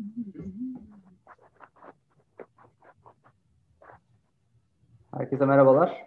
Mm-hmm. 0.00 1.09
Herkese 5.16 5.46
merhabalar. 5.46 6.06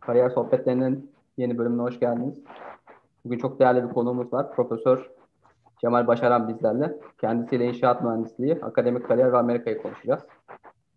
Kariyer 0.00 0.30
Sohbetlerinin 0.30 1.12
yeni 1.36 1.58
bölümüne 1.58 1.82
hoş 1.82 2.00
geldiniz. 2.00 2.38
Bugün 3.24 3.38
çok 3.38 3.60
değerli 3.60 3.88
bir 3.88 3.94
konuğumuz 3.94 4.32
var. 4.32 4.52
Profesör 4.52 5.10
Cemal 5.80 6.06
Başaran 6.06 6.48
bizlerle. 6.48 6.98
Kendisiyle 7.20 7.64
inşaat 7.64 8.02
mühendisliği, 8.02 8.58
akademik 8.62 9.08
kariyer 9.08 9.32
ve 9.32 9.36
Amerika'yı 9.36 9.82
konuşacağız. 9.82 10.22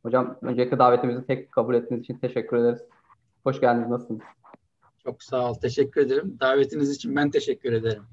Hocam 0.03 0.35
öncelikle 0.41 0.79
davetimizi 0.79 1.25
tek 1.25 1.51
kabul 1.51 1.75
ettiğiniz 1.75 2.03
için 2.03 2.17
teşekkür 2.17 2.57
ederiz. 2.57 2.85
Hoş 3.43 3.59
geldiniz. 3.59 3.89
Nasılsınız? 3.89 4.21
Çok 5.03 5.23
sağ 5.23 5.49
ol. 5.49 5.53
Teşekkür 5.53 6.01
ederim. 6.01 6.37
Davetiniz 6.39 6.91
için 6.91 7.15
ben 7.15 7.31
teşekkür 7.31 7.73
ederim. 7.73 8.03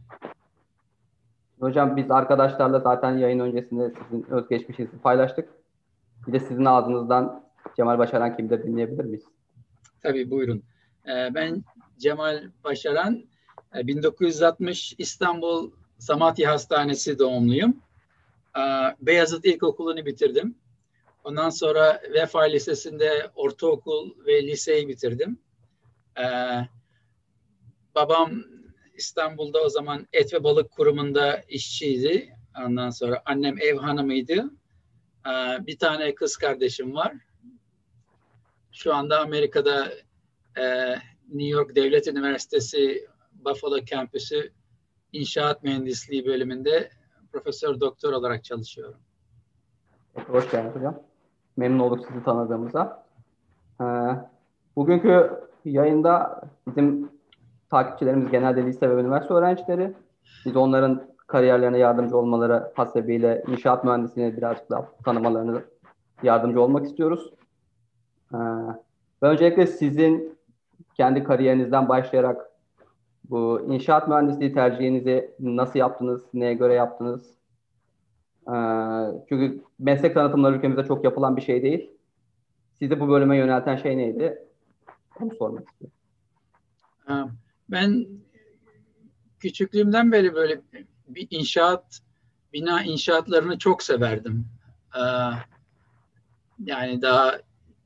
Hocam 1.61 1.97
biz 1.97 2.11
arkadaşlarla 2.11 2.81
zaten 2.81 3.19
yayın 3.19 3.39
öncesinde 3.39 3.93
sizin 4.03 4.31
özgeçmişinizi 4.31 4.99
paylaştık. 4.99 5.49
Bir 6.27 6.33
de 6.33 6.41
sizin 6.41 6.65
ağzınızdan 6.65 7.45
Cemal 7.77 7.99
Başaran 7.99 8.37
kimdir 8.37 8.63
dinleyebilir 8.63 9.05
miyiz? 9.05 9.25
Tabii 10.03 10.31
buyurun. 10.31 10.63
Ee, 11.07 11.35
ben 11.35 11.65
Cemal 11.99 12.51
Başaran, 12.65 13.25
1960 13.75 14.93
e, 14.93 14.97
İstanbul 14.99 15.71
Samatya 15.99 16.53
Hastanesi 16.53 17.19
doğumluyum. 17.19 17.83
Ee, 18.57 18.61
Beyazıt 19.01 19.45
İlkokulu'nu 19.45 20.07
bitirdim. 20.07 20.55
Ondan 21.25 21.51
sonra 21.51 22.03
Vefa 22.13 22.43
Lisesi'nde 22.43 23.31
ortaokul 23.35 24.11
ve 24.27 24.43
liseyi 24.43 24.89
bitirdim. 24.89 25.39
Ee, 26.19 26.25
babam 27.95 28.45
İstanbul'da 28.95 29.63
o 29.63 29.69
zaman 29.69 30.07
et 30.13 30.35
ve 30.35 30.45
balık 30.45 30.71
kurumunda 30.71 31.43
işçiydi. 31.49 32.37
Ondan 32.67 32.91
sonra 32.91 33.23
annem 33.27 33.59
ev 33.59 33.77
hanımıydı. 33.77 34.51
Bir 35.61 35.79
tane 35.79 36.15
kız 36.15 36.37
kardeşim 36.37 36.95
var. 36.95 37.13
Şu 38.75 38.95
anda 38.95 39.21
Amerika'da 39.21 39.85
e, 40.57 40.95
New 41.29 41.49
York 41.49 41.77
Devlet 41.77 42.07
Üniversitesi 42.09 43.09
Buffalo 43.45 43.77
kampüsü 43.91 44.51
inşaat 45.13 45.63
mühendisliği 45.63 46.27
bölümünde 46.27 46.91
profesör 47.33 47.81
doktor 47.81 48.13
olarak 48.13 48.45
çalışıyorum. 48.45 49.01
Hoş 50.27 50.51
geldiniz 50.51 50.77
hocam. 50.77 51.03
Memnun 51.57 51.79
olduk 51.79 52.07
sizi 52.09 52.25
tanıdığımıza. 52.25 53.07
Ee, 53.81 53.85
bugünkü 54.77 55.31
yayında 55.65 56.43
bizim 56.69 57.11
takipçilerimiz 57.71 58.31
genelde 58.31 58.67
lise 58.67 58.91
ve 58.91 59.01
üniversite 59.01 59.35
öğrencileri. 59.35 59.95
Biz 60.45 60.57
onların 60.57 61.03
kariyerlerine 61.27 61.79
yardımcı 61.79 62.17
olmaları 62.17 62.73
hasebiyle 62.75 63.45
inşaat 63.49 63.85
mühendisliğine 63.85 64.37
birazcık 64.37 64.71
daha 64.71 64.93
tanımalarını 65.05 65.63
yardımcı 66.23 66.61
olmak 66.61 66.87
istiyoruz. 66.87 67.31
Ee, 68.35 68.37
öncelikle 69.21 69.67
sizin 69.67 70.39
kendi 70.95 71.25
kariyerinizden 71.25 71.89
başlayarak 71.89 72.51
bu 73.31 73.67
inşaat 73.69 74.09
mühendisliği 74.09 74.55
tercihinizi 74.55 75.35
nasıl 75.41 75.79
yaptınız, 75.79 76.23
neye 76.35 76.55
göre 76.55 76.75
yaptınız? 76.75 77.35
Ee, 78.49 78.53
çünkü 79.29 79.63
meslek 79.79 80.15
tanıtımları 80.15 80.57
ülkemizde 80.57 80.85
çok 80.85 81.05
yapılan 81.05 81.37
bir 81.37 81.43
şey 81.43 81.63
değil. 81.63 81.91
Sizi 82.79 83.01
bu 83.01 83.09
bölüme 83.09 83.37
yönelten 83.37 83.77
şey 83.77 83.99
neydi? 83.99 84.39
Onu 85.21 85.35
sormak 85.35 85.69
istiyorum. 85.69 85.95
Ben 87.71 88.07
küçüklüğümden 89.41 90.13
beri 90.13 90.35
böyle 90.35 90.61
bir 91.09 91.29
inşaat, 91.31 92.01
bina 92.53 92.83
inşaatlarını 92.83 93.59
çok 93.59 93.83
severdim. 93.83 94.47
Ee, 94.97 95.01
yani 96.65 97.03
daha 97.03 97.39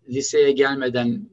liseye 0.08 0.52
gelmeden 0.52 1.28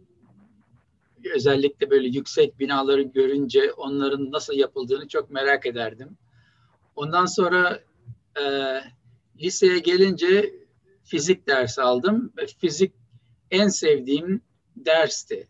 özellikle 1.36 1.90
böyle 1.90 2.08
yüksek 2.08 2.60
binaları 2.60 3.02
görünce 3.02 3.72
onların 3.72 4.32
nasıl 4.32 4.54
yapıldığını 4.54 5.08
çok 5.08 5.30
merak 5.32 5.66
ederdim. 5.66 6.18
Ondan 6.96 7.26
sonra 7.26 7.80
e, 8.42 8.44
liseye 9.42 9.80
gelince 9.80 10.54
fizik 11.04 11.48
dersi 11.48 11.82
aldım 11.82 12.34
fizik 12.60 12.94
en 13.52 13.68
sevdiğim 13.68 14.42
dersti. 14.76 15.48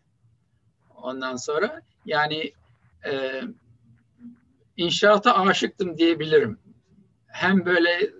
Ondan 0.96 1.36
sonra 1.36 1.82
yani 2.06 2.52
e, 3.06 3.42
inşaata 4.76 5.34
aşıktım 5.34 5.98
diyebilirim. 5.98 6.58
Hem 7.26 7.64
böyle 7.64 8.10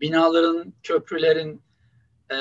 binaların, 0.00 0.72
köprülerin 0.82 1.62
e, 2.30 2.36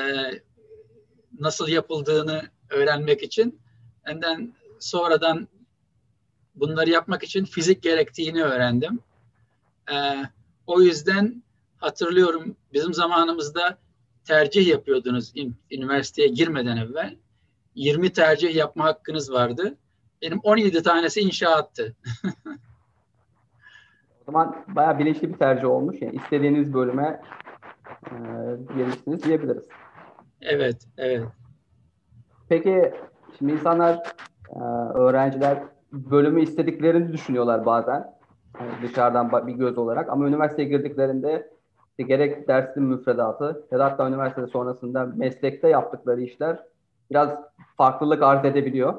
nasıl 1.39 1.67
yapıldığını 1.67 2.41
öğrenmek 2.69 3.23
için 3.23 3.59
de 4.07 4.47
sonradan 4.79 5.47
bunları 6.55 6.89
yapmak 6.89 7.23
için 7.23 7.45
fizik 7.45 7.83
gerektiğini 7.83 8.43
öğrendim. 8.43 8.99
Ee, 9.91 10.23
o 10.67 10.81
yüzden 10.81 11.43
hatırlıyorum 11.77 12.55
bizim 12.73 12.93
zamanımızda 12.93 13.77
tercih 14.25 14.67
yapıyordunuz 14.67 15.33
üniversiteye 15.71 16.27
girmeden 16.27 16.77
evvel. 16.77 17.17
20 17.75 18.13
tercih 18.13 18.55
yapma 18.55 18.83
hakkınız 18.83 19.31
vardı. 19.31 19.77
Benim 20.21 20.39
17 20.39 20.83
tanesi 20.83 21.19
inşaattı. 21.19 21.95
o 24.21 24.25
zaman 24.25 24.65
bayağı 24.67 24.99
bilinçli 24.99 25.33
bir 25.33 25.37
tercih 25.37 25.69
olmuş. 25.69 26.01
Yani 26.01 26.15
istediğiniz 26.15 26.73
bölüme 26.73 27.21
e, 28.05 28.15
gelirsiniz 28.77 29.23
diyebiliriz. 29.23 29.63
Evet, 30.43 30.87
evet. 30.97 31.27
Peki 32.49 32.93
şimdi 33.37 33.53
insanlar, 33.53 34.13
e, 34.55 34.59
öğrenciler 34.93 35.63
bölümü 35.91 36.41
istediklerini 36.41 37.13
düşünüyorlar 37.13 37.65
bazen. 37.65 38.13
Yani 38.59 38.71
dışarıdan 38.81 39.47
bir 39.47 39.53
göz 39.53 39.77
olarak 39.77 40.09
ama 40.09 40.27
üniversiteye 40.27 40.67
girdiklerinde 40.67 41.49
işte 41.89 42.03
gerek 42.03 42.47
dersin 42.47 42.83
müfredatı 42.83 43.65
ya 43.71 43.79
da 43.79 43.85
hatta 43.85 44.07
üniversite 44.07 44.47
sonrasında 44.47 45.05
meslekte 45.05 45.67
yaptıkları 45.69 46.21
işler 46.21 46.59
biraz 47.11 47.29
farklılık 47.77 48.23
arz 48.23 48.45
edebiliyor. 48.45 48.93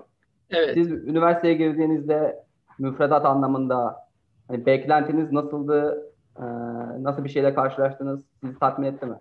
Evet. 0.51 0.75
Siz 0.75 0.91
üniversiteye 0.91 1.55
girdiğinizde 1.55 2.45
müfredat 2.79 3.27
anlamında 3.27 3.97
hani 4.49 4.67
beklentiniz 4.67 5.33
nasıldı? 5.33 6.07
Ee, 6.39 6.43
nasıl 7.03 7.25
bir 7.25 7.29
şeyle 7.29 7.55
karşılaştınız? 7.55 8.25
Sizi 8.41 8.59
tatmin 8.59 8.87
etti 8.87 9.07
mi? 9.07 9.17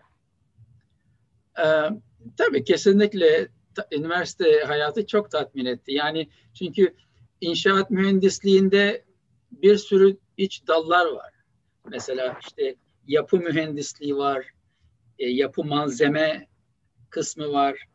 Ee, 1.58 1.90
tabii 2.38 2.64
kesinlikle 2.64 3.48
üniversite 3.92 4.64
hayatı 4.68 5.08
çok 5.08 5.32
tatmin 5.32 5.66
etti. 5.66 5.94
Yani 5.94 6.30
çünkü 6.54 6.94
inşaat 7.42 7.92
mühendisliğinde 7.92 9.04
bir 9.52 9.78
sürü 9.78 10.18
iç 10.38 10.68
dallar 10.68 11.06
var. 11.06 11.34
Mesela 11.90 12.40
işte 12.48 12.75
yapı 13.07 13.38
mühendisliği 13.38 14.18
var, 14.18 14.46
e, 15.19 15.30
yapı 15.30 15.63
malzeme 15.63 16.48
kısmı 17.10 17.52
var, 17.52 17.88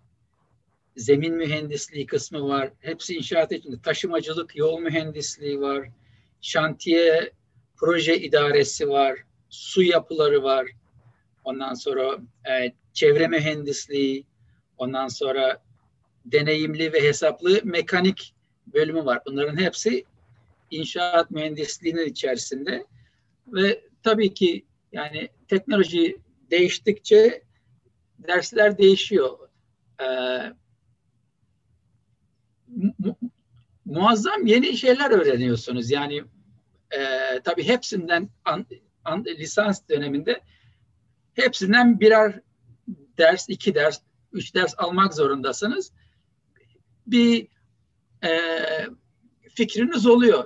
zemin 0.97 1.35
mühendisliği 1.35 2.07
kısmı 2.07 2.49
var. 2.49 2.71
Hepsi 2.81 3.17
inşaat 3.17 3.53
içinde. 3.53 3.81
Taşımacılık, 3.83 4.57
yol 4.57 4.81
mühendisliği 4.81 5.61
var, 5.61 5.89
şantiye 6.41 7.33
proje 7.77 8.19
idaresi 8.21 8.89
var, 8.89 9.19
su 9.49 9.83
yapıları 9.83 10.43
var. 10.43 10.67
Ondan 11.45 11.75
sonra 11.75 12.19
e, 12.51 12.73
çevre 12.93 13.29
mühendisliği, 13.29 14.25
ondan 14.79 15.09
sonra 15.09 15.63
deneyimli 16.25 16.93
ve 16.93 17.03
hesaplı 17.03 17.61
mekanik 17.65 18.35
bölümü 18.75 19.05
var. 19.05 19.23
Bunların 19.27 19.57
hepsi 19.57 20.05
inşaat 20.71 21.31
mühendisliğinin 21.31 22.07
içerisinde 22.07 22.87
ve 23.47 23.81
tabii 24.03 24.35
ki 24.35 24.65
yani 24.93 25.29
teknoloji 25.49 26.17
değiştikçe 26.51 27.43
dersler 28.19 28.79
değişiyor. 28.79 29.39
Ee, 30.03 30.05
mu, 32.99 33.17
muazzam 33.85 34.47
yeni 34.47 34.77
şeyler 34.77 35.11
öğreniyorsunuz. 35.11 35.91
Yani 35.91 36.25
e, 36.91 37.01
tabii 37.45 37.63
hepsinden 37.63 38.29
an, 38.45 38.67
an, 39.05 39.25
lisans 39.25 39.81
döneminde 39.89 40.41
hepsinden 41.35 42.01
birer 42.01 42.41
ders, 43.19 43.49
iki 43.49 43.75
ders, 43.75 44.01
üç 44.39 44.55
ders 44.55 44.75
almak 44.79 45.15
zorundasınız 45.15 45.93
bir 47.07 47.49
e, 48.25 48.31
fikriniz 49.55 50.07
oluyor. 50.07 50.45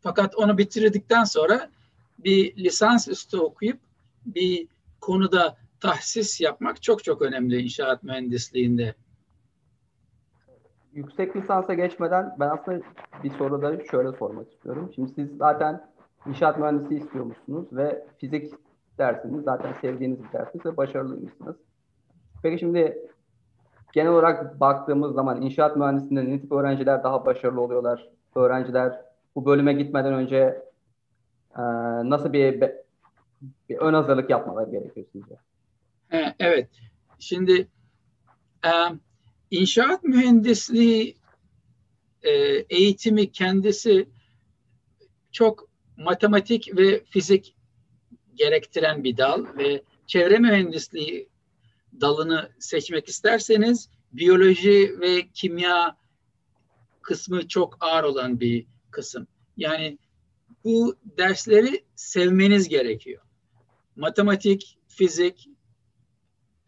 Fakat 0.00 0.36
onu 0.36 0.58
bitirdikten 0.58 1.24
sonra 1.24 1.70
bir 2.18 2.56
lisans 2.56 3.08
üstü 3.08 3.36
okuyup 3.36 3.80
bir 4.26 4.68
konuda 5.00 5.56
tahsis 5.80 6.40
yapmak 6.40 6.82
çok 6.82 7.04
çok 7.04 7.22
önemli 7.22 7.62
inşaat 7.62 8.02
mühendisliğinde. 8.02 8.94
Yüksek 10.92 11.36
lisansa 11.36 11.74
geçmeden 11.74 12.36
ben 12.40 12.48
aslında 12.48 12.80
bir 13.24 13.30
soru 13.30 13.62
da 13.62 13.84
şöyle 13.90 14.12
sormak 14.12 14.52
istiyorum. 14.52 14.92
Şimdi 14.94 15.12
siz 15.14 15.36
zaten 15.36 15.90
inşaat 16.26 16.58
mühendisi 16.58 16.94
istiyormuşsunuz 16.94 17.72
ve 17.72 18.06
fizik 18.18 18.54
dersiniz 18.98 19.44
zaten 19.44 19.72
sevdiğiniz 19.80 20.24
bir 20.24 20.32
dersiniz 20.32 20.66
ve 20.66 20.76
başarılıymışsınız. 20.76 21.56
Peki 22.42 22.58
şimdi 22.58 22.98
genel 23.92 24.10
olarak 24.12 24.60
baktığımız 24.60 25.14
zaman 25.14 25.42
inşaat 25.42 25.76
mühendisliğinde 25.76 26.30
ne 26.30 26.40
tip 26.40 26.52
öğrenciler 26.52 27.04
daha 27.04 27.26
başarılı 27.26 27.60
oluyorlar? 27.60 28.08
Öğrenciler 28.34 29.00
bu 29.34 29.46
bölüme 29.46 29.72
gitmeden 29.72 30.14
önce 30.14 30.62
e, 31.56 31.62
nasıl 32.10 32.32
bir, 32.32 32.60
bir 33.68 33.76
ön 33.76 33.94
hazırlık 33.94 34.30
yapmaları 34.30 34.70
gerekiyor 34.70 35.06
sizce? 35.12 35.34
Evet. 36.38 36.68
Şimdi 37.18 37.68
e, 38.64 38.70
inşaat 39.50 40.04
mühendisliği 40.04 41.16
e, 42.22 42.30
eğitimi 42.70 43.32
kendisi 43.32 44.08
çok 45.32 45.68
matematik 45.96 46.76
ve 46.76 47.04
fizik 47.04 47.56
gerektiren 48.34 49.04
bir 49.04 49.16
dal 49.16 49.46
ve 49.58 49.82
çevre 50.06 50.38
mühendisliği 50.38 51.29
dalını 52.00 52.50
seçmek 52.58 53.08
isterseniz 53.08 53.88
biyoloji 54.12 55.00
ve 55.00 55.28
kimya 55.34 55.96
kısmı 57.02 57.48
çok 57.48 57.76
ağır 57.80 58.04
olan 58.04 58.40
bir 58.40 58.66
kısım. 58.90 59.26
Yani 59.56 59.98
bu 60.64 60.96
dersleri 61.18 61.84
sevmeniz 61.94 62.68
gerekiyor. 62.68 63.22
Matematik, 63.96 64.78
fizik, 64.88 65.48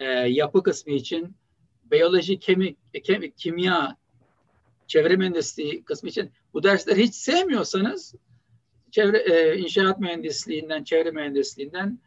e, 0.00 0.04
yapı 0.08 0.62
kısmı 0.62 0.92
için, 0.92 1.36
biyoloji, 1.84 2.38
kemik, 2.38 3.04
kemik, 3.04 3.38
kimya, 3.38 3.96
çevre 4.86 5.16
mühendisliği 5.16 5.84
kısmı 5.84 6.08
için 6.08 6.30
bu 6.54 6.62
dersleri 6.62 7.02
hiç 7.02 7.14
sevmiyorsanız 7.14 8.14
çevre 8.90 9.19
e, 9.19 9.58
inşaat 9.58 10.00
mühendisliğinden, 10.00 10.84
çevre 10.84 11.10
mühendisliğinden 11.10 11.98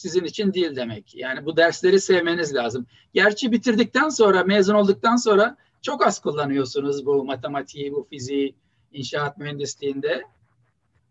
sizin 0.00 0.24
için 0.24 0.52
değil 0.52 0.76
demek. 0.76 1.14
Yani 1.14 1.46
bu 1.46 1.56
dersleri 1.56 2.00
sevmeniz 2.00 2.54
lazım. 2.54 2.86
Gerçi 3.14 3.52
bitirdikten 3.52 4.08
sonra, 4.08 4.44
mezun 4.44 4.74
olduktan 4.74 5.16
sonra 5.16 5.56
çok 5.82 6.06
az 6.06 6.20
kullanıyorsunuz 6.20 7.06
bu 7.06 7.24
matematiği, 7.24 7.92
bu 7.92 8.06
fiziği 8.10 8.54
inşaat 8.92 9.38
mühendisliğinde. 9.38 10.22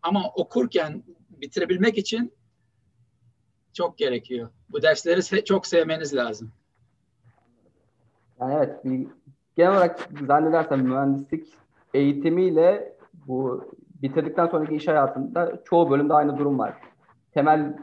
Ama 0.02 0.30
okurken 0.36 1.04
bitirebilmek 1.30 1.98
için 1.98 2.34
çok 3.74 3.98
gerekiyor. 3.98 4.50
Bu 4.70 4.82
dersleri 4.82 5.46
çok 5.46 5.68
sevmeniz 5.68 6.16
lazım. 6.16 6.52
Yani 8.40 8.54
evet, 8.58 8.86
bir, 8.86 9.08
genel 9.58 9.72
olarak 9.72 10.10
zannedersem 10.28 10.82
mühendislik 10.82 11.48
eğitimiyle 11.94 12.96
bu 13.28 13.70
bitirdikten 14.02 14.48
sonraki 14.48 14.76
iş 14.76 14.88
hayatında 14.88 15.62
çoğu 15.66 15.90
bölümde 15.90 16.14
aynı 16.14 16.38
durum 16.38 16.60
var. 16.60 16.89
Temel 17.34 17.78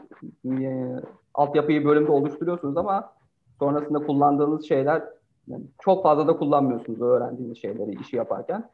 e, 0.45 0.85
altyapıyı 1.33 1.85
bölümde 1.85 2.11
oluşturuyorsunuz 2.11 2.77
ama 2.77 3.13
sonrasında 3.59 3.99
kullandığınız 3.99 4.67
şeyler 4.67 5.03
yani 5.47 5.63
çok 5.79 6.03
fazla 6.03 6.27
da 6.27 6.37
kullanmıyorsunuz 6.37 7.01
öğrendiğiniz 7.01 7.61
şeyleri 7.61 8.01
işi 8.01 8.15
yaparken. 8.15 8.69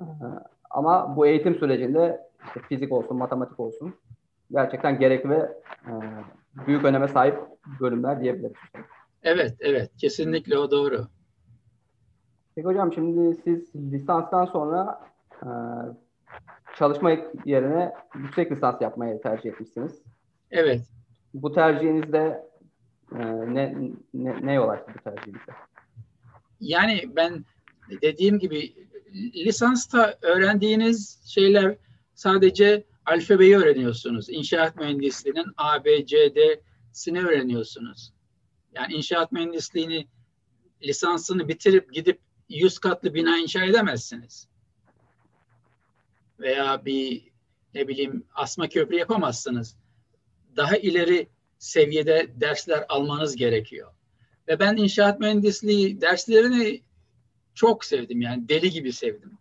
Ee, 0.00 0.04
ama 0.70 1.16
bu 1.16 1.26
eğitim 1.26 1.54
sürecinde 1.54 2.28
işte 2.46 2.60
fizik 2.60 2.92
olsun, 2.92 3.16
matematik 3.16 3.60
olsun 3.60 3.94
gerçekten 4.52 4.98
gerekli 4.98 5.30
ve 5.30 5.58
e, 5.86 5.92
büyük 6.66 6.84
öneme 6.84 7.08
sahip 7.08 7.38
bölümler 7.80 8.20
diyebiliriz. 8.20 8.56
Evet, 9.22 9.56
evet. 9.60 9.90
Kesinlikle 9.96 10.58
o 10.58 10.70
doğru. 10.70 11.06
Peki 12.54 12.66
hocam 12.66 12.92
şimdi 12.92 13.34
siz 13.34 13.74
lisanstan 13.74 14.44
sonra 14.44 15.00
e, 15.42 15.48
çalışma 16.82 17.10
yerine 17.44 17.92
yüksek 18.14 18.52
lisans 18.52 18.80
yapmayı 18.80 19.22
tercih 19.22 19.50
etmişsiniz. 19.50 20.02
Evet. 20.50 20.82
Bu 21.34 21.52
tercihinizde 21.52 22.46
e, 23.12 23.18
ne, 23.54 23.74
ne, 24.14 24.46
ne 24.46 24.52
yol 24.54 24.68
açtı 24.68 24.92
bu 24.98 25.10
tercihinizde? 25.10 25.52
Yani 26.60 27.02
ben 27.16 27.44
dediğim 28.02 28.38
gibi 28.38 28.74
lisansta 29.14 30.18
öğrendiğiniz 30.22 31.22
şeyler 31.26 31.76
sadece 32.14 32.84
alfabeyi 33.06 33.56
öğreniyorsunuz. 33.56 34.30
İnşaat 34.30 34.76
mühendisliğinin 34.76 35.46
A, 35.56 35.84
B, 35.84 36.06
C, 36.06 36.34
D'sini 36.34 37.24
öğreniyorsunuz. 37.24 38.12
Yani 38.74 38.94
inşaat 38.94 39.32
mühendisliğini 39.32 40.08
lisansını 40.82 41.48
bitirip 41.48 41.92
gidip 41.92 42.20
yüz 42.48 42.78
katlı 42.78 43.14
bina 43.14 43.38
inşa 43.38 43.64
edemezsiniz. 43.64 44.51
Veya 46.42 46.84
bir 46.84 47.32
ne 47.74 47.88
bileyim 47.88 48.26
asma 48.34 48.68
köprü 48.68 48.96
yapamazsınız. 48.96 49.76
Daha 50.56 50.76
ileri 50.76 51.28
seviyede 51.58 52.28
dersler 52.36 52.84
almanız 52.88 53.36
gerekiyor. 53.36 53.92
Ve 54.48 54.58
ben 54.58 54.76
inşaat 54.76 55.20
mühendisliği 55.20 56.00
derslerini 56.00 56.82
çok 57.54 57.84
sevdim 57.84 58.20
yani 58.20 58.48
deli 58.48 58.70
gibi 58.70 58.92
sevdim. 58.92 59.38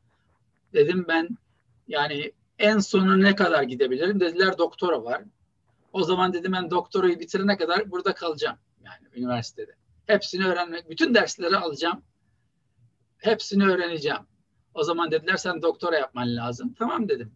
Dedim 0.73 1.05
ben 1.07 1.29
yani 1.87 2.31
en 2.59 2.79
sonu 2.79 3.21
ne 3.21 3.35
kadar 3.35 3.63
gidebilirim? 3.63 4.19
Dediler 4.19 4.57
doktora 4.57 5.03
var. 5.03 5.23
O 5.93 6.03
zaman 6.03 6.33
dedim 6.33 6.51
ben 6.51 6.71
doktorayı 6.71 7.19
bitirene 7.19 7.57
kadar 7.57 7.91
burada 7.91 8.13
kalacağım 8.13 8.57
yani 8.85 9.07
üniversitede. 9.15 9.75
Hepsini 10.05 10.45
öğrenmek, 10.45 10.89
bütün 10.89 11.13
dersleri 11.13 11.57
alacağım. 11.57 12.03
Hepsini 13.17 13.65
öğreneceğim. 13.65 14.30
O 14.73 14.83
zaman 14.83 15.11
dediler 15.11 15.37
sen 15.37 15.61
doktora 15.61 15.95
yapman 15.95 16.35
lazım. 16.35 16.73
Tamam 16.79 17.09
dedim. 17.09 17.31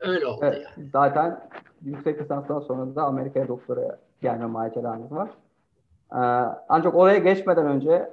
Öyle 0.00 0.26
oldu 0.26 0.40
evet, 0.42 0.66
yani. 0.76 0.88
Zaten 0.92 1.48
yüksek 1.82 2.20
lisanstan 2.20 2.60
sonra 2.60 2.94
da 2.94 3.02
Amerika'ya 3.02 3.48
doktoraya 3.48 3.98
gelme 4.22 4.46
maceranız 4.46 5.12
var. 5.12 5.30
Ee, 6.12 6.18
ancak 6.68 6.94
oraya 6.94 7.18
geçmeden 7.18 7.66
önce 7.66 8.12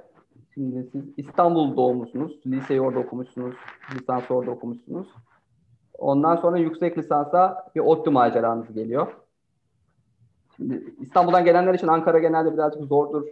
şimdi 0.54 0.88
siz 0.92 1.04
İstanbul 1.16 1.76
doğumlusunuz. 1.76 2.40
Liseyi 2.46 2.80
orada 2.80 2.98
okumuşsunuz. 2.98 3.54
Lisans 3.94 4.30
orada 4.30 4.50
okumuşsunuz. 4.50 5.08
Ondan 5.98 6.36
sonra 6.36 6.58
yüksek 6.58 6.98
lisansa 6.98 7.70
bir 7.74 7.80
ODTÜ 7.80 8.10
maceranız 8.10 8.72
geliyor. 8.72 9.06
Şimdi 10.56 10.94
İstanbul'dan 11.00 11.44
gelenler 11.44 11.74
için 11.74 11.88
Ankara 11.88 12.18
genelde 12.18 12.52
birazcık 12.52 12.84
zordur. 12.84 13.26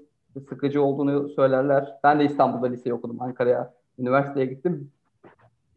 Sıkıcı 0.48 0.82
olduğunu 0.82 1.28
söylerler. 1.28 1.98
Ben 2.04 2.20
de 2.20 2.24
İstanbul'da 2.24 2.66
liseyi 2.66 2.94
okudum. 2.94 3.22
Ankara'ya 3.22 3.74
üniversiteye 3.98 4.46
gittim. 4.46 4.90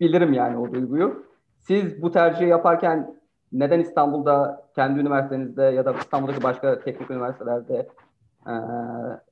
Bilirim 0.01 0.33
yani 0.33 0.57
o 0.57 0.73
duyguyu. 0.73 1.25
Siz 1.59 2.01
bu 2.01 2.11
tercihi 2.11 2.49
yaparken 2.49 3.21
neden 3.51 3.79
İstanbul'da 3.79 4.67
kendi 4.75 4.99
üniversitenizde 4.99 5.63
ya 5.63 5.85
da 5.85 5.93
İstanbul'daki 5.93 6.43
başka 6.43 6.79
teknik 6.79 7.11
üniversitelerde 7.11 7.87
e, 8.47 8.53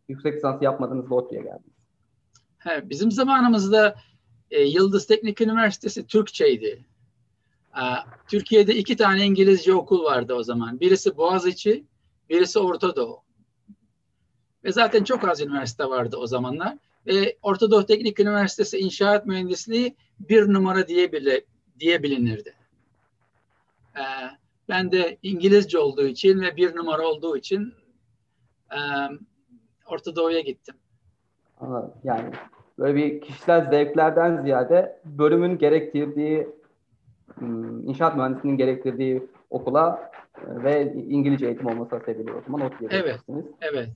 yüksek 0.08 0.36
lisans 0.36 0.62
yapmadınız 0.62 1.10
da 1.10 1.16
ODTÜ'ye 1.16 1.42
geldiniz? 1.42 1.76
He, 2.58 2.90
bizim 2.90 3.12
zamanımızda 3.12 3.96
e, 4.52 4.62
Yıldız 4.62 5.08
Teknik 5.08 5.42
Üniversitesi 5.42 6.08
Türkçeydi. 6.08 6.86
E, 7.76 7.84
Türkiye'de 8.28 8.76
iki 8.76 8.98
tane 8.98 9.26
İngilizce 9.26 9.74
okul 9.74 10.04
vardı 10.04 10.34
o 10.34 10.44
zaman. 10.44 10.80
Birisi 10.80 11.18
Boğaziçi, 11.18 11.86
birisi 12.30 12.60
Orta 12.60 12.96
Doğu. 12.96 13.20
Ve 14.64 14.72
zaten 14.72 15.04
çok 15.04 15.30
az 15.30 15.42
üniversite 15.42 15.86
vardı 15.86 16.18
o 16.18 16.28
zamanlar. 16.28 16.78
Ve 17.08 17.38
Orta 17.42 17.72
Doğu 17.72 17.86
Teknik 17.86 18.20
Üniversitesi 18.20 18.78
İnşaat 18.78 19.26
Mühendisliği 19.26 19.96
bir 20.20 20.54
numara 20.54 20.88
diye 20.88 21.12
bile 21.12 21.42
diye 21.80 22.04
bilinirdi. 22.04 22.56
E, 23.96 24.04
ben 24.70 24.92
de 24.92 25.18
İngilizce 25.24 25.80
olduğu 25.80 26.08
için 26.08 26.42
ve 26.42 26.56
bir 26.56 26.76
numara 26.76 27.08
olduğu 27.08 27.38
için 27.38 27.74
e, 28.72 28.80
Orta 29.88 30.16
Doğu'ya 30.16 30.40
gittim. 30.40 30.76
Yani 32.04 32.32
böyle 32.80 32.96
bir 32.96 33.22
kişisel 33.22 33.70
zevklerden 33.70 34.44
ziyade 34.44 35.02
bölümün 35.06 35.58
gerektirdiği 35.58 36.48
hmm, 37.36 37.90
inşaat 37.90 38.16
mühendisliğinin 38.16 38.58
gerektirdiği 38.58 39.24
okula 39.50 40.12
ve 40.48 40.94
İngilizce 40.94 41.46
eğitim 41.46 41.68
olması 41.68 42.00
sebebiyle 42.06 42.34
o 42.34 42.42
zaman 42.42 42.62
ODTÜ'ye 42.62 42.90
Evet, 42.94 43.20
evet. 43.62 43.90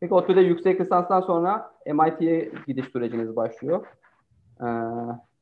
Peki 0.00 0.14
ODTÜ'de 0.14 0.40
yüksek 0.40 0.80
lisanstan 0.80 1.20
sonra 1.20 1.70
MIT'ye 1.86 2.52
gidiş 2.66 2.86
süreciniz 2.86 3.36
başlıyor. 3.36 3.86
Ee, 4.60 4.66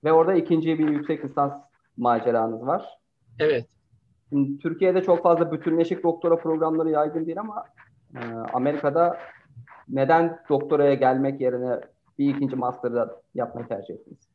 ve 0.05 0.13
orada 0.13 0.35
ikinci 0.35 0.79
bir 0.79 0.89
yüksek 0.89 1.25
lisans 1.25 1.53
maceranız 1.97 2.67
var. 2.67 2.99
Evet. 3.39 3.67
Şimdi, 4.29 4.59
Türkiye'de 4.59 5.03
çok 5.03 5.23
fazla 5.23 5.53
bütünleşik 5.53 6.03
doktora 6.03 6.37
programları 6.37 6.91
yaygın 6.91 7.27
değil 7.27 7.41
ama 7.41 7.65
e, 8.15 8.21
Amerika'da 8.53 9.19
neden 9.89 10.39
doktoraya 10.49 10.95
gelmek 10.95 11.41
yerine 11.41 11.81
bir 12.19 12.35
ikinci 12.35 12.57
master'da 12.57 13.23
yapmayı 13.35 13.69
tercih 13.69 13.95
ettiniz? 13.95 14.29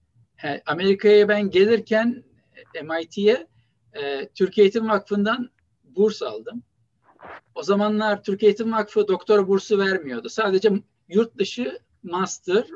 Amerika'ya 0.65 1.27
ben 1.27 1.49
gelirken 1.49 2.23
MIT'ye 2.83 3.47
e, 3.93 4.27
Türkiye 4.27 4.65
Eğitim 4.65 4.89
Vakfı'ndan 4.89 5.49
burs 5.95 6.21
aldım. 6.21 6.63
O 7.55 7.63
zamanlar 7.63 8.23
Türkiye 8.23 8.49
Eğitim 8.49 8.73
Vakfı 8.73 9.07
doktora 9.07 9.47
bursu 9.47 9.79
vermiyordu. 9.79 10.29
Sadece 10.29 10.69
yurt 11.07 11.37
dışı 11.37 11.79
master, 12.03 12.67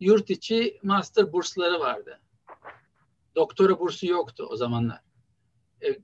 yurt 0.00 0.30
içi 0.30 0.78
master 0.82 1.32
bursları 1.32 1.80
vardı. 1.80 2.20
Doktora 3.36 3.78
bursu 3.78 4.06
yoktu 4.06 4.46
o 4.50 4.56
zamanlar. 4.56 5.00
E, 5.82 5.98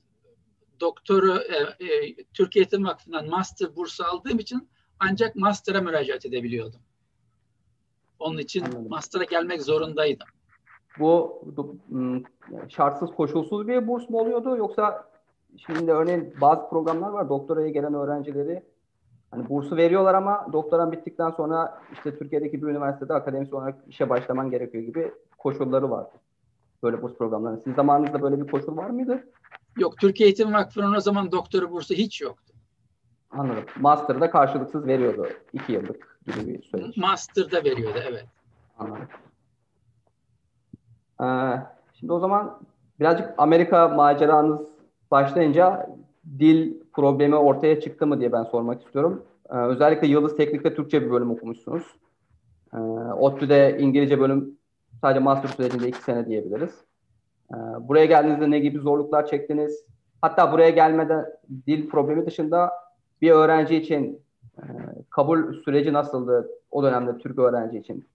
doktora 0.81 1.43
e, 1.43 1.87
e, 1.87 2.25
Türkiye 2.25 2.63
Eğitim 2.63 2.85
Vakfı'ndan 2.85 3.29
master 3.29 3.77
bursu 3.77 4.05
aldığım 4.05 4.39
için 4.39 4.69
ancak 4.99 5.37
master'a 5.37 5.81
müracaat 5.81 6.27
edebiliyordum. 6.27 6.81
Onun 8.19 8.39
için 8.39 8.65
Anladım. 8.65 8.89
master'a 8.89 9.25
gelmek 9.25 9.63
zorundaydım. 9.63 10.29
Bu, 10.99 11.43
bu 11.47 11.79
şartsız 12.69 13.11
koşulsuz 13.11 13.69
bir 13.69 13.89
burs 13.89 14.11
mu 14.11 14.19
oluyordu 14.19 14.57
yoksa 14.57 15.14
şimdi 15.57 15.93
örneğin 15.93 16.35
bazı 16.41 16.69
programlar 16.69 17.09
var 17.09 17.29
doktoraya 17.29 17.69
gelen 17.69 17.95
öğrencileri 17.95 18.63
hani 19.31 19.49
bursu 19.49 19.77
veriyorlar 19.77 20.15
ama 20.15 20.47
doktoran 20.53 20.93
bittikten 20.93 21.31
sonra 21.31 21.83
işte 21.93 22.19
Türkiye'deki 22.19 22.63
bir 22.63 22.67
üniversitede 22.67 23.15
akademisyen 23.15 23.59
olarak 23.59 23.75
işe 23.89 24.11
başlaman 24.11 24.51
gerekiyor 24.51 24.85
gibi 24.85 25.13
koşulları 25.39 25.91
var. 25.91 26.07
Böyle 26.83 27.03
burs 27.03 27.15
programları. 27.15 27.57
Sizin 27.57 27.75
zamanınızda 27.75 28.23
böyle 28.23 28.41
bir 28.41 28.51
koşul 28.51 28.77
var 28.77 28.91
mıydı? 28.91 29.25
Yok. 29.79 29.99
Türkiye 29.99 30.27
Eğitim 30.27 30.53
Vakfı'nın 30.53 30.95
o 30.95 31.01
zaman 31.01 31.33
doktora 31.33 31.71
bursu 31.71 31.95
hiç 31.95 32.21
yoktu. 32.21 32.55
Anladım. 33.31 33.65
Master'da 33.81 34.31
karşılıksız 34.31 34.87
veriyordu. 34.87 35.29
iki 35.53 35.73
yıllık 35.73 36.19
gibi 36.27 36.47
bir 36.47 36.63
süreç. 36.63 36.97
Master'da 36.97 37.65
veriyordu 37.65 37.99
evet. 38.09 38.27
Anladım. 38.79 39.09
Ee, 41.21 41.63
şimdi 41.95 42.13
o 42.13 42.19
zaman 42.19 42.61
birazcık 43.01 43.35
Amerika 43.39 43.89
maceranız 43.89 44.74
başlayınca 45.15 45.87
dil 46.39 46.75
problemi 46.93 47.37
ortaya 47.37 47.81
çıktı 47.81 48.07
mı 48.07 48.21
diye 48.21 48.33
ben 48.33 48.45
sormak 48.45 48.83
istiyorum. 48.83 49.25
Ee, 49.51 49.57
özellikle 49.57 50.07
Yıldız 50.07 50.37
Teknik'te 50.37 50.75
Türkçe 50.75 51.03
bir 51.03 51.11
bölüm 51.11 51.31
okumuşsunuz. 51.31 51.83
Ee, 52.75 52.79
ODTÜ'de 53.19 53.77
İngilizce 53.81 54.21
bölüm 54.21 54.59
sadece 55.01 55.21
master 55.21 55.49
sürecinde 55.49 55.89
iki 55.89 56.03
sene 56.03 56.27
diyebiliriz. 56.27 56.71
Ee, 57.53 57.57
buraya 57.81 58.05
geldiğinizde 58.05 58.51
ne 58.51 58.59
gibi 58.59 58.79
zorluklar 58.79 59.27
çektiniz? 59.27 59.85
Hatta 60.23 60.53
buraya 60.53 60.71
gelmeden 60.71 61.27
dil 61.67 61.89
problemi 61.89 62.27
dışında 62.27 62.71
bir 63.23 63.31
öğrenci 63.31 63.77
için 63.77 64.21
e, 64.59 64.63
kabul 65.11 65.63
süreci 65.63 65.93
nasıldı 65.93 66.49
o 66.71 66.83
dönemde 66.83 67.19
Türk 67.19 67.39
öğrenci 67.39 67.79
için? 67.79 68.09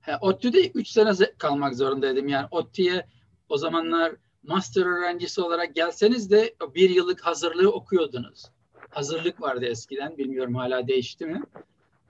He, 0.00 0.12
ODTÜ'de 0.20 0.68
3 0.68 0.88
sene 0.88 1.10
kalmak 1.38 1.74
zorundaydım. 1.74 2.28
Yani 2.28 2.46
ODTÜ'ye 2.50 3.06
o 3.48 3.56
zamanlar 3.56 4.12
master 4.42 4.86
öğrencisi 4.86 5.40
olarak 5.40 5.74
gelseniz 5.74 6.30
de 6.30 6.54
bir 6.74 6.90
yıllık 6.90 7.20
hazırlığı 7.20 7.72
okuyordunuz. 7.72 8.44
Hazırlık 8.90 9.40
vardı 9.40 9.64
eskiden. 9.64 10.18
Bilmiyorum 10.18 10.54
hala 10.54 10.88
değişti 10.88 11.26
mi? 11.26 11.42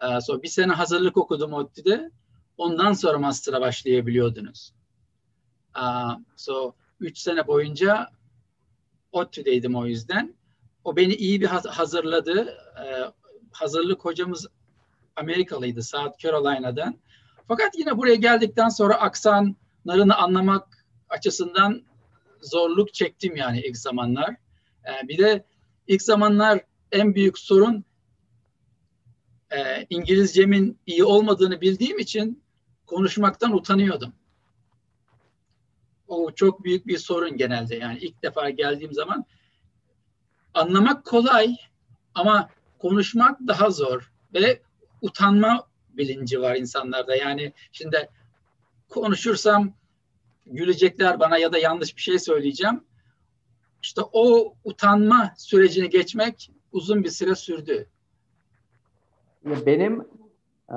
Ee, 0.02 0.20
so 0.20 0.42
bir 0.42 0.48
sene 0.48 0.72
hazırlık 0.72 1.16
okudum 1.16 1.52
ODTÜ'de. 1.52 2.10
Ondan 2.56 2.92
sonra 2.92 3.18
master'a 3.18 3.60
başlayabiliyordunuz. 3.60 4.72
Uh, 5.76 6.18
so 6.36 6.74
üç 7.00 7.18
sene 7.18 7.46
boyunca 7.46 8.10
ODTÜ'deydim 9.12 9.76
o 9.76 9.86
yüzden. 9.86 10.34
O 10.84 10.96
beni 10.96 11.14
iyi 11.14 11.40
bir 11.40 11.46
hazırladı. 11.46 12.56
Ee, 12.84 13.12
hazırlık 13.52 14.04
hocamız 14.04 14.46
Amerikalıydı 15.16 15.82
South 15.82 16.18
Carolina'dan. 16.18 16.98
Fakat 17.48 17.78
yine 17.78 17.98
buraya 17.98 18.14
geldikten 18.14 18.68
sonra 18.68 18.94
aksanlarını 18.94 20.16
anlamak 20.16 20.86
açısından 21.08 21.82
zorluk 22.42 22.94
çektim 22.94 23.36
yani 23.36 23.60
ilk 23.60 23.76
zamanlar. 23.76 24.36
Ee, 24.86 25.08
bir 25.08 25.18
de 25.18 25.44
ilk 25.86 26.02
zamanlar 26.02 26.60
en 26.92 27.14
büyük 27.14 27.38
sorun 27.38 27.84
e, 29.50 29.86
İngilizcemin 29.90 30.78
iyi 30.86 31.04
olmadığını 31.04 31.60
bildiğim 31.60 31.98
için 31.98 32.42
konuşmaktan 32.86 33.56
utanıyordum. 33.56 34.12
O 36.08 36.32
çok 36.32 36.64
büyük 36.64 36.86
bir 36.86 36.98
sorun 36.98 37.36
genelde 37.36 37.76
yani 37.76 37.98
ilk 37.98 38.22
defa 38.22 38.50
geldiğim 38.50 38.92
zaman 38.92 39.24
anlamak 40.54 41.04
kolay 41.04 41.56
ama 42.14 42.48
konuşmak 42.78 43.40
daha 43.46 43.70
zor 43.70 44.12
ve 44.34 44.62
utanma 45.02 45.66
bilinci 45.90 46.40
var 46.40 46.56
insanlarda. 46.56 47.16
Yani 47.16 47.52
şimdi 47.72 48.08
konuşursam 48.88 49.74
gülecekler 50.46 51.20
bana 51.20 51.38
ya 51.38 51.52
da 51.52 51.58
yanlış 51.58 51.96
bir 51.96 52.02
şey 52.02 52.18
söyleyeceğim. 52.18 52.80
İşte 53.82 54.00
o 54.12 54.54
utanma 54.64 55.32
sürecini 55.36 55.90
geçmek 55.90 56.50
uzun 56.72 57.04
bir 57.04 57.08
süre 57.08 57.34
sürdü. 57.34 57.86
Benim 59.44 60.00
e, 60.70 60.76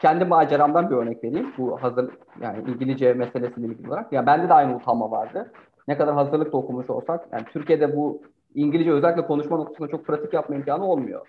kendi 0.00 0.24
maceramdan 0.24 0.90
bir 0.90 0.96
örnek 0.96 1.24
vereyim. 1.24 1.52
Bu 1.58 1.82
hazır 1.82 2.10
yani 2.40 2.70
İngilizce 2.70 3.12
meselesiyle 3.12 3.66
ilgili 3.66 3.88
olarak. 3.88 4.12
Ya 4.12 4.26
bende 4.26 4.48
de 4.48 4.54
aynı 4.54 4.76
utanma 4.76 5.10
vardı. 5.10 5.52
Ne 5.88 5.98
kadar 5.98 6.14
hazırlıkta 6.14 6.56
okumuş 6.56 6.90
olsak 6.90 7.28
yani 7.32 7.44
Türkiye'de 7.52 7.96
bu 7.96 8.22
İngilizce 8.54 8.92
özellikle 8.92 9.26
konuşma 9.26 9.56
noktasında 9.56 9.88
çok 9.88 10.06
pratik 10.06 10.32
yapma 10.32 10.56
imkanı 10.56 10.84
olmuyor. 10.84 11.26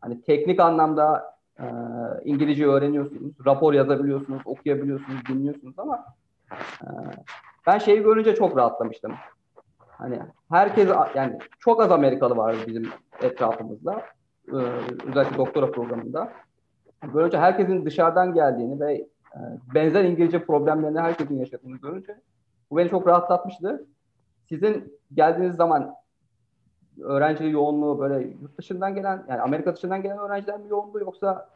Hani 0.00 0.22
teknik 0.22 0.60
anlamda 0.60 1.34
e, 1.60 1.66
İngilizce 2.24 2.66
öğreniyorsunuz, 2.66 3.32
rapor 3.46 3.72
yazabiliyorsunuz, 3.72 4.42
okuyabiliyorsunuz, 4.44 5.26
dinliyorsunuz 5.28 5.78
ama 5.78 6.04
ben 7.66 7.78
şeyi 7.78 8.02
görünce 8.02 8.34
çok 8.34 8.56
rahatlamıştım. 8.56 9.12
Hani 9.88 10.18
herkes 10.50 10.88
yani 11.14 11.38
çok 11.58 11.82
az 11.82 11.92
Amerikalı 11.92 12.36
var 12.36 12.56
bizim 12.66 12.88
etrafımızda. 13.22 14.02
E, 14.48 14.56
özellikle 15.06 15.36
doktora 15.36 15.70
programında. 15.70 16.32
Böylece 17.14 17.38
herkesin 17.38 17.84
dışarıdan 17.84 18.34
geldiğini 18.34 18.80
ve 18.80 18.94
e, 18.94 19.40
benzer 19.74 20.04
İngilizce 20.04 20.44
problemlerini 20.44 21.00
herkesin 21.00 21.38
yaşadığını 21.38 21.76
görünce 21.76 22.20
bu 22.70 22.76
beni 22.76 22.90
çok 22.90 23.06
rahatlatmıştı. 23.06 23.86
Sizin 24.48 24.98
geldiğiniz 25.14 25.56
zaman 25.56 25.94
öğrenci 27.02 27.44
yoğunluğu 27.44 27.98
böyle 27.98 28.28
yurt 28.28 28.58
dışından 28.58 28.94
gelen 28.94 29.24
yani 29.28 29.40
Amerika 29.40 29.76
dışından 29.76 30.02
gelen 30.02 30.18
öğrenciler 30.18 30.60
mi 30.60 30.68
yoğunluğu 30.68 31.00
yoksa 31.00 31.48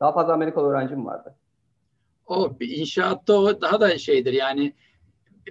daha 0.00 0.12
fazla 0.12 0.32
Amerikalı 0.32 0.68
öğrenci 0.68 0.96
mi 0.96 1.04
vardı? 1.04 1.34
O 2.32 2.56
inşaatta 2.60 3.34
o 3.34 3.60
daha 3.60 3.80
da 3.80 3.98
şeydir 3.98 4.32
yani 4.32 4.74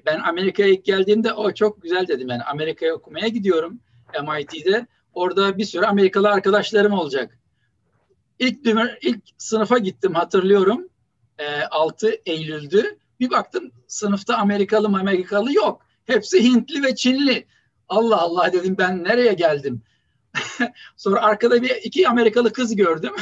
ben 0.06 0.20
Amerika'ya 0.20 0.70
ilk 0.70 0.86
geldiğimde 0.86 1.34
o 1.34 1.54
çok 1.54 1.82
güzel 1.82 2.08
dedim 2.08 2.30
yani 2.30 2.44
Amerika'ya 2.44 2.96
okumaya 2.96 3.28
gidiyorum 3.28 3.80
MIT'de. 4.22 4.88
Orada 5.14 5.58
bir 5.58 5.66
sürü 5.66 5.86
Amerikalı 5.86 6.30
arkadaşlarım 6.30 6.94
olacak. 6.94 7.40
İlk, 8.40 8.68
ilk 9.02 9.24
sınıfa 9.38 9.78
gittim 9.78 10.14
hatırlıyorum. 10.14 10.88
E, 11.40 11.62
6 11.62 12.12
Eylül'dü. 12.26 12.98
Bir 13.20 13.30
baktım 13.30 13.72
sınıfta 13.88 14.38
Amerikalı 14.38 14.88
Amerikalı 14.88 15.54
yok. 15.54 15.86
Hepsi 16.06 16.44
Hintli 16.44 16.84
ve 16.84 16.96
Çinli. 16.96 17.48
Allah 17.90 18.22
Allah 18.22 18.54
dedim 18.54 18.76
ben 18.78 19.04
nereye 19.04 19.34
geldim? 19.34 19.82
Sonra 20.98 21.22
arkada 21.22 21.62
bir 21.62 21.76
iki 21.84 22.08
Amerikalı 22.10 22.54
kız 22.54 22.76
gördüm. 22.76 23.14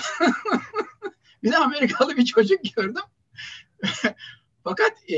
bir 1.43 1.51
de 1.51 1.57
Amerikalı 1.57 2.17
bir 2.17 2.25
çocuk 2.25 2.59
gördüm. 2.75 3.03
Fakat 4.63 5.11
e, 5.11 5.17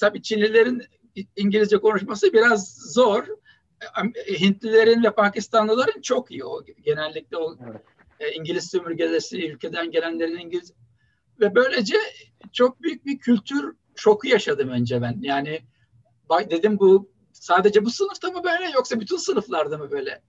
tabii 0.00 0.22
Çinlilerin 0.22 0.82
İngilizce 1.36 1.78
konuşması 1.78 2.32
biraz 2.32 2.76
zor. 2.92 3.26
Hintlilerin 4.40 5.02
ve 5.04 5.10
Pakistanlıların 5.10 6.00
çok 6.00 6.30
iyi. 6.30 6.44
O 6.44 6.64
genellikle 6.64 7.36
o 7.36 7.56
evet. 7.70 7.80
e, 8.20 8.32
İngiliz 8.32 8.70
sömürgesi 8.70 9.46
ülkeden 9.46 9.90
gelenlerin 9.90 10.38
İngiliz 10.38 10.72
ve 11.40 11.54
böylece 11.54 11.96
çok 12.52 12.82
büyük 12.82 13.06
bir 13.06 13.18
kültür 13.18 13.76
şoku 13.94 14.28
yaşadım 14.28 14.68
önce 14.68 15.02
ben. 15.02 15.18
Yani 15.20 15.60
dedim 16.50 16.78
bu 16.78 17.10
sadece 17.32 17.84
bu 17.84 17.90
sınıfta 17.90 18.30
mı 18.30 18.44
böyle 18.44 18.70
yoksa 18.70 19.00
bütün 19.00 19.16
sınıflarda 19.16 19.78
mı 19.78 19.90
böyle? 19.90 20.22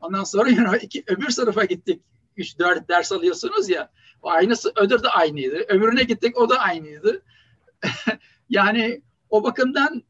Ondan 0.00 0.24
sonra 0.24 0.48
you 0.50 0.76
iki, 0.76 1.04
öbür 1.06 1.30
sınıfa 1.30 1.64
gittik. 1.64 2.02
3-4 2.36 2.88
ders 2.88 3.12
alıyorsunuz 3.12 3.68
ya. 3.68 3.90
O 4.22 4.30
aynısı 4.30 4.72
öbür 4.76 5.02
de 5.02 5.08
aynıydı. 5.08 5.56
Öbürüne 5.68 6.02
gittik 6.02 6.38
o 6.38 6.48
da 6.48 6.58
aynıydı. 6.58 7.22
yani 8.50 9.02
o 9.30 9.44
bakımdan 9.44 10.02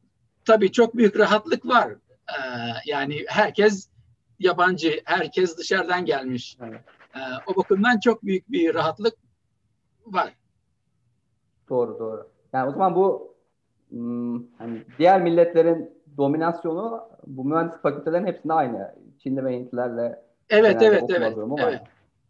tabii 0.45 0.73
çok 0.73 0.97
büyük 0.97 1.19
rahatlık 1.19 1.67
var. 1.67 1.93
Ee, 2.29 2.39
yani 2.87 3.25
herkes 3.29 3.89
yabancı, 4.39 5.01
herkes 5.05 5.59
dışarıdan 5.59 6.05
gelmiş. 6.05 6.57
Evet. 6.61 6.81
Ee, 7.15 7.19
o 7.47 7.57
bakımdan 7.57 8.01
çok 8.01 8.23
büyük 8.23 8.51
bir 8.51 8.75
rahatlık 8.75 9.15
var. 10.07 10.33
Doğru 11.69 11.99
doğru. 11.99 12.31
Yani 12.53 12.69
o 12.69 12.73
zaman 12.73 12.95
bu 12.95 13.35
hmm, 13.91 14.43
hani 14.59 14.85
diğer 14.99 15.23
milletlerin 15.23 15.91
dominasyonu 16.17 17.09
bu 17.27 17.45
mühendislik 17.45 17.83
fakültelerin 17.83 18.27
hepsinde 18.27 18.53
aynı. 18.53 18.95
Çinli 19.19 19.45
ve 19.45 19.53
Hintlilerle 19.53 20.23
Evet 20.51 20.83
evet 20.83 21.03
evet. 21.11 21.39
Evet. 21.59 21.81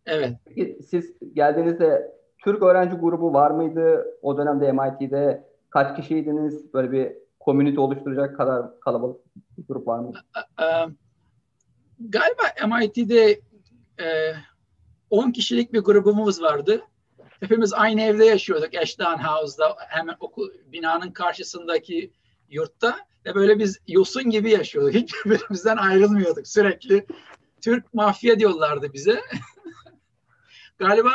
Evet. 0.06 0.36
Peki 0.44 0.78
siz 0.88 1.12
geldiğinizde 1.34 2.12
Türk 2.38 2.62
öğrenci 2.62 2.96
grubu 2.96 3.32
var 3.32 3.50
mıydı? 3.50 4.06
O 4.22 4.38
dönemde 4.38 4.72
MIT'de 4.72 5.44
kaç 5.70 5.96
kişiydiniz? 5.96 6.74
Böyle 6.74 6.92
bir 6.92 7.12
komünite 7.40 7.80
oluşturacak 7.80 8.36
kadar 8.36 8.80
kalabalık 8.80 9.20
bir 9.58 9.66
grup 9.66 9.86
var 9.86 9.98
mı? 9.98 10.12
Galiba 12.00 12.42
MIT'de 12.78 13.40
10 15.10 15.30
kişilik 15.30 15.72
bir 15.72 15.80
grubumuz 15.80 16.42
vardı. 16.42 16.82
Hepimiz 17.40 17.72
aynı 17.72 18.02
evde 18.02 18.24
yaşıyorduk 18.24 18.74
Ashdown 18.74 19.22
House'da 19.22 19.76
hemen 19.78 20.16
okul 20.20 20.50
binanın 20.72 21.10
karşısındaki 21.10 22.12
yurtta 22.50 22.96
ve 23.26 23.34
böyle 23.34 23.58
biz 23.58 23.78
yosun 23.88 24.30
gibi 24.30 24.50
yaşıyorduk. 24.50 24.94
Hiç 25.02 25.14
birbirimizden 25.24 25.76
ayrılmıyorduk 25.76 26.46
sürekli. 26.46 27.06
Türk 27.60 27.94
mafya 27.94 28.38
diyorlardı 28.38 28.92
bize. 28.92 29.20
Galiba 30.78 31.10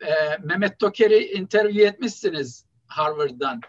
e, 0.00 0.36
Mehmet 0.44 0.78
Toker'i 0.78 1.24
interview 1.24 1.82
etmişsiniz 1.84 2.64
Harvard'dan. 2.86 3.60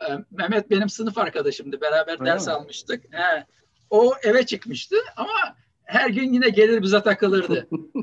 E, 0.00 0.06
Mehmet 0.30 0.70
benim 0.70 0.88
sınıf 0.88 1.18
arkadaşımdı. 1.18 1.80
Beraber 1.80 2.12
Öyle 2.20 2.24
ders 2.30 2.46
mi? 2.46 2.52
almıştık. 2.52 3.04
He. 3.10 3.46
O 3.90 4.12
eve 4.22 4.46
çıkmıştı 4.46 4.96
ama 5.16 5.56
her 5.84 6.10
gün 6.10 6.32
yine 6.32 6.48
gelir 6.48 6.82
bize 6.82 7.02
takılırdı. 7.02 7.68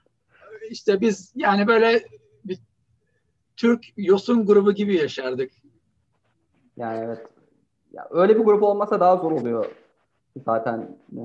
İşte 0.70 1.00
biz 1.00 1.32
yani 1.34 1.66
böyle 1.66 2.06
bir 2.44 2.58
Türk 3.56 3.84
yosun 3.96 4.46
grubu 4.46 4.72
gibi 4.72 4.96
yaşardık. 4.96 5.52
Yani 6.76 7.04
evet. 7.04 7.26
Ya 7.92 8.08
öyle 8.10 8.38
bir 8.38 8.44
grup 8.44 8.62
olmasa 8.62 9.00
daha 9.00 9.16
zor 9.16 9.32
oluyor. 9.32 9.66
Zaten 10.44 10.98
e, 11.12 11.22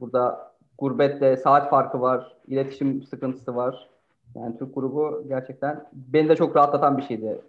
burada 0.00 0.49
gurbette 0.80 1.36
saat 1.36 1.70
farkı 1.70 2.00
var, 2.00 2.36
iletişim 2.46 3.02
sıkıntısı 3.02 3.56
var. 3.56 3.88
Yani 4.34 4.58
Türk 4.58 4.74
grubu 4.74 5.24
gerçekten 5.28 5.88
beni 5.92 6.28
de 6.28 6.36
çok 6.36 6.56
rahatlatan 6.56 6.98
bir 6.98 7.02
şeydi. 7.02 7.40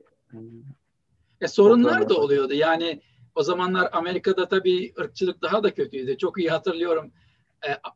E, 1.41 1.47
sorunlar 1.47 2.09
da 2.09 2.15
oluyordu. 2.15 2.53
Yani 2.53 3.01
o 3.35 3.43
zamanlar 3.43 3.89
Amerika'da 3.91 4.47
tabii 4.47 4.93
ırkçılık 4.99 5.41
daha 5.41 5.63
da 5.63 5.73
kötüydü. 5.73 6.17
Çok 6.17 6.39
iyi 6.39 6.49
hatırlıyorum. 6.49 7.11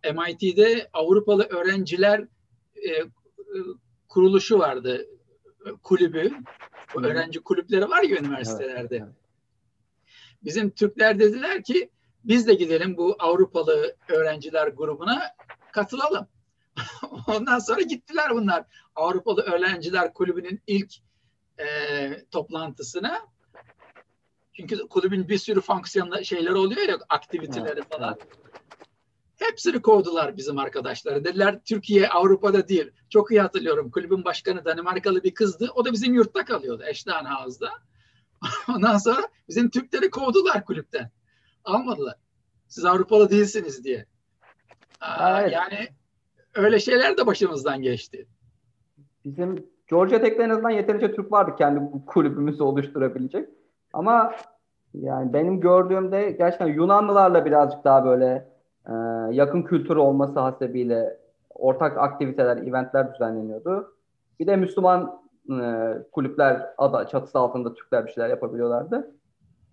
E, 0.04 0.12
MIT'de 0.12 0.90
Avrupalı 0.94 1.44
öğrenciler 1.44 2.20
e, 2.76 2.90
kuruluşu 4.08 4.60
vardı. 4.60 5.06
Kulübü. 5.84 6.32
Bu 6.96 7.04
öğrenci 7.04 7.40
kulüpleri 7.40 7.90
var 7.90 8.04
ya 8.04 8.20
üniversitelerde. 8.20 8.76
Evet, 8.76 8.92
evet. 8.92 9.14
Bizim 10.44 10.70
Türkler 10.70 11.20
dediler 11.20 11.64
ki 11.64 11.90
biz 12.26 12.48
de 12.48 12.54
gidelim 12.54 12.98
bu 12.98 13.16
Avrupalı 13.20 13.96
öğrenciler 14.10 14.68
grubuna 14.68 15.22
katılalım. 15.72 16.28
Ondan 17.28 17.60
sonra 17.60 17.82
gittiler 17.82 18.30
bunlar 18.32 18.66
Avrupalı 18.96 19.42
Öğrenciler 19.42 20.14
Kulübü'nün 20.14 20.62
ilk 20.68 20.94
e, 21.60 21.66
toplantısına. 22.32 23.20
Çünkü 24.54 24.88
kulübün 24.88 25.30
bir 25.30 25.38
sürü 25.38 25.62
fonksiyonları 25.62 26.26
şeyleri 26.26 26.56
oluyor 26.56 26.90
ya 26.90 26.98
aktiviteleri 27.10 27.82
falan. 27.82 28.18
Hepsini 29.36 29.82
kovdular 29.82 30.38
bizim 30.38 30.58
arkadaşları. 30.58 31.26
Dediler 31.26 31.60
Türkiye 31.66 32.10
Avrupa'da 32.10 32.68
değil. 32.68 32.92
Çok 33.10 33.32
iyi 33.32 33.42
hatırlıyorum. 33.42 33.92
Kulübün 33.92 34.26
başkanı 34.26 34.66
Danimarkalı 34.66 35.24
bir 35.24 35.34
kızdı. 35.34 35.70
O 35.76 35.86
da 35.86 35.94
bizim 35.94 36.14
yurtta 36.14 36.46
kalıyordu 36.46 36.84
Eşdanhaz'da. 36.88 37.70
Ondan 38.70 38.98
sonra 38.98 39.28
bizim 39.50 39.70
Türkleri 39.70 40.10
kovdular 40.10 40.66
kulüpten. 40.66 41.12
Almadılar. 41.66 42.16
Siz 42.68 42.86
Avrupalı 42.86 43.30
değilsiniz 43.30 43.84
diye. 43.84 44.06
Aa, 45.02 45.42
evet. 45.42 45.54
Yani 45.54 45.88
öyle 46.56 46.80
şeyler 46.80 47.18
de 47.18 47.26
başımızdan 47.26 47.82
geçti. 47.82 48.28
Bizim 49.26 49.66
Georgia 49.88 50.22
Tech'te 50.22 50.44
en 50.44 50.50
azından 50.50 50.70
yeterince 50.70 51.16
Türk 51.16 51.32
vardı 51.32 51.56
kendi 51.58 52.06
kulübümüzü 52.06 52.64
oluşturabilecek. 52.64 53.50
Ama 53.94 54.34
yani 54.94 55.34
benim 55.34 55.60
gördüğümde 55.60 56.32
gerçekten 56.32 56.68
Yunanlılarla 56.68 57.46
birazcık 57.46 57.84
daha 57.84 58.06
böyle 58.06 58.50
e, 58.88 58.94
yakın 59.32 59.62
kültür 59.62 59.96
olması 59.96 60.40
hasebiyle 60.40 61.18
ortak 61.50 61.98
aktiviteler, 61.98 62.58
eventler 62.58 63.14
düzenleniyordu. 63.14 63.96
Bir 64.40 64.48
de 64.48 64.56
Müslüman 64.56 65.22
e, 65.50 65.64
kulüpler 66.12 66.74
ada 66.78 67.08
çatısı 67.08 67.40
altında 67.40 67.74
Türkler 67.74 68.06
bir 68.06 68.12
şeyler 68.12 68.30
yapabiliyorlardı. 68.30 69.12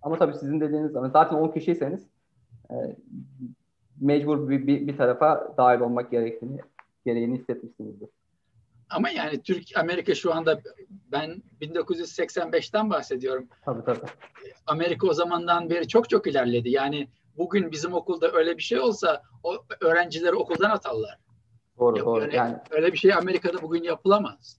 Ama 0.02 0.16
tabii 0.16 0.34
sizin 0.34 0.60
dediğiniz 0.60 0.92
zaman 0.92 1.10
zaten 1.10 1.36
10 1.36 1.48
kişiyseniz 1.52 2.06
e, 2.70 2.74
mecbur 4.00 4.48
bir, 4.48 4.66
bir, 4.66 4.86
bir 4.86 4.96
tarafa 4.96 5.54
dahil 5.58 5.80
olmak 5.80 6.10
gerektiğini 6.10 6.60
gereğini 7.06 7.38
hissetmişsinizdir. 7.38 8.08
Ama 8.90 9.10
yani 9.10 9.42
Türk 9.42 9.76
Amerika 9.76 10.14
şu 10.14 10.34
anda 10.34 10.60
ben 11.12 11.42
1985'ten 11.60 12.90
bahsediyorum. 12.90 13.48
Tabii 13.64 13.84
tabii. 13.84 14.10
Amerika 14.66 15.06
o 15.06 15.12
zamandan 15.12 15.70
beri 15.70 15.88
çok 15.88 16.10
çok 16.10 16.26
ilerledi. 16.26 16.70
Yani 16.70 17.08
bugün 17.36 17.72
bizim 17.72 17.94
okulda 17.94 18.32
öyle 18.32 18.56
bir 18.56 18.62
şey 18.62 18.80
olsa 18.80 19.22
o 19.42 19.64
öğrencileri 19.80 20.34
okuldan 20.34 20.70
atarlar. 20.70 21.18
Doğru 21.78 21.98
Yok, 21.98 22.06
doğru. 22.06 22.24
Öyle, 22.24 22.36
yani 22.36 22.56
öyle 22.70 22.92
bir 22.92 22.98
şey 22.98 23.14
Amerika'da 23.14 23.62
bugün 23.62 23.82
yapılamaz. 23.82 24.58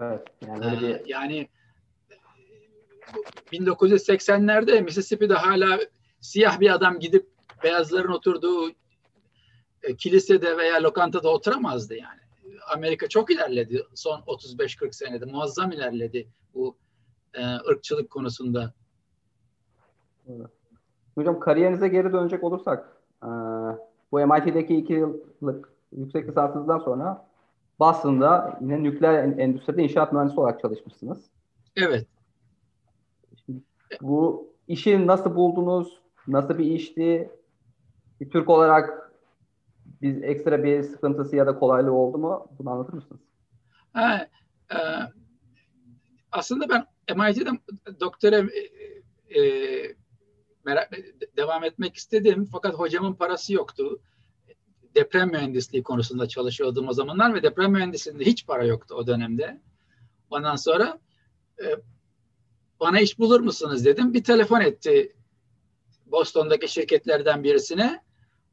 Evet. 0.00 0.22
Yani 0.46 0.64
öyle 0.64 0.80
bir 0.80 1.06
yani 1.06 1.48
1980'lerde 3.52 4.82
Mississippi'de 4.82 5.34
hala 5.34 5.78
siyah 6.20 6.60
bir 6.60 6.74
adam 6.74 6.98
gidip 6.98 7.28
beyazların 7.64 8.12
oturduğu 8.12 8.70
e, 9.82 9.96
kilisede 9.96 10.56
veya 10.56 10.82
lokantada 10.82 11.28
oturamazdı 11.28 11.94
yani. 11.94 12.20
Amerika 12.74 13.08
çok 13.08 13.30
ilerledi 13.30 13.82
son 13.94 14.20
35-40 14.20 14.92
senede. 14.92 15.24
Muazzam 15.24 15.72
ilerledi 15.72 16.28
bu 16.54 16.76
e, 17.34 17.54
ırkçılık 17.70 18.10
konusunda. 18.10 18.72
Evet. 20.28 20.50
Hocam 21.14 21.40
kariyerinize 21.40 21.88
geri 21.88 22.12
dönecek 22.12 22.44
olursak 22.44 22.96
e, 23.22 23.28
bu 24.12 24.26
MIT'deki 24.26 24.76
iki 24.76 24.92
yıllık 24.92 25.72
yüksek 25.96 26.28
lisansınızdan 26.28 26.78
sonra 26.78 27.26
Boston'da 27.80 28.58
yine 28.60 28.82
nükleer 28.82 29.24
endüstride 29.24 29.82
inşaat 29.82 30.12
mühendisi 30.12 30.40
olarak 30.40 30.60
çalışmışsınız. 30.60 31.18
Evet. 31.76 32.06
Bu 34.00 34.48
işi 34.68 35.06
nasıl 35.06 35.34
buldunuz? 35.34 36.02
Nasıl 36.28 36.58
bir 36.58 36.64
işti? 36.64 37.30
Bir 38.20 38.30
Türk 38.30 38.48
olarak 38.48 39.12
biz 40.02 40.22
ekstra 40.22 40.64
bir 40.64 40.82
sıkıntısı 40.82 41.36
ya 41.36 41.46
da 41.46 41.58
kolaylığı 41.58 41.92
oldu 41.92 42.18
mu? 42.18 42.46
Bunu 42.58 42.70
anlatır 42.70 42.92
mısınız? 42.92 43.20
Ha, 43.92 44.28
e, 44.72 44.78
aslında 46.32 46.68
ben 46.68 46.86
MIT'de 47.16 47.50
doktora 48.00 48.36
e, 48.36 49.40
e, 49.40 49.96
merak, 50.64 50.90
devam 51.36 51.64
etmek 51.64 51.96
istedim 51.96 52.48
fakat 52.52 52.74
hocamın 52.74 53.14
parası 53.14 53.52
yoktu 53.54 54.00
deprem 54.94 55.30
mühendisliği 55.30 55.82
konusunda 55.82 56.28
çalışıyordum 56.28 56.88
o 56.88 56.92
zamanlar 56.92 57.34
ve 57.34 57.42
deprem 57.42 57.72
mühendisliğinde 57.72 58.24
hiç 58.24 58.46
para 58.46 58.64
yoktu 58.64 58.94
o 58.94 59.06
dönemde. 59.06 59.60
Ondan 60.30 60.56
sonra 60.56 60.98
e, 61.58 61.64
bana 62.82 63.00
iş 63.00 63.18
bulur 63.18 63.40
musunuz 63.40 63.84
dedim. 63.84 64.14
Bir 64.14 64.24
telefon 64.24 64.60
etti 64.60 65.12
Boston'daki 66.06 66.68
şirketlerden 66.68 67.44
birisine. 67.44 68.02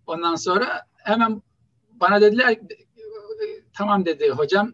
Ondan 0.07 0.35
sonra 0.35 0.85
hemen 0.97 1.41
bana 1.91 2.21
dediler 2.21 2.59
tamam 3.73 4.05
dedi 4.05 4.29
hocam 4.29 4.73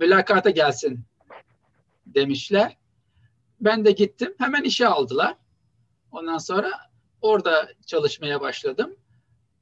mülakata 0.00 0.50
gelsin 0.50 1.00
demişler. 2.06 2.76
Ben 3.60 3.84
de 3.84 3.90
gittim. 3.90 4.34
Hemen 4.38 4.62
işe 4.62 4.86
aldılar. 4.86 5.36
Ondan 6.12 6.38
sonra 6.38 6.70
orada 7.20 7.68
çalışmaya 7.86 8.40
başladım. 8.40 8.96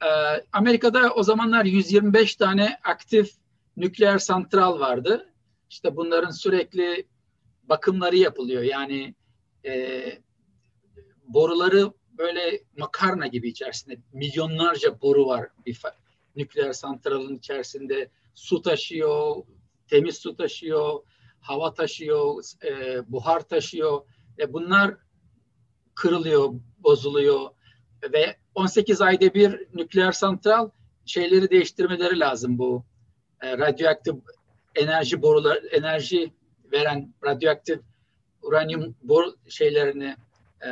Ee, 0.02 0.06
Amerika'da 0.52 1.14
o 1.14 1.22
zamanlar 1.22 1.64
125 1.64 2.36
tane 2.36 2.78
aktif 2.84 3.32
nükleer 3.76 4.18
santral 4.18 4.80
vardı. 4.80 5.32
İşte 5.70 5.96
bunların 5.96 6.30
sürekli 6.30 7.06
bakımları 7.68 8.16
yapılıyor. 8.16 8.62
Yani 8.62 9.14
e, 9.64 10.04
boruları 11.28 11.92
böyle 12.18 12.60
makarna 12.78 13.26
gibi 13.26 13.48
içerisinde 13.48 13.98
milyonlarca 14.12 15.00
boru 15.00 15.26
var 15.26 15.48
bir 15.66 15.80
nükleer 16.36 16.72
santralın 16.72 17.34
içerisinde 17.34 18.10
su 18.34 18.62
taşıyor, 18.62 19.36
temiz 19.88 20.16
su 20.16 20.36
taşıyor, 20.36 21.00
hava 21.40 21.74
taşıyor, 21.74 22.42
e, 22.64 23.00
buhar 23.12 23.40
taşıyor 23.40 24.00
ve 24.38 24.52
bunlar 24.52 24.94
kırılıyor, 25.94 26.54
bozuluyor 26.78 27.50
ve 28.12 28.36
18 28.54 29.00
ayda 29.00 29.34
bir 29.34 29.66
nükleer 29.74 30.12
santral 30.12 30.70
şeyleri 31.06 31.50
değiştirmeleri 31.50 32.20
lazım 32.20 32.58
bu 32.58 32.84
e, 33.40 33.58
radyoaktif 33.58 34.14
enerji 34.74 35.22
borular 35.22 35.58
enerji 35.70 36.32
veren 36.72 37.14
radyoaktif 37.24 37.80
uranyum 38.42 38.96
bor 39.02 39.24
şeylerini 39.48 40.16
e, 40.60 40.68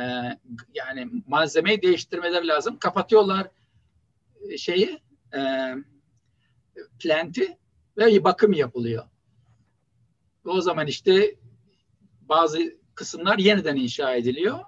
yani 0.73 1.09
malzemeyi 1.27 1.81
değiştirmeleri 1.81 2.47
lazım. 2.47 2.79
Kapatıyorlar 2.79 3.47
e, 4.49 4.57
şeyi 4.57 4.99
e, 5.35 5.73
planti 6.99 7.57
ve 7.97 8.23
bakım 8.23 8.53
yapılıyor. 8.53 9.05
o 10.45 10.61
zaman 10.61 10.87
işte 10.87 11.35
bazı 12.21 12.75
kısımlar 12.95 13.37
yeniden 13.37 13.75
inşa 13.75 14.15
ediliyor. 14.15 14.59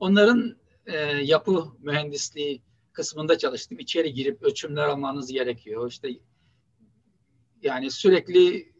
Onların 0.00 0.56
e, 0.86 0.96
yapı 1.06 1.64
mühendisliği 1.78 2.62
kısmında 2.92 3.38
çalıştım. 3.38 3.78
İçeri 3.78 4.12
girip 4.12 4.42
ölçümler 4.42 4.88
almanız 4.88 5.32
gerekiyor. 5.32 5.90
İşte 5.90 6.08
yani 7.62 7.90
sürekli 7.90 8.72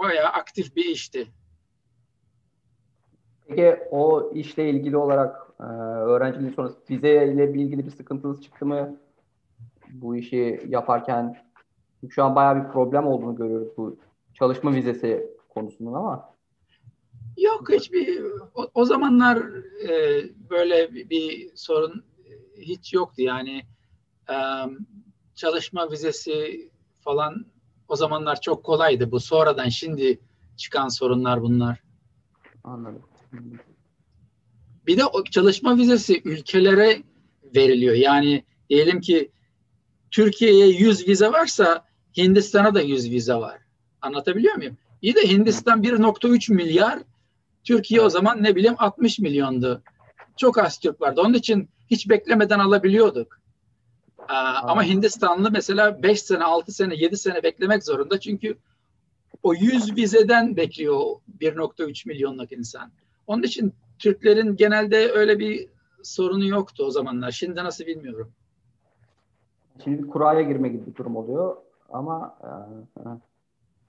bayağı 0.00 0.28
aktif 0.28 0.76
bir 0.76 0.84
işti. 0.84 1.28
Peki 3.48 3.76
o 3.90 4.32
işle 4.34 4.70
ilgili 4.70 4.96
olarak 4.96 5.46
e, 5.60 5.62
öğrenciliğin 5.62 6.52
sonrası 6.52 6.76
vizeyle 6.90 7.50
ilgili 7.50 7.86
bir 7.86 7.90
sıkıntınız 7.90 8.42
çıktı 8.42 8.66
mı? 8.66 9.00
Bu 9.90 10.16
işi 10.16 10.60
yaparken 10.68 11.36
şu 12.08 12.24
an 12.24 12.34
bayağı 12.34 12.64
bir 12.64 12.72
problem 12.72 13.06
olduğunu 13.06 13.36
görüyoruz 13.36 13.68
bu 13.76 13.98
çalışma 14.34 14.74
vizesi 14.74 15.30
konusunun 15.48 15.92
ama. 15.92 16.34
Yok 17.36 17.72
hiçbir 17.72 18.22
o, 18.54 18.70
o 18.74 18.84
zamanlar 18.84 19.36
e, 19.88 20.22
böyle 20.50 20.94
bir, 20.94 21.10
bir 21.10 21.50
sorun 21.54 22.04
hiç 22.56 22.94
yoktu 22.94 23.22
yani 23.22 23.62
e, 24.30 24.36
çalışma 25.34 25.90
vizesi 25.90 26.70
falan 27.00 27.46
o 27.90 27.96
zamanlar 27.96 28.40
çok 28.40 28.64
kolaydı 28.64 29.10
bu 29.10 29.20
sonradan 29.20 29.68
şimdi 29.68 30.20
çıkan 30.56 30.88
sorunlar 30.88 31.42
bunlar. 31.42 31.82
Anladım. 32.64 33.02
Bir 34.86 34.98
de 34.98 35.04
o 35.04 35.24
çalışma 35.24 35.76
vizesi 35.76 36.22
ülkelere 36.24 37.02
veriliyor. 37.54 37.94
Yani 37.94 38.44
diyelim 38.70 39.00
ki 39.00 39.30
Türkiye'ye 40.10 40.66
100 40.66 41.08
vize 41.08 41.32
varsa 41.32 41.84
Hindistan'a 42.16 42.74
da 42.74 42.80
100 42.80 43.10
vize 43.10 43.34
var. 43.34 43.58
Anlatabiliyor 44.02 44.54
muyum? 44.54 44.76
İyi 45.02 45.14
de 45.14 45.28
Hindistan 45.28 45.82
1.3 45.82 46.54
milyar, 46.54 46.98
Türkiye 47.64 48.00
o 48.00 48.08
zaman 48.08 48.42
ne 48.42 48.56
bileyim 48.56 48.76
60 48.78 49.18
milyondu. 49.18 49.82
Çok 50.36 50.58
az 50.58 50.78
Türk 50.78 51.00
vardı. 51.00 51.20
Onun 51.20 51.34
için 51.34 51.68
hiç 51.90 52.08
beklemeden 52.08 52.58
alabiliyorduk. 52.58 53.39
Aa, 54.30 54.68
ama 54.68 54.84
Hindistanlı 54.84 55.50
mesela 55.50 56.02
5 56.02 56.22
sene, 56.22 56.44
6 56.44 56.72
sene, 56.72 56.94
7 56.94 57.16
sene 57.16 57.42
beklemek 57.42 57.84
zorunda. 57.84 58.20
Çünkü 58.20 58.58
o 59.42 59.54
100 59.54 59.96
vizeden 59.96 60.56
bekliyor 60.56 61.00
1.3 61.40 62.08
milyonluk 62.08 62.52
insan. 62.52 62.90
Onun 63.26 63.42
için 63.42 63.72
Türklerin 63.98 64.56
genelde 64.56 65.12
öyle 65.12 65.38
bir 65.38 65.68
sorunu 66.02 66.44
yoktu 66.44 66.84
o 66.84 66.90
zamanlar. 66.90 67.30
Şimdi 67.30 67.56
nasıl 67.56 67.86
bilmiyorum. 67.86 68.32
Şimdi 69.84 70.02
bir 70.02 70.08
kuraya 70.08 70.42
girme 70.42 70.68
gibi 70.68 70.86
bir 70.86 70.94
durum 70.94 71.16
oluyor 71.16 71.56
ama 71.92 72.38
e, 72.42 72.48
e, 73.00 73.02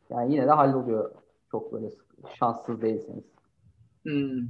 yani 0.10 0.34
yine 0.34 0.48
de 0.48 0.52
halloluyor. 0.52 1.12
Çok 1.52 1.74
böyle 1.74 1.90
şanssız 2.40 2.82
değilseniz. 2.82 3.24
Hmm. 4.04 4.48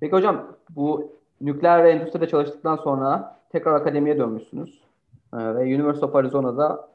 Peki 0.00 0.12
hocam 0.12 0.56
bu 0.70 1.12
nükleer 1.40 1.84
ve 1.84 1.90
endüstride 1.90 2.28
çalıştıktan 2.28 2.76
sonra 2.76 3.40
tekrar 3.52 3.74
akademiye 3.74 4.18
dönmüşsünüz. 4.18 4.89
Ee, 5.34 5.36
ve 5.36 5.60
University 5.60 6.04
of 6.04 6.14
Arizona'da 6.14 6.90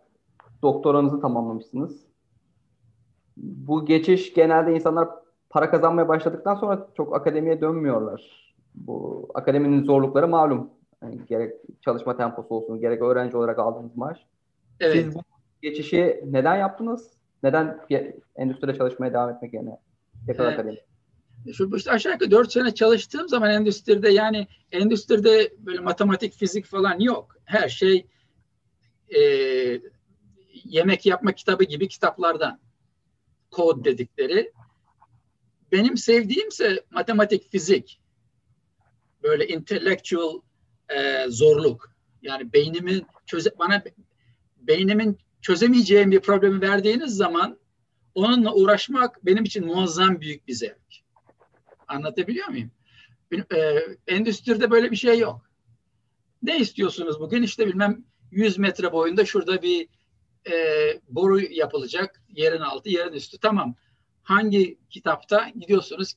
doktoranızı 0.62 1.22
tamamlamışsınız. 1.22 2.06
Bu 3.38 3.86
geçiş 3.86 4.34
genelde 4.34 4.76
insanlar 4.76 5.10
para 5.50 5.72
kazanmaya 5.72 6.08
başladıktan 6.08 6.56
sonra 6.56 6.88
çok 6.98 7.16
akademiye 7.16 7.62
dönmüyorlar. 7.62 8.54
Bu 8.76 9.28
akademinin 9.34 9.84
zorlukları 9.84 10.28
malum. 10.28 10.70
Yani 11.04 11.26
gerek 11.26 11.54
çalışma 11.82 12.18
temposu 12.18 12.56
olsun, 12.56 12.80
gerek 12.80 13.02
öğrenci 13.02 13.38
olarak 13.38 13.60
aldığınız 13.60 13.98
maaş. 13.98 14.26
Evet. 14.80 14.96
Siz 14.96 15.16
bu 15.16 15.20
geçişi 15.62 16.24
neden 16.26 16.56
yaptınız? 16.56 17.12
Neden 17.44 17.80
endüstride 18.36 18.78
çalışmaya 18.78 19.14
devam 19.14 19.30
etmek 19.30 19.54
yerine 19.54 19.78
tekrar 20.28 20.46
evet. 20.46 20.60
akademi? 20.60 20.78
Şu 21.54 21.76
işte 21.76 21.92
aşağı 21.92 22.14
yukarı 22.14 22.32
4 22.32 22.52
sene 22.52 22.74
çalıştığım 22.74 23.28
zaman 23.28 23.50
endüstride 23.52 24.10
yani 24.10 24.48
endüstride 24.72 25.52
böyle 25.60 25.80
matematik, 25.80 26.34
fizik 26.34 26.66
falan 26.66 27.00
yok. 27.00 27.36
Her 27.46 27.70
şey 27.70 28.08
e, 29.10 29.22
yemek 30.64 31.06
yapma 31.06 31.32
kitabı 31.32 31.64
gibi 31.64 31.88
kitaplardan. 31.88 32.60
Kod 33.52 33.86
dedikleri. 33.86 34.52
Benim 35.72 35.98
sevdiğimse 35.98 36.86
matematik, 36.92 37.52
fizik. 37.52 38.02
Böyle 39.24 39.48
intellectual 39.48 40.42
e, 40.90 41.26
zorluk. 41.30 41.96
Yani 42.22 42.54
beynimin 42.54 43.06
çöze, 43.26 43.52
bana 43.60 43.84
beynimin 44.58 45.18
çözemeyeceğim 45.42 46.12
bir 46.12 46.20
problemi 46.20 46.62
verdiğiniz 46.62 47.16
zaman 47.16 47.60
onunla 48.16 48.54
uğraşmak 48.54 49.26
benim 49.26 49.44
için 49.44 49.66
muazzam 49.66 50.22
büyük 50.22 50.48
bir 50.48 50.54
zevk. 50.54 50.82
Anlatabiliyor 51.88 52.48
muyum? 52.48 52.72
E, 53.56 53.80
endüstride 54.08 54.72
böyle 54.72 54.92
bir 54.92 54.96
şey 54.96 55.20
yok. 55.20 55.50
Ne 56.44 56.60
istiyorsunuz 56.60 57.20
bugün? 57.20 57.44
İşte 57.44 57.68
bilmem 57.68 58.04
100 58.36 58.58
metre 58.58 58.92
boyunda 58.92 59.26
şurada 59.26 59.62
bir 59.62 59.88
e, 60.52 60.54
boru 61.10 61.40
yapılacak. 61.40 62.22
Yerin 62.30 62.62
altı, 62.62 62.90
yerin 62.90 63.14
üstü. 63.14 63.38
Tamam. 63.38 63.76
Hangi 64.24 64.78
kitapta 64.90 65.50
gidiyorsunuz, 65.50 66.14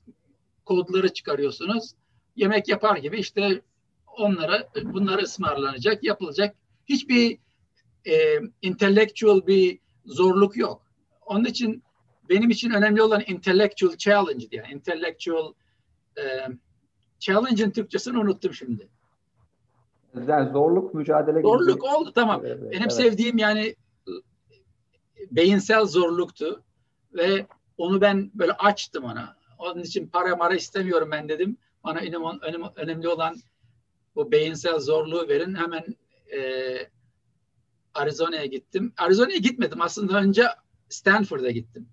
kodları 0.64 1.12
çıkarıyorsunuz. 1.12 1.94
Yemek 2.36 2.68
yapar 2.68 2.96
gibi 2.96 3.18
işte 3.18 3.62
onlara 4.16 4.68
bunları 4.84 5.22
ısmarlanacak, 5.22 6.04
yapılacak. 6.04 6.56
Hiçbir 6.86 7.38
e, 8.06 8.40
intellectual 8.62 9.46
bir 9.46 9.78
zorluk 10.04 10.56
yok. 10.56 10.82
Onun 11.26 11.44
için 11.44 11.82
benim 12.28 12.50
için 12.50 12.70
önemli 12.70 13.02
olan 13.02 13.22
intellectual 13.26 13.96
challenge 13.96 14.50
diye. 14.50 14.64
Intellectual 14.72 15.52
e, 16.18 16.22
challenge'ın 17.18 17.70
Türkçesini 17.70 18.18
unuttum 18.18 18.54
şimdi. 18.54 18.88
Yani 20.28 20.52
zorluk 20.52 20.94
mücadele 20.94 21.40
Zorluk 21.42 21.80
gibi. 21.80 21.94
oldu 21.94 22.12
tamam. 22.12 22.42
Evet, 22.46 22.62
Benim 22.62 22.82
evet. 22.82 22.92
sevdiğim 22.92 23.38
yani 23.38 23.76
beyinsel 25.30 25.84
zorluktu 25.84 26.62
ve 27.14 27.46
onu 27.78 28.00
ben 28.00 28.30
böyle 28.34 28.52
açtım 28.52 29.04
ona. 29.04 29.36
Onun 29.58 29.82
için 29.82 30.06
para 30.08 30.36
mara 30.36 30.54
istemiyorum 30.54 31.08
ben 31.12 31.28
dedim. 31.28 31.56
Bana 31.84 31.98
önemli, 31.98 32.66
önemli 32.76 33.08
olan 33.08 33.36
bu 34.14 34.32
beyinsel 34.32 34.78
zorluğu 34.78 35.28
verin. 35.28 35.54
Hemen 35.54 35.84
e, 36.36 36.40
Arizona'ya 37.94 38.46
gittim. 38.46 38.92
Arizona'ya 38.96 39.38
gitmedim. 39.38 39.80
Aslında 39.80 40.18
önce 40.18 40.46
Stanford'a 40.88 41.50
gittim. 41.50 41.88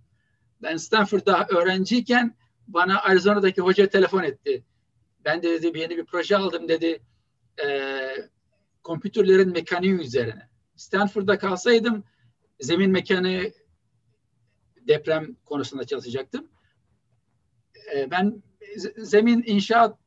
Ben 0.62 0.78
Stanford'da 0.78 1.47
öğrenciyken 1.49 2.36
bana 2.67 3.01
Arizona'daki 3.01 3.62
hoca 3.62 3.89
telefon 3.89 4.23
etti. 4.23 4.63
Ben 5.25 5.43
de 5.43 5.62
dedi 5.62 5.80
yeni 5.80 5.97
bir 5.97 6.06
proje 6.06 6.38
aldım 6.38 6.67
dedi. 6.67 7.01
E, 7.63 7.69
kompütürlerin 8.83 9.51
mekaniği 9.51 9.93
üzerine. 9.93 10.49
Stanford'da 10.75 11.37
kalsaydım 11.37 12.03
zemin 12.59 12.91
mekaniği 12.91 13.53
deprem 14.87 15.35
konusunda 15.45 15.83
çalışacaktım. 15.83 16.47
E, 17.95 18.11
ben 18.11 18.43
zemin 18.97 19.43
inşaat 19.45 19.97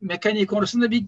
mekaniği 0.00 0.46
konusunda 0.46 0.90
bir 0.90 1.04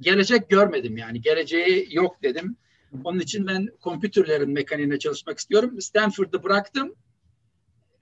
gelecek 0.00 0.50
görmedim 0.50 0.96
yani. 0.96 1.20
Geleceği 1.20 1.88
yok 1.90 2.22
dedim. 2.22 2.56
Onun 3.04 3.18
için 3.18 3.46
ben 3.46 3.68
kompütürlerin 3.80 4.50
mekaniğine 4.50 4.98
çalışmak 4.98 5.38
istiyorum. 5.38 5.80
Stanford'ı 5.80 6.42
bıraktım. 6.42 6.94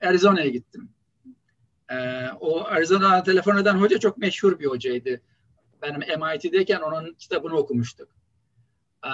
Arizona'ya 0.03 0.49
gittim. 0.49 0.89
Ee, 1.91 2.29
o 2.41 2.65
Arizona'dan 2.65 3.25
telefon 3.25 3.57
eden 3.57 3.75
hoca 3.75 3.99
çok 3.99 4.19
meşhur 4.19 4.59
bir 4.59 4.67
hocaydı. 4.67 5.21
Benim 5.83 6.01
MIT'deyken 6.01 6.81
onun 6.81 7.15
kitabını 7.15 7.57
okumuştuk. 7.57 8.09
Ee, 9.05 9.11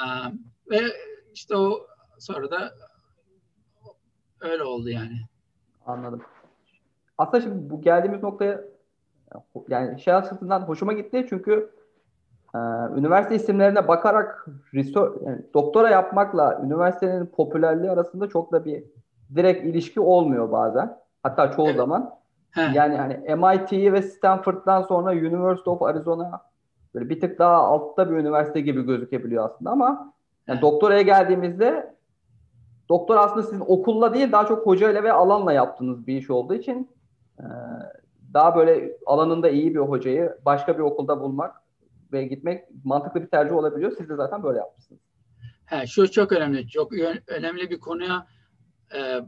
ve 0.71 0.81
işte 1.35 1.57
o 1.57 1.87
sonra 2.19 2.51
da 2.51 2.75
öyle 4.41 4.63
oldu 4.63 4.89
yani. 4.89 5.21
Anladım. 5.87 6.23
Aslında 7.19 7.41
şimdi 7.41 7.71
bu 7.71 7.81
geldiğimiz 7.81 8.23
noktaya 8.23 8.61
yani 9.69 10.01
şey 10.01 10.15
açısından 10.15 10.61
hoşuma 10.61 10.93
gitti 10.93 11.27
çünkü 11.29 11.71
e, 12.55 12.59
üniversite 12.97 13.35
isimlerine 13.35 13.89
bakarak 13.89 14.47
research, 14.75 15.23
yani 15.27 15.43
doktora 15.55 15.91
yapmakla 15.91 16.61
üniversitenin 16.65 17.27
popülerliği 17.27 17.91
arasında 17.91 18.29
çok 18.29 18.53
da 18.53 18.65
bir 18.65 18.85
direkt 19.35 19.65
ilişki 19.65 20.01
olmuyor 20.01 20.53
bazen. 20.53 20.99
Hatta 21.23 21.51
çoğu 21.51 21.67
evet. 21.67 21.77
zaman. 21.77 22.15
He. 22.51 22.71
Yani 22.75 22.97
hani 22.97 23.15
MIT 23.37 23.93
ve 23.93 24.03
Stanford'dan 24.03 24.83
sonra 24.83 25.11
University 25.11 25.71
of 25.71 25.83
Arizona 25.83 26.41
böyle 26.95 27.09
bir 27.09 27.21
tık 27.21 27.39
daha 27.39 27.57
altta 27.57 28.11
bir 28.11 28.17
üniversite 28.17 28.61
gibi 28.61 28.83
gözükebiliyor 28.83 29.51
aslında 29.51 29.71
ama 29.71 30.15
yani 30.47 30.61
doktoraya 30.61 31.03
geldiğimizde 31.03 31.95
doktor 32.89 33.17
aslında 33.17 33.43
sizin 33.43 33.65
okulla 33.67 34.15
değil 34.15 34.33
daha 34.33 34.47
çok 34.47 34.67
hocayla 34.67 35.03
ve 35.03 35.13
alanla 35.13 35.53
yaptığınız 35.53 36.07
bir 36.07 36.17
iş 36.17 36.31
olduğu 36.31 36.55
için 36.55 36.91
e, 37.39 37.47
daha 38.35 38.57
böyle 38.57 38.97
alanında 39.07 39.49
iyi 39.49 39.75
bir 39.75 39.81
hocayı 39.81 40.39
başka 40.45 40.79
bir 40.79 40.83
okulda 40.83 41.21
bulmak 41.21 41.57
ve 42.13 42.25
gitmek 42.25 42.65
mantıklı 42.85 43.23
bir 43.23 43.27
tercih 43.27 43.55
olabiliyor. 43.55 43.93
Siz 43.99 44.09
de 44.09 44.17
zaten 44.17 44.43
böyle 44.43 44.59
yapmışsınız. 44.59 45.01
He, 45.67 45.87
şu 45.87 46.11
çok 46.11 46.33
önemli. 46.33 46.69
Çok 46.69 46.93
önemli 47.27 47.71
bir 47.71 47.81
konuya 47.81 48.27
e, 48.95 49.21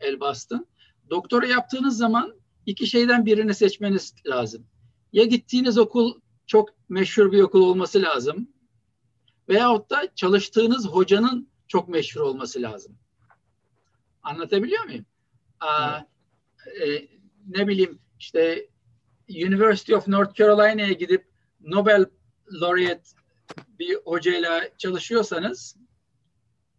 el 0.00 0.20
bastın. 0.20 0.66
doktora 1.10 1.46
yaptığınız 1.46 1.98
zaman 1.98 2.34
iki 2.66 2.86
şeyden 2.86 3.26
birini 3.26 3.54
seçmeniz 3.54 4.14
lazım. 4.26 4.66
Ya 5.12 5.24
gittiğiniz 5.24 5.78
okul 5.78 6.20
çok 6.46 6.68
meşhur 6.88 7.32
bir 7.32 7.42
okul 7.42 7.62
olması 7.62 8.02
lazım. 8.02 8.48
Veyahut 9.48 9.90
da 9.90 10.14
çalıştığınız 10.14 10.88
hocanın 10.88 11.48
çok 11.68 11.88
meşhur 11.88 12.20
olması 12.20 12.62
lazım. 12.62 12.98
Anlatabiliyor 14.22 14.84
muyum? 14.84 15.06
Aa, 15.60 16.00
e, 16.82 17.08
ne 17.46 17.68
bileyim 17.68 17.98
işte 18.18 18.68
University 19.28 19.94
of 19.94 20.08
North 20.08 20.34
Carolina'ya 20.34 20.92
gidip 20.92 21.26
Nobel 21.60 22.06
laureate 22.52 23.10
bir 23.78 23.96
hocayla 24.04 24.78
çalışıyorsanız 24.78 25.76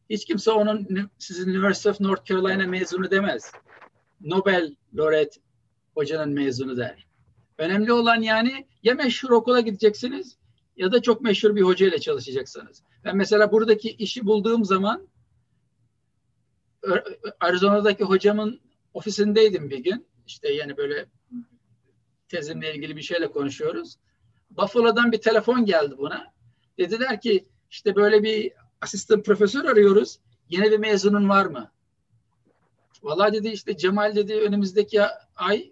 hiç 0.09 0.25
kimse 0.25 0.51
onun 0.51 1.09
sizin 1.17 1.49
University 1.49 1.89
of 1.89 1.99
North 1.99 2.25
Carolina 2.25 2.67
mezunu 2.67 3.11
demez. 3.11 3.51
Nobel 4.21 4.75
laureate 4.93 5.39
hocanın 5.93 6.33
mezunu 6.33 6.77
der. 6.77 7.06
Önemli 7.57 7.93
olan 7.93 8.21
yani 8.21 8.67
ya 8.83 8.93
meşhur 8.93 9.29
okula 9.29 9.59
gideceksiniz 9.59 10.37
ya 10.77 10.91
da 10.91 11.01
çok 11.01 11.21
meşhur 11.21 11.55
bir 11.55 11.61
hocayla 11.61 11.99
çalışacaksınız. 11.99 12.83
Ben 13.03 13.17
mesela 13.17 13.51
buradaki 13.51 13.89
işi 13.89 14.25
bulduğum 14.25 14.65
zaman 14.65 15.07
Arizona'daki 17.39 18.03
hocamın 18.03 18.59
ofisindeydim 18.93 19.69
bir 19.69 19.79
gün. 19.79 20.05
İşte 20.27 20.53
yani 20.53 20.77
böyle 20.77 21.05
tezimle 22.29 22.75
ilgili 22.75 22.95
bir 22.95 23.01
şeyle 23.01 23.31
konuşuyoruz. 23.31 23.97
Buffalo'dan 24.49 25.11
bir 25.11 25.21
telefon 25.21 25.65
geldi 25.65 25.95
buna. 25.97 26.33
Dediler 26.77 27.21
ki 27.21 27.47
işte 27.69 27.95
böyle 27.95 28.23
bir 28.23 28.51
asistan 28.81 29.23
profesör 29.23 29.65
arıyoruz. 29.65 30.19
Yine 30.49 30.71
bir 30.71 30.77
mezunun 30.77 31.29
var 31.29 31.45
mı? 31.45 31.71
Vallahi 33.03 33.33
dedi 33.33 33.47
işte 33.47 33.77
Cemal 33.77 34.15
dedi 34.15 34.33
önümüzdeki 34.33 35.01
ay 35.35 35.71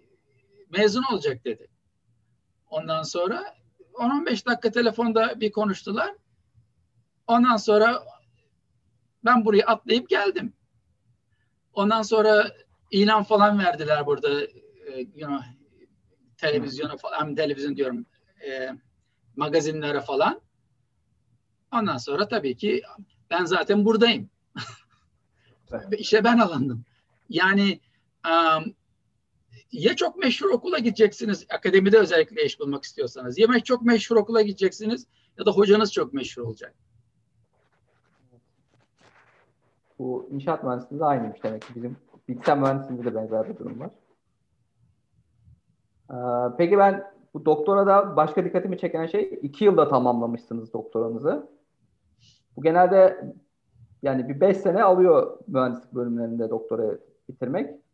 mezun 0.70 1.02
olacak 1.12 1.44
dedi. 1.44 1.68
Ondan 2.76 3.02
sonra 3.02 3.54
10-15 3.94 4.46
dakika 4.46 4.70
telefonda 4.70 5.40
bir 5.40 5.52
konuştular. 5.52 6.14
Ondan 7.26 7.56
sonra 7.56 8.02
ben 9.24 9.44
buraya 9.44 9.66
atlayıp 9.66 10.08
geldim. 10.08 10.52
Ondan 11.72 12.02
sonra 12.02 12.52
ilan 12.90 13.22
falan 13.22 13.58
verdiler 13.58 14.06
burada 14.06 14.40
e, 14.42 15.00
you 15.14 15.28
know, 15.28 15.44
televizyona 16.36 16.96
falan, 16.96 17.34
televizyon 17.34 17.76
diyorum 17.76 18.06
e, 18.46 18.70
magazinlere 19.36 20.00
falan. 20.00 20.40
Ondan 21.72 21.96
sonra 21.96 22.28
tabii 22.28 22.56
ki 22.56 22.82
ben 23.30 23.44
zaten 23.44 23.84
buradayım. 23.84 24.30
İşe 25.98 26.24
ben 26.24 26.38
alındım. 26.38 26.84
Yani 27.28 27.80
um, 28.26 28.74
ya 29.72 29.96
çok 29.96 30.16
meşhur 30.16 30.50
okula 30.50 30.78
gideceksiniz, 30.78 31.46
akademide 31.50 31.98
özellikle 31.98 32.44
iş 32.44 32.60
bulmak 32.60 32.84
istiyorsanız. 32.84 33.38
Ya 33.38 33.60
çok 33.64 33.82
meşhur 33.82 34.16
okula 34.16 34.42
gideceksiniz 34.42 35.06
ya 35.38 35.46
da 35.46 35.50
hocanız 35.50 35.92
çok 35.92 36.14
meşhur 36.14 36.42
olacak. 36.42 36.74
Bu 39.98 40.28
inşaat 40.30 40.64
mühendisliğinde 40.64 41.04
aynıymış 41.04 41.42
demek 41.42 41.62
ki 41.62 41.74
bizim 41.74 41.96
bilgisayar 42.28 42.58
mühendisliğinde 42.58 43.04
de 43.04 43.14
benzer 43.14 43.48
bir 43.48 43.58
durum 43.58 43.80
var. 43.80 43.90
Ee, 46.10 46.54
peki 46.58 46.78
ben 46.78 47.12
bu 47.34 47.44
doktora 47.44 47.86
da 47.86 48.16
başka 48.16 48.44
dikkatimi 48.44 48.78
çeken 48.78 49.06
şey 49.06 49.38
iki 49.42 49.64
yılda 49.64 49.88
tamamlamışsınız 49.88 50.72
doktoranızı. 50.72 51.50
Bu 52.56 52.62
genelde 52.62 53.32
yani 54.02 54.28
bir 54.28 54.40
beş 54.40 54.56
sene 54.56 54.82
alıyor 54.82 55.38
mühendislik 55.48 55.94
bölümlerinde 55.94 56.50
doktora 56.50 56.98
bitirmek. 57.28 57.85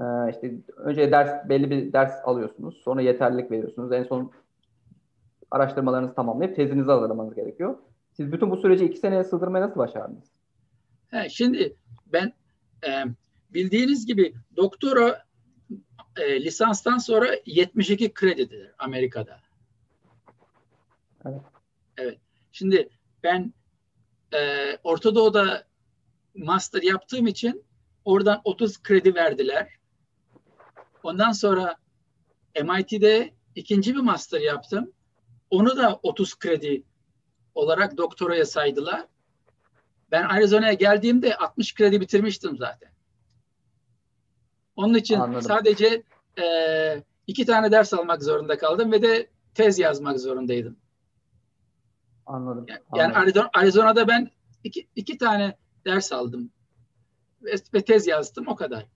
Ee, 0.00 0.30
işte 0.30 0.54
önce 0.76 1.12
ders 1.12 1.48
belli 1.48 1.70
bir 1.70 1.92
ders 1.92 2.12
alıyorsunuz. 2.24 2.76
Sonra 2.84 3.02
yeterlilik 3.02 3.50
veriyorsunuz. 3.50 3.92
En 3.92 4.04
son 4.04 4.32
araştırmalarınızı 5.50 6.14
tamamlayıp 6.14 6.56
tezinizi 6.56 6.90
hazırlamanız 6.90 7.34
gerekiyor. 7.34 7.78
Siz 8.12 8.32
bütün 8.32 8.50
bu 8.50 8.56
süreci 8.56 8.84
iki 8.84 8.98
seneye 8.98 9.24
sığdırmayı 9.24 9.64
nasıl 9.64 9.80
başardınız? 9.80 10.24
He, 11.08 11.28
şimdi 11.28 11.76
ben 12.06 12.32
e, 12.86 13.04
bildiğiniz 13.50 14.06
gibi 14.06 14.34
doktora 14.56 15.24
e, 16.16 16.44
lisanstan 16.44 16.98
sonra 16.98 17.28
72 17.46 18.14
kredidir 18.14 18.72
Amerika'da. 18.78 19.40
Evet. 21.26 21.40
Evet. 21.96 22.18
Şimdi 22.52 22.88
ben 23.22 23.52
e, 24.34 24.38
Orta 24.84 25.14
Doğu'da 25.14 25.64
master 26.34 26.82
yaptığım 26.82 27.26
için 27.26 27.64
oradan 28.04 28.40
30 28.44 28.82
kredi 28.82 29.14
verdiler. 29.14 29.68
Ondan 31.06 31.32
sonra 31.32 31.76
MIT'de 32.62 33.30
ikinci 33.54 33.94
bir 33.94 34.00
master 34.00 34.40
yaptım. 34.40 34.92
Onu 35.50 35.76
da 35.76 36.00
30 36.02 36.38
kredi 36.38 36.82
olarak 37.54 37.96
doktoraya 37.96 38.44
saydılar. 38.44 39.06
Ben 40.10 40.22
Arizona'ya 40.22 40.72
geldiğimde 40.72 41.36
60 41.36 41.74
kredi 41.74 42.00
bitirmiştim 42.00 42.56
zaten. 42.56 42.90
Onun 44.76 44.94
için 44.94 45.20
Anladım. 45.20 45.42
sadece 45.42 46.02
e, 46.38 46.44
iki 47.26 47.46
tane 47.46 47.70
ders 47.70 47.94
almak 47.94 48.22
zorunda 48.22 48.58
kaldım 48.58 48.92
ve 48.92 49.02
de 49.02 49.30
tez 49.54 49.78
yazmak 49.78 50.20
zorundaydım. 50.20 50.76
Anladım. 52.26 52.66
Yani, 52.94 53.14
Arizona, 53.14 53.50
Arizona'da 53.54 54.08
ben 54.08 54.30
iki, 54.64 54.88
iki 54.96 55.18
tane 55.18 55.56
ders 55.84 56.12
aldım 56.12 56.50
ve, 57.42 57.54
ve 57.74 57.84
tez 57.84 58.06
yazdım 58.06 58.48
o 58.48 58.56
kadar. 58.56 58.86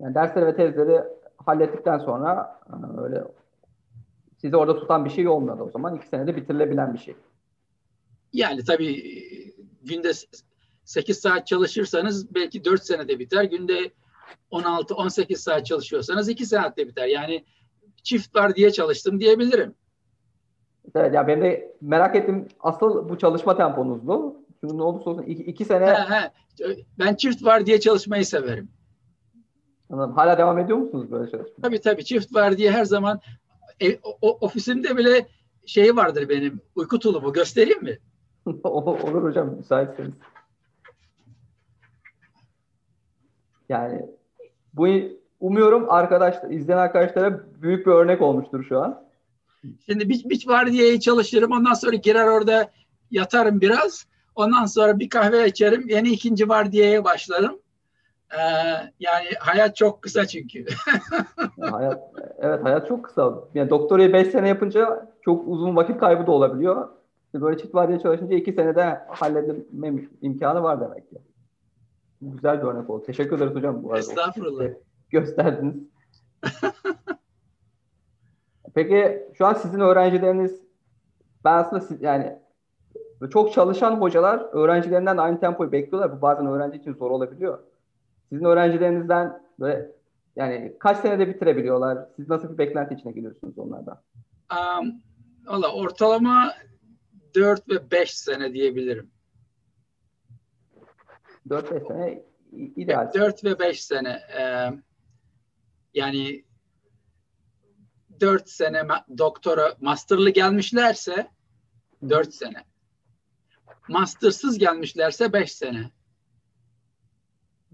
Yani 0.00 0.14
dersleri 0.14 0.46
ve 0.46 0.56
tezleri 0.56 1.21
hallettikten 1.46 1.98
sonra 1.98 2.60
e, 2.68 3.00
öyle 3.00 3.24
sizi 4.42 4.56
orada 4.56 4.80
tutan 4.80 5.04
bir 5.04 5.10
şey 5.10 5.28
olmadı 5.28 5.62
o 5.62 5.70
zaman. 5.70 5.96
iki 5.96 6.08
senede 6.08 6.36
bitirilebilen 6.36 6.94
bir 6.94 6.98
şey. 6.98 7.14
Yani 8.32 8.64
tabii 8.64 9.02
günde 9.82 10.12
8 10.84 11.18
saat 11.18 11.46
çalışırsanız 11.46 12.34
belki 12.34 12.64
4 12.64 12.84
senede 12.84 13.18
biter. 13.18 13.44
Günde 13.44 13.90
16-18 14.50 15.36
saat 15.36 15.66
çalışıyorsanız 15.66 16.28
2 16.28 16.46
saatte 16.46 16.88
biter. 16.88 17.06
Yani 17.06 17.44
çift 18.02 18.36
var 18.36 18.54
diye 18.54 18.70
çalıştım 18.70 19.20
diyebilirim. 19.20 19.74
Evet 20.94 21.14
ya 21.14 21.28
ben 21.28 21.42
de 21.42 21.76
merak 21.80 22.16
ettim 22.16 22.48
asıl 22.60 23.08
bu 23.08 23.18
çalışma 23.18 23.56
temponuzdu. 23.56 24.36
Çünkü 24.60 24.78
ne 24.78 24.82
olursa 24.82 25.10
olsun 25.10 25.22
iki, 25.22 25.42
iki 25.42 25.64
sene... 25.64 25.86
He, 25.86 26.14
he. 26.14 26.30
Ben 26.98 27.14
çift 27.14 27.44
var 27.44 27.66
diye 27.66 27.80
çalışmayı 27.80 28.26
severim. 28.26 28.68
Anladım. 29.92 30.14
Hala 30.14 30.38
devam 30.38 30.58
ediyor 30.58 30.78
musunuz 30.78 31.10
böyle 31.10 31.30
çalışmaya? 31.30 31.62
Tabii 31.62 31.80
tabii 31.80 32.04
çift 32.04 32.34
var 32.34 32.56
diye 32.56 32.70
her 32.70 32.84
zaman 32.84 33.20
e, 33.80 33.98
o, 34.22 34.38
ofisimde 34.40 34.96
bile 34.96 35.28
şey 35.66 35.96
vardır 35.96 36.28
benim 36.28 36.60
uyku 36.76 36.98
tulumu 36.98 37.32
göstereyim 37.32 37.82
mi? 37.82 37.98
Olur 38.64 39.22
hocam 39.22 39.56
müsaitseniz. 39.56 40.12
Yani 43.68 44.06
bu 44.74 44.88
umuyorum 45.40 45.90
arkadaş 45.90 46.36
izleyen 46.50 46.78
arkadaşlara 46.78 47.40
büyük 47.62 47.86
bir 47.86 47.92
örnek 47.92 48.22
olmuştur 48.22 48.64
şu 48.64 48.80
an. 48.80 49.04
Şimdi 49.86 50.08
bir, 50.08 50.28
bir 50.28 50.48
vardiyaya 50.48 51.00
çalışırım. 51.00 51.52
Ondan 51.52 51.74
sonra 51.74 51.96
girer 51.96 52.26
orada 52.26 52.70
yatarım 53.10 53.60
biraz. 53.60 54.06
Ondan 54.34 54.66
sonra 54.66 54.98
bir 54.98 55.08
kahve 55.08 55.46
içerim. 55.46 55.88
Yeni 55.88 56.08
ikinci 56.08 56.48
vardiyaya 56.48 57.04
başlarım. 57.04 57.61
Ee, 58.32 58.38
yani 59.00 59.26
hayat 59.40 59.76
çok 59.76 60.02
kısa 60.02 60.26
çünkü. 60.26 60.64
hayat, 61.60 62.02
evet 62.38 62.64
hayat 62.64 62.88
çok 62.88 63.04
kısa. 63.04 63.34
Yani 63.54 63.70
doktorayı 63.70 64.12
5 64.12 64.28
sene 64.28 64.48
yapınca 64.48 65.08
çok 65.22 65.48
uzun 65.48 65.76
vakit 65.76 66.00
kaybı 66.00 66.26
da 66.26 66.32
olabiliyor. 66.32 66.88
Böyle 67.34 67.58
çift 67.58 67.74
vardiya 67.74 67.98
çalışınca 67.98 68.36
2 68.36 68.52
senede 68.52 69.00
halledilme 69.08 70.02
imkanı 70.22 70.62
var 70.62 70.80
demek 70.80 71.10
ki. 71.10 71.16
Güzel 72.20 72.62
bir 72.62 72.66
örnek 72.66 72.90
oldu. 72.90 73.04
Teşekkür 73.06 73.36
ederiz 73.36 73.54
hocam. 73.54 73.82
Bu 73.82 73.88
arada. 73.88 73.98
Estağfurullah. 73.98 74.64
Gösterdiniz. 75.10 75.76
Peki 78.74 79.22
şu 79.34 79.46
an 79.46 79.54
sizin 79.54 79.80
öğrencileriniz 79.80 80.62
ben 81.44 81.52
aslında 81.52 81.80
siz, 81.80 82.02
yani 82.02 82.38
çok 83.30 83.52
çalışan 83.52 84.00
hocalar 84.00 84.46
öğrencilerinden 84.52 85.16
de 85.16 85.20
aynı 85.20 85.40
tempoyu 85.40 85.72
bekliyorlar. 85.72 86.16
Bu 86.16 86.22
bazen 86.22 86.46
öğrenci 86.46 86.78
için 86.78 86.94
zor 86.94 87.10
olabiliyor. 87.10 87.58
Sizin 88.32 88.44
öğrencilerinizden 88.44 89.42
böyle 89.60 89.90
yani 90.36 90.76
kaç 90.80 90.98
senede 90.98 91.28
bitirebiliyorlar? 91.28 91.98
Siz 92.16 92.28
nasıl 92.28 92.52
bir 92.52 92.58
beklenti 92.58 92.94
içine 92.94 93.12
giriyorsunuz 93.12 93.58
onlardan? 93.58 94.02
Um, 94.52 95.02
Valla 95.44 95.72
ortalama 95.74 96.54
4 97.34 97.68
ve 97.68 97.90
5 97.90 98.18
sene 98.18 98.52
diyebilirim. 98.52 99.10
4-5 101.48 101.88
sene 101.88 102.22
ideal. 102.52 103.12
4 103.14 103.44
ve 103.44 103.58
5 103.58 103.84
sene. 103.84 104.20
E, 104.38 104.70
yani 105.94 106.44
4 108.20 108.48
sene 108.48 108.82
doktora, 109.18 109.74
masterlı 109.80 110.30
gelmişlerse 110.30 111.30
4 112.08 112.34
sene. 112.34 112.64
Mastersız 113.88 114.58
gelmişlerse 114.58 115.32
5 115.32 115.52
sene. 115.52 115.90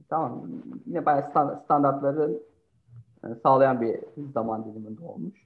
Tamam. 0.08 0.50
Yine 0.86 1.06
bayağı 1.06 1.30
standartların 1.64 2.42
sağlayan 3.42 3.80
bir 3.80 4.00
zaman 4.34 4.64
diliminde 4.64 5.04
olmuş. 5.04 5.42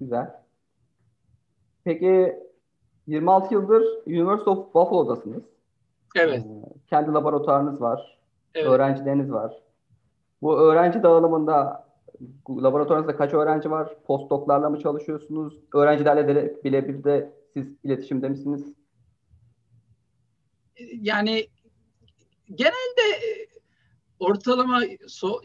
Güzel. 0.00 0.34
Peki 1.84 2.36
26 3.06 3.54
yıldır 3.54 3.82
University 4.06 4.50
of 4.50 4.74
Buffalo'dasınız. 4.74 5.42
Evet. 6.16 6.46
Kendi 6.90 7.12
laboratuvarınız 7.12 7.80
var. 7.80 8.18
Evet. 8.54 8.68
Öğrencileriniz 8.68 9.32
var. 9.32 9.62
Bu 10.42 10.58
öğrenci 10.60 11.02
dağılımında 11.02 11.86
laboratuvarınızda 12.48 13.16
kaç 13.16 13.34
öğrenci 13.34 13.70
var? 13.70 13.96
Postdoklarla 14.06 14.70
mı 14.70 14.78
çalışıyorsunuz? 14.78 15.58
Öğrencilerle 15.74 16.28
de 16.28 16.56
birebir 16.64 17.04
de 17.04 17.32
siz 17.54 17.66
iletişimde 17.84 18.28
misiniz? 18.28 18.72
Yani 20.92 21.46
genelde 22.54 23.02
ortalama 24.22 24.82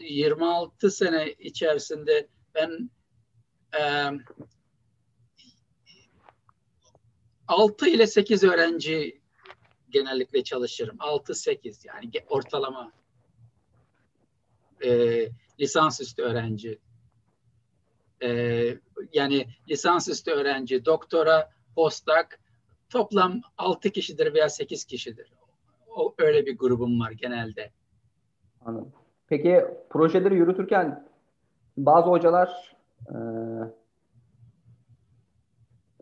26 0.00 0.90
sene 0.90 1.32
içerisinde 1.32 2.28
ben 2.54 2.90
e, 3.80 3.82
6 7.48 7.88
ile 7.88 8.06
8 8.06 8.44
öğrenci 8.44 9.20
genellikle 9.90 10.44
çalışırım. 10.44 10.96
6-8 10.96 11.86
yani 11.86 12.10
ortalama 12.28 12.92
e, 14.84 14.90
lisansüstü 15.60 16.22
öğrenci. 16.22 16.78
E, 18.22 18.28
yani 19.12 19.48
lisansüstü 19.68 20.30
öğrenci, 20.30 20.84
doktora, 20.84 21.52
postdoc 21.74 22.26
toplam 22.90 23.40
6 23.58 23.90
kişidir 23.90 24.34
veya 24.34 24.48
8 24.48 24.84
kişidir. 24.84 25.32
O, 25.88 26.14
öyle 26.18 26.46
bir 26.46 26.58
grubum 26.58 27.00
var 27.00 27.10
genelde. 27.10 27.72
Anladım. 28.68 28.92
Peki 29.28 29.64
projeleri 29.90 30.34
yürütürken 30.34 31.04
bazı 31.76 32.10
hocalar 32.10 32.76
e, 33.08 33.16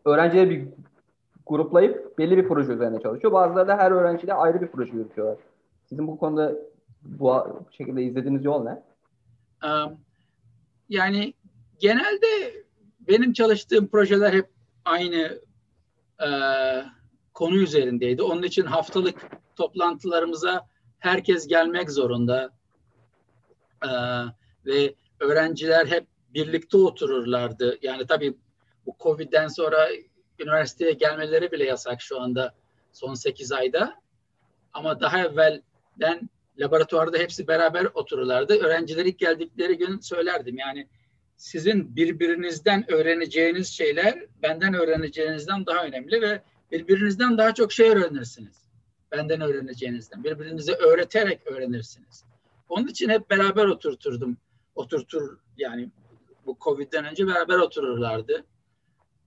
öğrencileri 0.05 0.49
bir 0.49 0.67
gruplayıp 1.45 2.17
belli 2.17 2.37
bir 2.37 2.47
proje 2.47 2.73
üzerine 2.73 3.01
çalışıyor. 3.01 3.33
Bazıları 3.33 3.67
da 3.67 3.77
her 3.77 3.91
öğrenciyle 3.91 4.33
ayrı 4.33 4.61
bir 4.61 4.67
proje 4.67 4.93
yürütüyorlar. 4.93 5.37
Sizin 5.89 6.07
bu 6.07 6.17
konuda 6.17 6.55
bu 7.01 7.43
şekilde 7.71 8.03
izlediğiniz 8.03 8.45
yol 8.45 8.63
ne? 8.63 8.83
Yani 10.89 11.33
genelde 11.79 12.27
benim 12.99 13.33
çalıştığım 13.33 13.87
projeler 13.87 14.33
hep 14.33 14.49
aynı 14.85 15.41
e, 16.19 16.29
konu 17.33 17.55
üzerindeydi. 17.55 18.23
Onun 18.23 18.43
için 18.43 18.63
haftalık 18.63 19.29
toplantılarımıza 19.55 20.67
herkes 20.99 21.47
gelmek 21.47 21.91
zorunda 21.91 22.56
e, 23.83 23.89
ve 24.65 24.95
öğrenciler 25.19 25.85
hep 25.85 26.07
birlikte 26.33 26.77
otururlardı. 26.77 27.77
Yani 27.81 28.07
tabii 28.07 28.37
bu 28.85 28.95
Covid'den 28.99 29.47
sonra 29.47 29.89
üniversiteye 30.39 30.91
gelmeleri 30.91 31.51
bile 31.51 31.63
yasak 31.63 32.01
şu 32.01 32.21
anda 32.21 32.53
son 32.93 33.13
8 33.13 33.51
ayda. 33.51 34.01
Ama 34.73 34.99
daha 34.99 35.19
evvelden 35.21 36.29
laboratuvarda 36.59 37.17
hepsi 37.17 37.47
beraber 37.47 37.85
otururlardı. 37.93 38.57
Öğrenciler 38.57 39.05
ilk 39.05 39.19
geldikleri 39.19 39.77
gün 39.77 39.99
söylerdim 39.99 40.57
yani 40.57 40.87
sizin 41.37 41.95
birbirinizden 41.95 42.91
öğreneceğiniz 42.91 43.67
şeyler 43.67 44.25
benden 44.41 44.73
öğreneceğinizden 44.73 45.65
daha 45.65 45.85
önemli 45.85 46.21
ve 46.21 46.41
birbirinizden 46.71 47.37
daha 47.37 47.53
çok 47.53 47.71
şey 47.71 47.89
öğrenirsiniz. 47.89 48.67
Benden 49.11 49.41
öğreneceğinizden. 49.41 50.23
Birbirinize 50.23 50.73
öğreterek 50.73 51.47
öğrenirsiniz. 51.47 52.26
Onun 52.69 52.87
için 52.87 53.09
hep 53.09 53.29
beraber 53.29 53.65
oturturdum. 53.65 54.37
Oturtur 54.75 55.37
yani 55.57 55.89
bu 56.45 56.57
Covid'den 56.61 57.05
önce 57.05 57.27
beraber 57.27 57.57
otururlardı. 57.57 58.43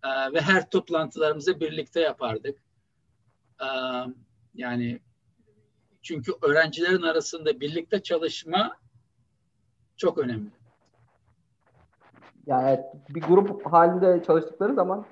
Ee, 0.04 0.32
ve 0.32 0.40
her 0.40 0.70
toplantılarımızı 0.70 1.60
birlikte 1.60 2.00
yapardık. 2.00 2.58
Ee, 3.60 3.66
yani 4.54 5.00
çünkü 6.02 6.32
öğrencilerin 6.42 7.02
arasında 7.02 7.60
birlikte 7.60 8.02
çalışma 8.02 8.76
çok 9.96 10.18
önemli. 10.18 10.50
Yani 12.46 12.80
bir 13.08 13.22
grup 13.22 13.66
halinde 13.66 14.22
çalıştıkları 14.26 14.74
zaman 14.74 15.06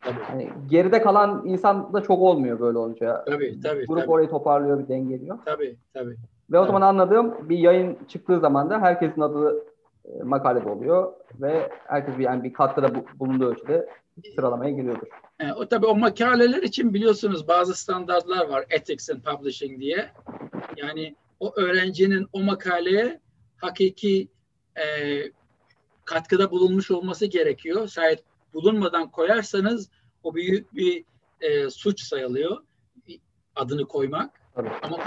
tabii. 0.00 0.20
Hani 0.20 0.50
geride 0.70 1.02
kalan 1.02 1.46
insan 1.46 1.92
da 1.92 2.02
çok 2.02 2.20
olmuyor 2.20 2.60
böyle 2.60 2.78
olunca. 2.78 3.24
Tabii 3.24 3.60
tabii. 3.60 3.86
Grup 3.86 4.00
tabii. 4.00 4.10
orayı 4.10 4.28
toparlıyor, 4.28 4.78
bir 4.78 4.88
dengeliyor. 4.88 5.38
Tabii 5.44 5.76
tabii. 5.94 6.16
Ve 6.50 6.58
o 6.58 6.66
zaman 6.66 6.82
anladığım 6.82 7.48
bir 7.48 7.58
yayın 7.58 7.98
çıktığı 8.08 8.40
zaman 8.40 8.70
da 8.70 8.80
herkesin 8.80 9.20
adı 9.20 9.64
e, 10.04 10.22
makalede 10.22 10.68
oluyor 10.68 11.12
ve 11.40 11.70
herkes 11.86 12.18
bir 12.18 12.24
yani 12.24 12.44
bir 12.44 12.52
katkıda 12.52 12.90
bulunduğu 13.18 13.50
ölçüde 13.50 13.88
sıralamaya 14.34 14.70
giriyordur. 14.70 15.06
E, 15.40 15.52
o 15.52 15.68
tabii 15.68 15.86
o 15.86 15.96
makaleler 15.96 16.62
için 16.62 16.94
biliyorsunuz 16.94 17.48
bazı 17.48 17.74
standartlar 17.74 18.48
var 18.48 18.64
Ethics 18.70 19.10
and 19.10 19.22
Publishing 19.22 19.80
diye. 19.80 20.10
Yani 20.76 21.14
o 21.40 21.52
öğrencinin 21.56 22.26
o 22.32 22.42
makaleye 22.42 23.20
hakiki 23.56 24.28
e, 24.76 24.84
katkıda 26.04 26.50
bulunmuş 26.50 26.90
olması 26.90 27.26
gerekiyor. 27.26 27.88
Şayet 27.88 28.22
bulunmadan 28.54 29.10
koyarsanız 29.10 29.90
o 30.22 30.34
büyük 30.34 30.74
bir 30.74 31.04
e, 31.40 31.70
suç 31.70 32.00
sayılıyor 32.00 32.58
adını 33.56 33.84
koymak. 33.84 34.40
Tabii. 34.54 34.70
Ama 34.82 34.98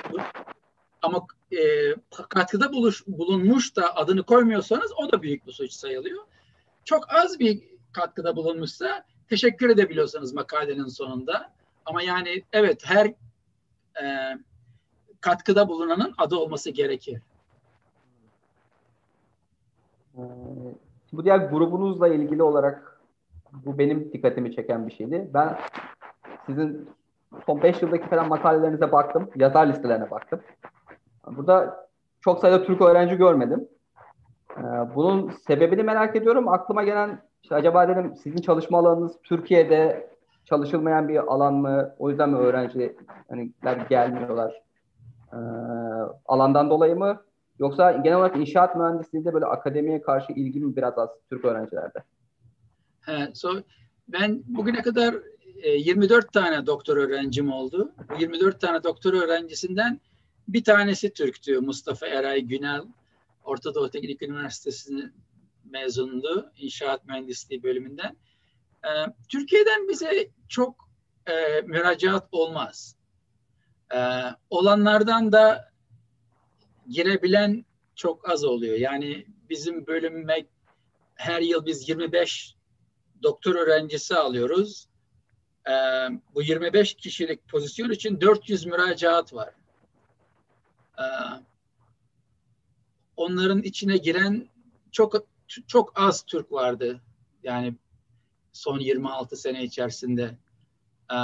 ama 1.02 1.28
e, 1.52 1.60
katkıda 2.30 2.74
buluş, 2.74 3.08
bulunmuş 3.08 3.76
da 3.76 3.96
adını 3.96 4.24
koymuyorsanız 4.24 4.92
o 4.98 5.12
da 5.12 5.22
büyük 5.22 5.48
bir 5.48 5.52
suç 5.52 5.72
sayılıyor. 5.72 6.24
Çok 6.86 7.14
az 7.14 7.40
bir 7.40 7.64
katkıda 7.92 8.36
bulunmuşsa 8.36 9.06
teşekkür 9.30 9.70
edebiliyorsanız 9.70 10.34
makalenin 10.34 10.88
sonunda. 10.88 11.54
Ama 11.86 12.02
yani 12.02 12.44
evet 12.54 12.82
her 12.86 13.06
e, 14.02 14.38
katkıda 15.22 15.68
bulunanın 15.70 16.14
adı 16.18 16.36
olması 16.36 16.70
gerekir. 16.70 17.22
Ee, 20.18 20.22
bu 21.14 21.24
diğer 21.24 21.38
grubunuzla 21.38 22.08
ilgili 22.08 22.44
olarak 22.44 23.02
bu 23.66 23.78
benim 23.78 24.14
dikkatimi 24.14 24.56
çeken 24.56 24.88
bir 24.88 24.92
şeydi. 24.92 25.30
Ben 25.34 25.58
sizin 26.46 26.90
son 27.46 27.64
5 27.64 27.82
yıldaki 27.82 28.10
falan 28.10 28.28
makalelerinize 28.28 28.92
baktım. 28.92 29.30
Yazar 29.36 29.68
listelerine 29.68 30.12
baktım. 30.12 30.42
Burada 31.36 31.88
çok 32.22 32.40
sayıda 32.40 32.64
Türk 32.64 32.82
öğrenci 32.82 33.16
görmedim. 33.16 33.68
Ee, 34.58 34.62
bunun 34.96 35.30
sebebini 35.30 35.84
merak 35.84 36.16
ediyorum. 36.16 36.48
Aklıma 36.48 36.84
gelen 36.84 37.22
işte 37.44 37.56
acaba 37.56 37.88
dedim 37.88 38.16
sizin 38.24 38.42
çalışma 38.42 38.78
alanınız 38.80 39.12
Türkiye'de 39.24 40.10
çalışılmayan 40.46 41.08
bir 41.08 41.18
alan 41.18 41.54
mı? 41.54 41.96
O 42.00 42.10
yüzden 42.10 42.30
mi 42.30 42.38
öğrenciler 42.38 42.92
hani 43.30 43.52
gelmiyorlar? 43.90 44.62
Ee, 45.34 45.38
alandan 46.26 46.70
dolayı 46.70 46.96
mı? 46.96 47.22
Yoksa 47.60 47.92
genel 47.92 48.18
olarak 48.18 48.38
inşaat 48.38 48.76
mühendisliğinde 48.76 49.34
böyle 49.34 49.46
akademiye 49.46 50.02
karşı 50.02 50.34
ilgi 50.34 50.60
mi 50.60 50.76
biraz 50.76 50.98
az 50.98 51.10
Türk 51.30 51.46
öğrencilerde? 51.46 52.04
He, 53.02 53.30
so, 53.34 53.50
ben 54.08 54.44
bugüne 54.48 54.82
kadar 54.82 55.16
e, 55.64 55.70
24 55.70 56.34
tane 56.34 56.66
doktor 56.66 56.98
öğrencim 56.98 57.52
oldu. 57.52 57.92
Bu 58.10 58.22
24 58.22 58.62
tane 58.62 58.84
doktor 58.84 59.14
öğrencisinden 59.14 60.00
bir 60.48 60.64
tanesi 60.64 61.14
Türktü. 61.14 61.60
Mustafa 61.60 62.08
Eray 62.08 62.42
Günel. 62.42 62.82
Orta 63.44 63.76
Doğu 63.76 63.90
Teknik 63.90 64.22
Üniversitesi'nin 64.22 65.14
mezundu. 65.66 66.52
İnşaat 66.58 67.06
Mühendisliği 67.06 67.64
bölümünden. 67.64 68.18
E, 68.84 68.90
Türkiye'den 69.30 69.88
bize 69.90 70.30
çok 70.50 70.90
e, 71.26 71.62
müracaat 71.62 72.28
olmaz. 72.32 72.96
E, 73.96 74.00
olanlardan 74.50 75.32
da 75.32 75.72
girebilen 76.90 77.66
çok 77.96 78.30
az 78.30 78.44
oluyor. 78.44 78.78
Yani 78.78 79.26
bizim 79.50 79.88
bölümme 79.88 80.46
her 81.16 81.42
yıl 81.42 81.66
biz 81.66 81.90
25 81.90 82.56
doktor 83.24 83.56
öğrencisi 83.56 84.16
alıyoruz. 84.16 84.88
Ee, 85.70 85.72
bu 86.36 86.42
25 86.42 86.94
kişilik 86.94 87.48
pozisyon 87.48 87.90
için 87.90 88.22
400 88.22 88.66
müracaat 88.66 89.34
var. 89.34 89.54
Ee, 91.00 91.04
onların 93.16 93.62
içine 93.62 93.98
giren 93.98 94.48
çok 94.92 95.14
çok 95.68 95.94
az 95.96 96.24
Türk 96.24 96.52
vardı. 96.52 97.02
Yani 97.44 97.76
son 98.54 98.80
26 98.80 99.36
sene 99.36 99.64
içerisinde. 99.64 100.38
Ee, 101.12 101.16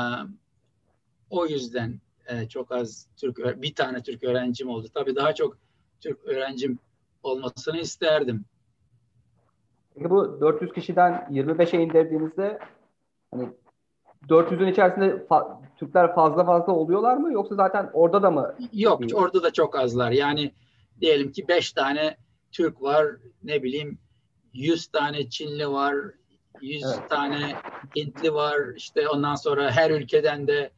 o 1.30 1.46
yüzden 1.46 2.00
e, 2.26 2.48
çok 2.48 2.72
az 2.72 3.08
Türk 3.18 3.62
bir 3.62 3.76
tane 3.76 4.04
Türk 4.04 4.24
öğrencim 4.24 4.70
oldu. 4.70 4.88
Tabii 4.94 5.16
daha 5.16 5.36
çok 5.36 5.58
Türk 6.02 6.26
öğrencim 6.26 6.80
olmasını 7.24 7.78
isterdim. 7.78 8.46
Peki 9.96 10.10
bu 10.10 10.42
400 10.42 10.74
kişiden 10.74 11.28
25'e 11.32 11.84
indirdiğinizde 11.84 12.60
hani 13.32 13.50
400'ün 14.30 14.68
içerisinde 14.68 15.06
fa- 15.06 15.58
Türkler 15.78 16.16
fazla 16.16 16.46
fazla 16.46 16.74
oluyorlar 16.74 17.18
mı 17.18 17.34
yoksa 17.34 17.56
zaten 17.56 17.90
orada 17.94 18.24
da 18.24 18.32
mı? 18.32 18.56
Yok, 18.74 19.02
orada 19.14 19.44
da 19.44 19.54
çok 19.54 19.80
azlar. 19.80 20.12
Yani 20.12 20.52
diyelim 21.02 21.32
ki 21.32 21.48
5 21.48 21.72
tane 21.74 22.18
Türk 22.52 22.82
var, 22.82 23.08
ne 23.44 23.64
bileyim 23.64 23.98
100 24.54 24.88
tane 24.88 25.30
Çinli 25.30 25.70
var, 25.70 25.96
100 26.62 26.84
evet. 26.84 27.10
tane 27.10 27.56
Hintli 27.96 28.34
var. 28.34 28.60
İşte 28.76 29.10
ondan 29.10 29.36
sonra 29.36 29.72
her 29.72 29.92
ülkeden 29.92 30.48
de 30.48 30.72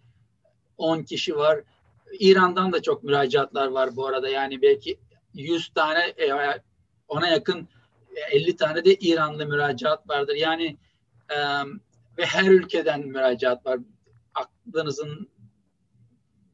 10 0.78 1.04
kişi 1.04 1.36
var. 1.36 1.60
İran'dan 2.20 2.74
da 2.74 2.82
çok 2.82 3.04
müracaatlar 3.04 3.68
var 3.68 3.90
bu 3.96 4.08
arada. 4.08 4.30
Yani 4.30 4.62
belki 4.62 4.98
100 5.34 5.70
tane 5.70 6.00
e, 6.00 6.34
ona 7.08 7.28
yakın 7.28 7.68
50 8.32 8.56
tane 8.56 8.86
de 8.86 8.96
İranlı 8.96 9.46
müracaat 9.46 10.10
vardır. 10.10 10.36
Yani 10.36 10.78
e, 11.32 11.38
ve 12.18 12.26
her 12.26 12.52
ülkeden 12.52 13.08
müracaat 13.08 13.66
var. 13.66 13.80
Aklınızın 14.36 15.30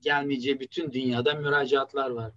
gelmeyeceği 0.02 0.60
bütün 0.60 0.92
dünyada 0.92 1.34
müracaatlar 1.34 2.12
var. 2.12 2.32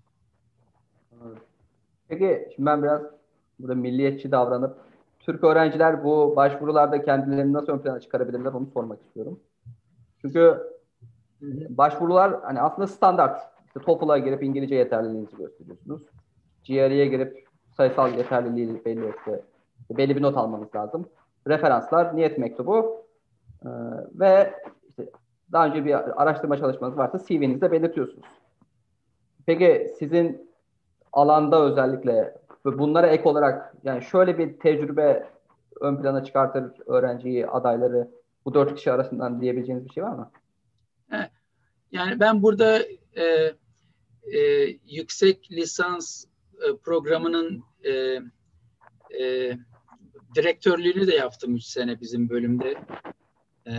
Peki 2.09 2.49
şimdi 2.55 2.67
ben 2.67 2.83
biraz 2.83 3.03
burada 3.59 3.75
milliyetçi 3.75 4.31
davranıp 4.31 4.77
Türk 5.21 5.45
öğrenciler 5.45 6.05
bu 6.05 6.37
başvurularda 6.37 7.03
kendilerini 7.03 7.53
nasıl 7.53 7.73
ön 7.73 7.79
plana 7.79 8.01
çıkarabilirler 8.01 8.53
onu 8.53 8.67
sormak 8.67 9.03
istiyorum. 9.03 9.41
Çünkü 10.21 10.61
başvurular 11.69 12.43
hani 12.43 12.61
aslında 12.61 12.87
standart. 12.87 13.41
İşte 13.67 13.81
TOEFL'a 13.81 14.19
girip 14.19 14.43
İngilizce 14.43 14.75
yeterliliğinizi 14.75 15.37
gösteriyorsunuz. 15.37 16.03
GRE'ye 16.67 17.07
girip 17.07 17.47
sayısal 17.77 18.15
yeterliliği 18.15 18.85
belli 18.85 19.15
işte 19.19 19.43
belli 19.91 20.17
bir 20.17 20.23
not 20.23 20.37
almanız 20.37 20.75
lazım. 20.75 21.09
Referanslar, 21.47 22.17
niyet 22.17 22.39
mektubu 22.39 23.04
ee, 23.65 23.69
ve 24.15 24.55
işte 24.89 25.11
daha 25.53 25.67
önce 25.67 25.85
bir 25.85 26.23
araştırma 26.23 26.59
çalışmanız 26.59 26.97
varsa 26.99 27.19
CV'nizde 27.29 27.73
belirtiyorsunuz. 27.73 28.27
Peki 29.47 29.91
sizin 29.99 30.51
alanda 31.13 31.63
özellikle 31.65 32.37
bunlara 32.65 33.07
ek 33.07 33.29
olarak 33.29 33.75
yani 33.85 34.03
şöyle 34.03 34.39
bir 34.39 34.59
tecrübe 34.59 35.29
ön 35.81 36.03
plana 36.03 36.25
çıkartır 36.25 36.73
öğrenciyi, 36.87 37.47
adayları 37.47 38.09
bu 38.45 38.55
dört 38.55 38.75
kişi 38.75 38.93
arasından 38.93 39.41
diyebileceğiniz 39.41 39.85
bir 39.85 39.91
şey 39.91 40.05
var 40.05 40.15
mı? 40.15 40.31
Yani 41.93 42.21
ben 42.21 42.43
burada 42.43 42.79
e, 43.17 43.55
e, 44.33 44.41
yüksek 44.87 45.53
lisans 45.53 46.25
e, 46.55 46.77
programının 46.77 47.63
e, 47.85 47.93
e, 49.21 49.53
direktörlüğünü 50.35 51.07
de 51.07 51.15
yaptım 51.15 51.55
üç 51.55 51.65
sene 51.65 52.01
bizim 52.01 52.29
bölümde. 52.29 52.75
E, 53.67 53.73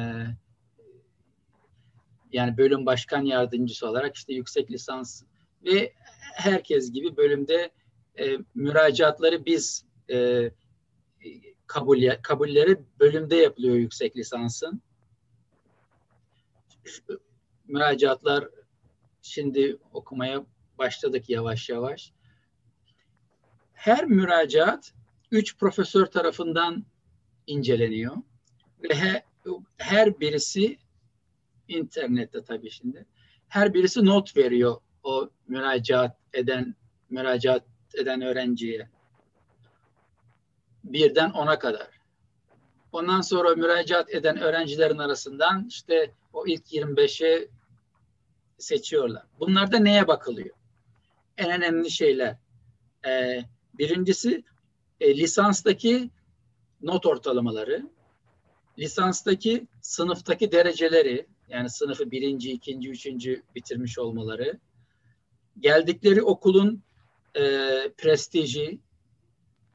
yani 2.31 2.57
bölüm 2.57 2.85
başkan 2.85 3.21
yardımcısı 3.21 3.89
olarak 3.89 4.15
işte 4.15 4.33
yüksek 4.33 4.71
lisans 4.71 5.23
ve 5.65 5.93
herkes 6.35 6.91
gibi 6.91 7.17
bölümde 7.17 7.71
e, 8.19 8.37
müracaatları 8.55 9.45
biz 9.45 9.85
e, 10.11 10.51
kabul 11.67 12.11
kabulleri 12.21 12.77
bölümde 12.99 13.35
yapılıyor 13.35 13.75
yüksek 13.75 14.17
lisansın. 14.17 14.81
Müracaatlar 17.67 18.49
şimdi 19.21 19.77
okumaya 19.93 20.45
başladık 20.77 21.29
yavaş 21.29 21.69
yavaş. 21.69 22.13
Her 23.73 24.05
müracaat 24.05 24.93
üç 25.31 25.57
profesör 25.57 26.05
tarafından 26.05 26.85
inceleniyor 27.47 28.15
ve 28.83 28.95
her, 28.95 29.23
her 29.77 30.19
birisi 30.19 30.77
internette 31.67 32.43
tabii 32.43 32.69
şimdi 32.69 33.05
her 33.47 33.73
birisi 33.73 34.05
not 34.05 34.37
veriyor 34.37 34.77
o 35.03 35.29
müracaat 35.47 36.17
eden 36.33 36.75
müracaat 37.09 37.63
eden 37.93 38.21
öğrenciye. 38.21 38.89
Birden 40.83 41.29
ona 41.29 41.59
kadar. 41.59 41.87
Ondan 42.91 43.21
sonra 43.21 43.55
müracaat 43.55 44.13
eden 44.13 44.37
öğrencilerin 44.37 44.97
arasından 44.97 45.65
işte 45.69 46.11
o 46.33 46.47
ilk 46.47 46.73
25'e 46.73 47.47
seçiyorlar. 48.57 49.23
Bunlarda 49.39 49.79
neye 49.79 50.07
bakılıyor? 50.07 50.55
En 51.37 51.51
önemli 51.51 51.91
şeyler. 51.91 52.37
Ee, 53.07 53.43
birincisi 53.73 54.43
e, 54.99 55.17
lisanstaki 55.17 56.09
not 56.81 57.05
ortalamaları, 57.05 57.89
lisanstaki 58.79 59.67
sınıftaki 59.81 60.51
dereceleri, 60.51 61.27
yani 61.49 61.69
sınıfı 61.69 62.11
birinci, 62.11 62.51
ikinci, 62.51 62.89
üçüncü 62.89 63.43
bitirmiş 63.55 63.99
olmaları, 63.99 64.59
geldikleri 65.59 66.23
okulun 66.23 66.83
e, 67.35 67.41
prestiji 67.97 68.79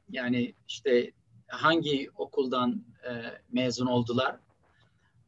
yani 0.09 0.53
işte 0.67 1.11
hangi 1.47 2.09
okuldan 2.15 2.85
e, 3.03 3.11
mezun 3.51 3.85
oldular. 3.85 4.39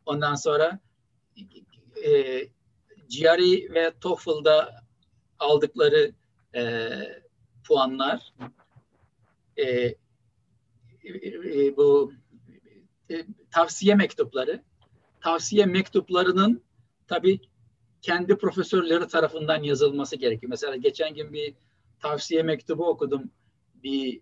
Ondan 0.06 0.36
sonra 0.36 0.80
e, 2.06 2.12
GRE 3.10 3.74
ve 3.74 3.94
TOEFL'da 4.02 4.84
aldıkları 5.40 6.12
e, 6.56 6.90
puanlar 7.68 8.34
e, 9.58 9.64
e, 9.66 9.96
bu 11.78 12.14
e, 13.12 13.26
tavsiye 13.52 13.96
mektupları 13.96 14.62
tavsiye 15.22 15.66
mektuplarının 15.66 16.62
tabi 17.08 17.40
kendi 18.02 18.38
profesörleri 18.38 19.08
tarafından 19.08 19.64
yazılması 19.64 20.16
gerekiyor. 20.16 20.50
Mesela 20.50 20.76
geçen 20.76 21.16
gün 21.16 21.34
bir 21.34 21.54
tavsiye 22.00 22.44
mektubu 22.44 22.88
okudum. 22.88 23.32
Bir 23.84 24.22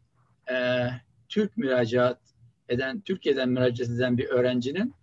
e, 0.52 0.88
Türk 1.30 1.58
müracaat 1.58 2.20
eden, 2.70 3.02
Türkiye'den 3.02 3.50
müracaat 3.50 3.90
eden 3.90 4.18
bir 4.18 4.30
öğrencinin 4.30 4.94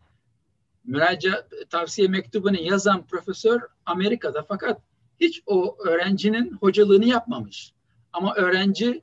müracaat 0.85 1.53
tavsiye 1.70 2.09
mektubunu 2.09 2.61
yazan 2.61 3.07
profesör 3.07 3.61
Amerika'da 3.87 4.43
fakat 4.43 4.81
hiç 5.20 5.43
o 5.47 5.76
öğrencinin 5.87 6.53
hocalığını 6.53 7.05
yapmamış. 7.05 7.72
Ama 8.12 8.35
öğrenci 8.35 9.03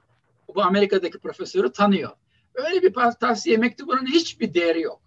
bu 0.56 0.64
Amerika'daki 0.64 1.20
profesörü 1.20 1.72
tanıyor. 1.72 2.12
Öyle 2.56 2.82
bir 2.82 2.94
tavsiye 2.94 3.58
mektubunun 3.58 4.06
hiçbir 4.06 4.54
değeri 4.54 4.82
yok. 4.82 5.02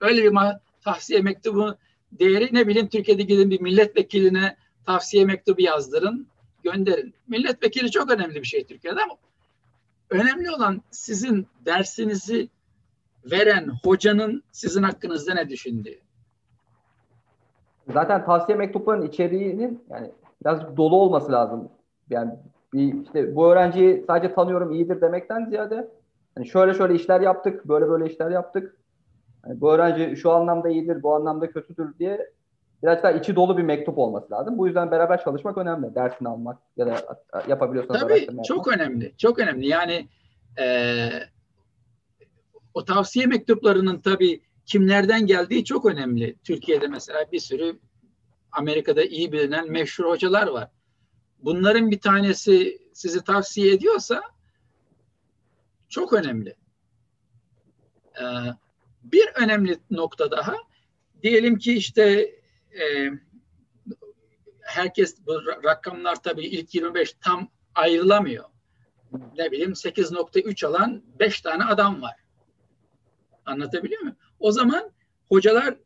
Öyle 0.00 0.24
bir 0.24 0.38
tavsiye 0.84 1.20
mektubu 1.20 1.74
değeri 2.12 2.48
ne 2.52 2.66
bileyim 2.66 2.88
Türkiye'de 2.88 3.22
gidin 3.22 3.50
bir 3.50 3.60
milletvekiline 3.60 4.56
tavsiye 4.86 5.24
mektubu 5.24 5.62
yazdırın 5.62 6.26
gönderin. 6.62 7.14
Milletvekili 7.28 7.90
çok 7.90 8.10
önemli 8.10 8.34
bir 8.34 8.44
şey 8.44 8.64
Türkiye'de 8.64 9.02
ama 9.02 9.14
önemli 10.10 10.50
olan 10.50 10.82
sizin 10.90 11.46
dersinizi 11.64 12.48
veren 13.30 13.70
hocanın 13.84 14.42
sizin 14.52 14.82
hakkınızda 14.82 15.34
ne 15.34 15.48
düşündüğü. 15.48 15.98
Zaten 17.92 18.24
tavsiye 18.24 18.58
mektuplarının 18.58 19.06
içeriğinin 19.06 19.84
yani 19.90 20.10
biraz 20.44 20.76
dolu 20.76 20.96
olması 20.96 21.32
lazım. 21.32 21.68
Yani 22.10 22.32
bir 22.72 23.02
işte 23.04 23.36
bu 23.36 23.52
öğrenciyi 23.52 24.04
sadece 24.06 24.34
tanıyorum 24.34 24.72
iyidir 24.72 25.00
demekten 25.00 25.44
ziyade 25.44 25.88
hani 26.40 26.48
şöyle 26.48 26.74
şöyle 26.74 26.94
işler 26.94 27.20
yaptık, 27.20 27.68
böyle 27.68 27.88
böyle 27.88 28.12
işler 28.12 28.30
yaptık. 28.30 28.76
Yani 29.46 29.60
bu 29.60 29.72
öğrenci 29.72 30.16
şu 30.16 30.30
anlamda 30.30 30.68
iyidir, 30.68 31.02
bu 31.02 31.14
anlamda 31.14 31.50
kötüdür 31.50 31.98
diye 31.98 32.30
biraz 32.82 33.02
daha 33.02 33.12
içi 33.12 33.36
dolu 33.36 33.58
bir 33.58 33.62
mektup 33.62 33.98
olması 33.98 34.30
lazım. 34.30 34.58
Bu 34.58 34.66
yüzden 34.66 34.90
beraber 34.90 35.24
çalışmak 35.24 35.58
önemli. 35.58 35.94
Dersini 35.94 36.28
almak 36.28 36.58
ya 36.76 36.86
da 36.86 37.22
yapabiliyorsanız 37.48 38.00
Tabii 38.00 38.26
çok 38.46 38.66
yapmak. 38.66 38.76
önemli. 38.76 39.14
Çok 39.18 39.38
önemli. 39.38 39.66
Yani 39.66 40.08
e, 40.58 41.08
o 42.74 42.84
tavsiye 42.84 43.26
mektuplarının 43.26 43.98
tabii 43.98 44.40
kimlerden 44.66 45.26
geldiği 45.26 45.64
çok 45.64 45.86
önemli. 45.86 46.36
Türkiye'de 46.44 46.86
mesela 46.86 47.24
bir 47.32 47.40
sürü 47.40 47.78
Amerika'da 48.52 49.02
iyi 49.02 49.32
bilinen 49.32 49.70
meşhur 49.70 50.04
hocalar 50.04 50.46
var. 50.46 50.68
Bunların 51.38 51.90
bir 51.90 52.00
tanesi 52.00 52.78
sizi 52.92 53.24
tavsiye 53.24 53.74
ediyorsa 53.74 54.22
çok 55.90 56.12
önemli. 56.12 56.56
Ee, 58.20 58.24
bir 59.02 59.28
önemli 59.34 59.78
nokta 59.90 60.30
daha 60.30 60.56
diyelim 61.22 61.58
ki 61.58 61.74
işte 61.74 62.34
e, 62.80 63.10
herkes 64.60 65.26
bu 65.26 65.46
rakamlar 65.64 66.22
tabii 66.22 66.46
ilk 66.46 66.74
25 66.74 67.16
tam 67.20 67.48
ayrılamıyor. 67.74 68.44
Ne 69.38 69.50
bileyim 69.50 69.72
8.3 69.72 70.66
alan 70.66 71.02
5 71.18 71.40
tane 71.40 71.64
adam 71.64 72.02
var. 72.02 72.16
Anlatabiliyor 73.46 74.00
muyum? 74.00 74.16
O 74.38 74.52
zaman 74.52 74.92
hocalar 75.28 75.76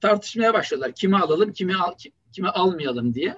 tartışmaya 0.00 0.54
başladılar. 0.54 0.92
Kimi 0.92 1.16
alalım, 1.16 1.52
kimi 1.52 1.76
al, 1.76 1.94
kimi 2.32 2.48
almayalım 2.48 3.14
diye. 3.14 3.36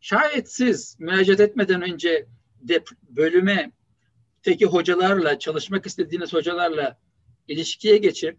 Şayet 0.00 0.52
siz 0.52 0.96
müracaat 1.00 1.40
etmeden 1.40 1.82
önce 1.82 2.26
de 2.62 2.84
bölüme 3.08 3.72
teki 4.42 4.66
hocalarla, 4.66 5.38
çalışmak 5.38 5.86
istediğiniz 5.86 6.32
hocalarla 6.32 6.98
ilişkiye 7.48 7.96
geçip 7.96 8.38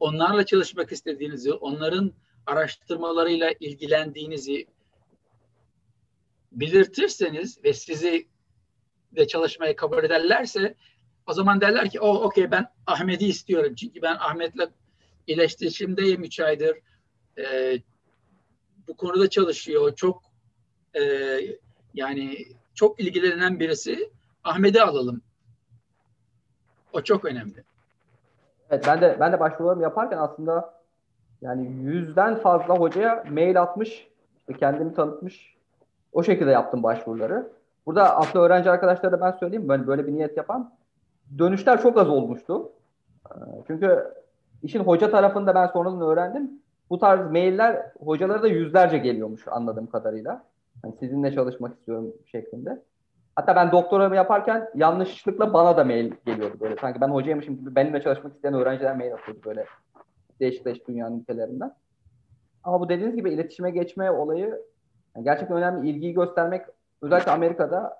onlarla 0.00 0.46
çalışmak 0.46 0.92
istediğinizi, 0.92 1.52
onların 1.52 2.12
araştırmalarıyla 2.46 3.50
ilgilendiğinizi 3.60 4.66
belirtirseniz 6.52 7.64
ve 7.64 7.72
sizi 7.72 8.28
de 9.12 9.26
çalışmaya 9.26 9.76
kabul 9.76 10.04
ederlerse 10.04 10.74
O 11.26 11.32
zaman 11.32 11.60
derler 11.60 11.90
ki 11.90 12.00
o 12.00 12.08
oh, 12.08 12.22
okey 12.22 12.50
ben 12.50 12.66
Ahmet'i 12.86 13.26
istiyorum. 13.26 13.74
Çünkü 13.74 14.02
ben 14.02 14.14
Ahmet'le 14.14 14.70
iletişimdeyim 15.26 16.24
3 16.24 16.40
aydır. 16.40 16.76
E, 17.38 17.78
bu 18.88 18.96
konuda 18.96 19.30
çalışıyor. 19.30 19.96
Çok 19.96 20.22
e, 20.94 21.02
yani 21.94 22.46
çok 22.74 23.00
ilgilenen 23.00 23.60
birisi. 23.60 24.10
Ahmet'i 24.44 24.82
alalım. 24.82 25.22
O 26.92 27.02
çok 27.02 27.24
önemli. 27.24 27.64
Evet 28.70 28.84
ben 28.86 29.00
de 29.00 29.16
ben 29.20 29.32
de 29.32 29.40
başvurularımı 29.40 29.82
yaparken 29.82 30.18
aslında 30.18 30.74
yani 31.42 31.66
yüzden 31.66 32.36
fazla 32.36 32.78
hocaya 32.78 33.24
mail 33.30 33.62
atmış, 33.62 34.08
işte 34.38 34.52
kendimi 34.52 34.94
tanıtmış. 34.94 35.56
O 36.12 36.22
şekilde 36.22 36.50
yaptım 36.50 36.82
başvuruları. 36.82 37.52
Burada 37.86 38.16
aslında 38.16 38.44
öğrenci 38.44 38.70
arkadaşlara 38.70 39.12
da 39.12 39.20
ben 39.20 39.32
söyleyeyim 39.32 39.68
böyle 39.68 39.86
böyle 39.86 40.06
bir 40.06 40.12
niyet 40.12 40.36
yapan 40.36 40.72
dönüşler 41.38 41.82
çok 41.82 41.98
az 41.98 42.08
olmuştu. 42.08 42.72
Ee, 43.30 43.34
çünkü 43.66 44.14
işin 44.62 44.80
hoca 44.80 45.10
tarafında 45.10 45.54
ben 45.54 45.66
sonradan 45.66 46.00
öğrendim. 46.00 46.50
Bu 46.90 46.98
tarz 46.98 47.30
mailler 47.30 47.92
hocalara 48.04 48.42
da 48.42 48.48
yüzlerce 48.48 48.98
geliyormuş 48.98 49.48
anladığım 49.48 49.86
kadarıyla. 49.86 50.44
Yani 50.84 50.94
sizinle 51.00 51.32
çalışmak 51.32 51.74
istiyorum 51.74 52.12
şeklinde. 52.26 52.82
Hatta 53.36 53.56
ben 53.56 53.72
doktoramı 53.72 54.16
yaparken 54.16 54.68
yanlışlıkla 54.74 55.52
bana 55.52 55.76
da 55.76 55.84
mail 55.84 56.12
geliyordu 56.26 56.56
böyle. 56.60 56.76
Sanki 56.80 57.00
ben 57.00 57.08
hocaymışım 57.08 57.56
gibi 57.56 57.74
benimle 57.74 58.02
çalışmak 58.02 58.34
isteyen 58.34 58.54
öğrenciler 58.54 58.96
mail 58.96 59.14
atıyordu 59.14 59.40
böyle 59.44 59.64
değişik 60.40 60.64
değişik 60.64 60.88
dünyanın 60.88 61.20
ülkelerinden. 61.20 61.74
Ama 62.64 62.80
bu 62.80 62.88
dediğiniz 62.88 63.16
gibi 63.16 63.32
iletişime 63.32 63.70
geçme 63.70 64.10
olayı 64.10 64.62
yani 65.16 65.24
gerçekten 65.24 65.56
önemli. 65.56 65.90
ilgiyi 65.90 66.14
göstermek 66.14 66.66
özellikle 67.02 67.32
Amerika'da 67.32 67.98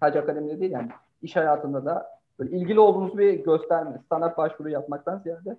sadece 0.00 0.20
akademide 0.20 0.60
değil 0.60 0.72
yani 0.72 0.88
iş 1.22 1.36
hayatında 1.36 1.84
da 1.84 2.06
böyle 2.38 2.56
ilgili 2.56 2.80
olduğunuzu 2.80 3.18
bir 3.18 3.44
gösterme. 3.44 3.98
Standart 4.06 4.38
başvuru 4.38 4.68
yapmaktan 4.68 5.18
ziyade 5.18 5.56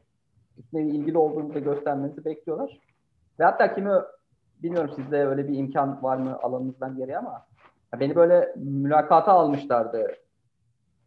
ilgili 0.73 1.17
olduğunuzu 1.17 1.59
göstermenizi 1.59 2.25
bekliyorlar. 2.25 2.79
Ve 3.39 3.43
hatta 3.43 3.75
kimi 3.75 3.91
bilmiyorum 4.63 4.91
sizde 4.95 5.27
öyle 5.27 5.47
bir 5.47 5.57
imkan 5.57 6.03
var 6.03 6.17
mı 6.17 6.37
alanınızdan 6.41 6.97
geri 6.97 7.17
ama 7.17 7.48
beni 7.93 8.15
böyle 8.15 8.53
mülakata 8.55 9.31
almışlardı 9.31 10.15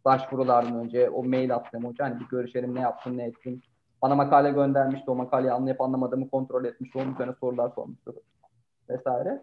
başvurulardan 0.05 0.75
önce. 0.75 1.09
O 1.09 1.23
mail 1.23 1.55
attım 1.55 1.85
hoca 1.85 2.05
hani 2.05 2.19
bir 2.19 2.25
görüşelim 2.25 2.75
ne 2.75 2.81
yaptın 2.81 3.17
ne 3.17 3.23
ettin. 3.25 3.63
Bana 4.01 4.15
makale 4.15 4.51
göndermişti. 4.51 5.11
O 5.11 5.15
makaleyi 5.15 5.51
anlayıp 5.51 5.81
anlamadığımı 5.81 6.29
kontrol 6.29 6.65
etmişti. 6.65 6.97
Onun 6.97 7.13
üzerine 7.13 7.33
sorular 7.33 7.69
sormuştu 7.69 8.13
vesaire. 8.89 9.41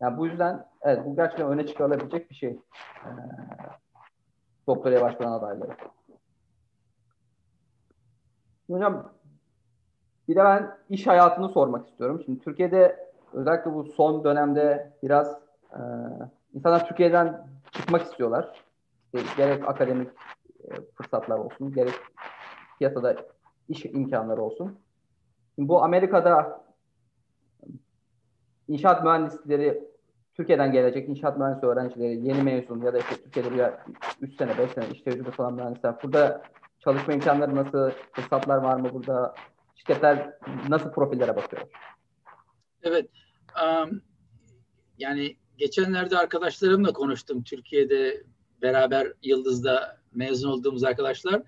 Yani 0.00 0.18
bu 0.18 0.26
yüzden 0.26 0.66
evet 0.82 1.06
bu 1.06 1.16
gerçekten 1.16 1.48
öne 1.48 1.66
çıkarılabilecek 1.66 2.30
bir 2.30 2.34
şey. 2.34 2.50
Ee, 2.50 3.10
doktoraya 4.66 5.02
başvuran 5.02 5.32
adayları. 5.32 5.72
Hocam 8.70 9.12
bir 10.28 10.36
de 10.36 10.44
ben 10.44 10.78
iş 10.88 11.06
hayatını 11.06 11.48
sormak 11.48 11.88
istiyorum. 11.88 12.22
Şimdi 12.24 12.40
Türkiye'de 12.40 13.12
özellikle 13.32 13.74
bu 13.74 13.84
son 13.84 14.24
dönemde 14.24 14.92
biraz 15.02 15.38
e, 15.72 15.80
insanlar 16.54 16.88
Türkiye'den 16.88 17.46
çıkmak 17.72 18.02
istiyorlar. 18.02 18.64
İşte 19.14 19.28
gerek 19.36 19.68
akademik 19.68 20.08
e, 20.64 20.68
fırsatlar 20.94 21.38
olsun, 21.38 21.72
gerek 21.72 21.94
piyasada 22.78 23.16
iş 23.68 23.84
imkanları 23.84 24.42
olsun. 24.42 24.78
Şimdi 25.54 25.68
bu 25.68 25.84
Amerika'da 25.84 26.64
inşaat 28.68 29.04
mühendisleri 29.04 29.84
Türkiye'den 30.34 30.72
gelecek 30.72 31.08
inşaat 31.08 31.38
mühendisi 31.38 31.66
öğrencileri 31.66 32.26
yeni 32.28 32.42
mezun 32.42 32.80
ya 32.80 32.92
da 32.92 32.98
işte 32.98 33.16
Türkiye'de 33.16 33.52
bir 33.52 33.64
3 34.20 34.36
sene 34.36 34.58
5 34.58 34.70
sene 34.70 34.88
iş 34.88 35.02
tecrübesi 35.02 35.42
olan 35.42 35.54
mühendisler 35.54 35.94
burada 36.02 36.42
çalışma 36.78 37.12
imkanları 37.12 37.54
nasıl, 37.54 37.90
fırsatlar 38.12 38.56
var 38.56 38.76
mı 38.76 38.92
burada? 38.92 39.34
Şirketler 39.74 40.38
nasıl 40.68 40.92
profillere 40.92 41.36
bakıyor? 41.36 41.62
Evet. 42.82 43.10
Um, 43.64 44.02
yani 44.98 45.36
geçenlerde 45.62 46.18
arkadaşlarımla 46.18 46.92
konuştum. 46.92 47.42
Türkiye'de 47.42 48.22
beraber 48.62 49.12
Yıldız'da 49.22 50.00
mezun 50.14 50.50
olduğumuz 50.50 50.84
arkadaşlar. 50.84 51.42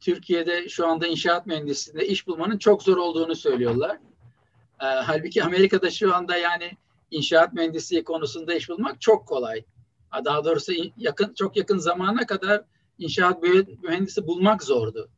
Türkiye'de 0.00 0.68
şu 0.68 0.86
anda 0.86 1.06
inşaat 1.06 1.46
mühendisliğinde 1.46 2.06
iş 2.06 2.26
bulmanın 2.26 2.58
çok 2.58 2.82
zor 2.82 2.96
olduğunu 2.96 3.34
söylüyorlar. 3.34 3.96
Ee, 4.80 4.84
halbuki 4.84 5.44
Amerika'da 5.44 5.90
şu 5.90 6.14
anda 6.14 6.36
yani 6.36 6.70
inşaat 7.10 7.52
mühendisliği 7.52 8.04
konusunda 8.04 8.54
iş 8.54 8.68
bulmak 8.68 9.00
çok 9.00 9.28
kolay. 9.28 9.64
Daha 10.24 10.44
doğrusu 10.44 10.72
yakın 10.96 11.34
çok 11.34 11.56
yakın 11.56 11.78
zamana 11.78 12.26
kadar 12.26 12.64
inşaat 12.98 13.42
mühendisi 13.82 14.26
bulmak 14.26 14.62
zordu. 14.62 15.10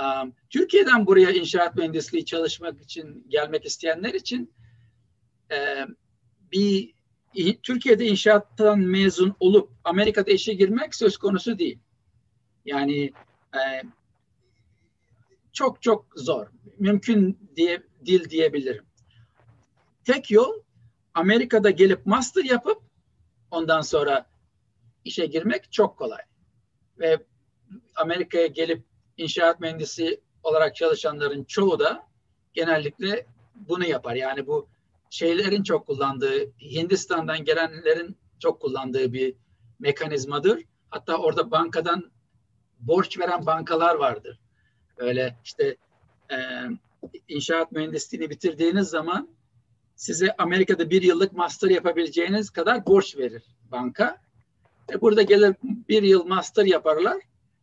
Um, 0.00 0.32
Türkiye'den 0.50 1.06
buraya 1.06 1.30
inşaat 1.30 1.76
mühendisliği 1.76 2.24
çalışmak 2.24 2.80
için 2.80 3.26
gelmek 3.28 3.64
isteyenler 3.66 4.14
için 4.14 4.52
e, 5.52 5.86
bir 6.52 6.94
Türkiye'de 7.62 8.06
inşaattan 8.06 8.78
mezun 8.78 9.36
olup 9.40 9.70
Amerika'da 9.84 10.30
işe 10.30 10.54
girmek 10.54 10.94
söz 10.94 11.16
konusu 11.16 11.58
değil. 11.58 11.78
Yani 12.64 13.12
e, 13.54 13.82
çok 15.52 15.82
çok 15.82 16.06
zor. 16.16 16.46
Mümkün 16.78 17.50
diye 17.56 17.82
dil 18.06 18.30
diyebilirim. 18.30 18.84
Tek 20.04 20.30
yol 20.30 20.52
Amerika'da 21.14 21.70
gelip 21.70 22.06
master 22.06 22.44
yapıp 22.44 22.82
ondan 23.50 23.80
sonra 23.80 24.26
işe 25.04 25.26
girmek 25.26 25.72
çok 25.72 25.96
kolay. 25.96 26.22
Ve 26.98 27.18
Amerika'ya 27.96 28.46
gelip 28.46 28.82
inşaat 29.16 29.60
mühendisi 29.60 30.20
olarak 30.42 30.76
çalışanların 30.76 31.44
çoğu 31.44 31.78
da 31.78 32.06
genellikle 32.54 33.26
bunu 33.54 33.84
yapar. 33.84 34.14
Yani 34.14 34.46
bu 34.46 34.68
şeylerin 35.10 35.62
çok 35.62 35.86
kullandığı, 35.86 36.52
Hindistan'dan 36.60 37.44
gelenlerin 37.44 38.16
çok 38.38 38.60
kullandığı 38.60 39.12
bir 39.12 39.34
mekanizmadır. 39.78 40.64
Hatta 40.90 41.16
orada 41.16 41.50
bankadan 41.50 42.10
borç 42.78 43.18
veren 43.18 43.46
bankalar 43.46 43.94
vardır. 43.94 44.40
Öyle 44.96 45.38
işte 45.44 45.76
e, 46.30 46.36
inşaat 47.28 47.72
mühendisliğini 47.72 48.30
bitirdiğiniz 48.30 48.88
zaman 48.88 49.28
size 49.96 50.36
Amerika'da 50.36 50.90
bir 50.90 51.02
yıllık 51.02 51.32
master 51.32 51.70
yapabileceğiniz 51.70 52.50
kadar 52.50 52.86
borç 52.86 53.16
verir 53.16 53.42
banka. 53.70 54.16
E 54.92 55.00
burada 55.00 55.22
gelir 55.22 55.56
bir 55.62 56.02
yıl 56.02 56.26
master 56.26 56.64
yaparlar. 56.64 57.16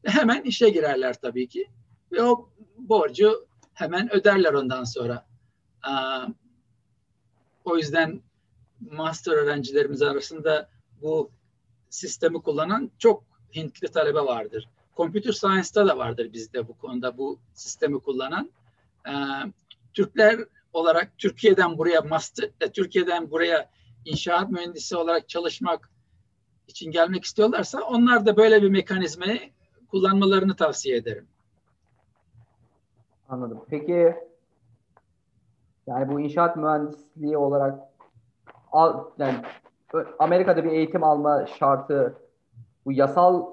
E 0.04 0.10
hemen 0.10 0.42
işe 0.42 0.70
girerler 0.70 1.22
tabii 1.22 1.48
ki. 1.48 1.68
Ve 2.12 2.24
o 2.24 2.50
borcu 2.78 3.48
hemen 3.74 4.14
öderler 4.14 4.54
ondan 4.54 4.84
sonra. 4.84 5.26
O 7.68 7.78
yüzden 7.78 8.22
master 8.92 9.32
öğrencilerimiz 9.32 10.02
arasında 10.02 10.70
bu 11.02 11.30
sistemi 11.90 12.42
kullanan 12.42 12.92
çok 13.00 13.24
Hintli 13.56 13.88
talebe 13.88 14.20
vardır. 14.20 14.70
Computer 14.98 15.32
Science'da 15.32 15.88
da 15.88 15.98
vardır 15.98 16.34
bizde 16.34 16.68
bu 16.68 16.78
konuda 16.78 17.18
bu 17.18 17.40
sistemi 17.54 18.00
kullanan. 18.00 18.52
Ee, 19.08 19.12
Türkler 19.94 20.40
olarak 20.74 21.18
Türkiye'den 21.18 21.78
buraya 21.78 22.02
master, 22.02 22.50
e, 22.62 22.72
Türkiye'den 22.72 23.32
buraya 23.32 23.70
inşaat 24.06 24.52
mühendisi 24.52 24.96
olarak 24.96 25.30
çalışmak 25.30 25.90
için 26.68 26.92
gelmek 26.92 27.24
istiyorlarsa 27.24 27.82
onlar 27.82 28.26
da 28.26 28.38
böyle 28.38 28.62
bir 28.62 28.70
mekanizmayı 28.70 29.40
kullanmalarını 29.92 30.56
tavsiye 30.56 30.98
ederim. 30.98 31.28
Anladım. 33.30 33.66
Peki 33.70 34.16
yani 35.88 36.12
bu 36.12 36.20
inşaat 36.20 36.58
mühendisliği 36.58 37.38
olarak 37.38 37.80
al, 38.72 39.04
yani 39.18 39.38
Amerika'da 40.20 40.64
bir 40.64 40.72
eğitim 40.72 41.04
alma 41.04 41.46
şartı 41.60 42.16
bu 42.86 42.92
yasal 42.92 43.46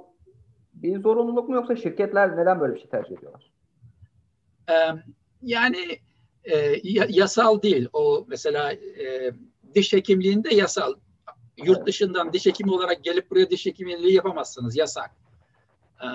bir 0.74 1.00
zorunluluk 1.00 1.48
mu 1.48 1.54
yoksa 1.54 1.76
şirketler 1.76 2.36
neden 2.36 2.60
böyle 2.60 2.74
bir 2.74 2.80
şey 2.80 2.88
tercih 2.88 3.16
ediyorlar? 3.16 3.50
Yani 5.42 5.98
e, 6.44 6.80
yasal 7.08 7.62
değil. 7.62 7.88
O 7.92 8.24
mesela 8.28 8.72
e, 8.72 9.32
diş 9.74 9.92
hekimliğinde 9.92 10.54
yasal. 10.54 10.94
Yurt 11.56 11.86
dışından 11.86 12.32
diş 12.32 12.46
hekimi 12.46 12.72
olarak 12.72 13.04
gelip 13.04 13.30
buraya 13.30 13.50
diş 13.50 13.66
hekimliği 13.66 14.14
yapamazsınız. 14.14 14.76
Yasak. 14.76 15.10
Ee, 16.02 16.06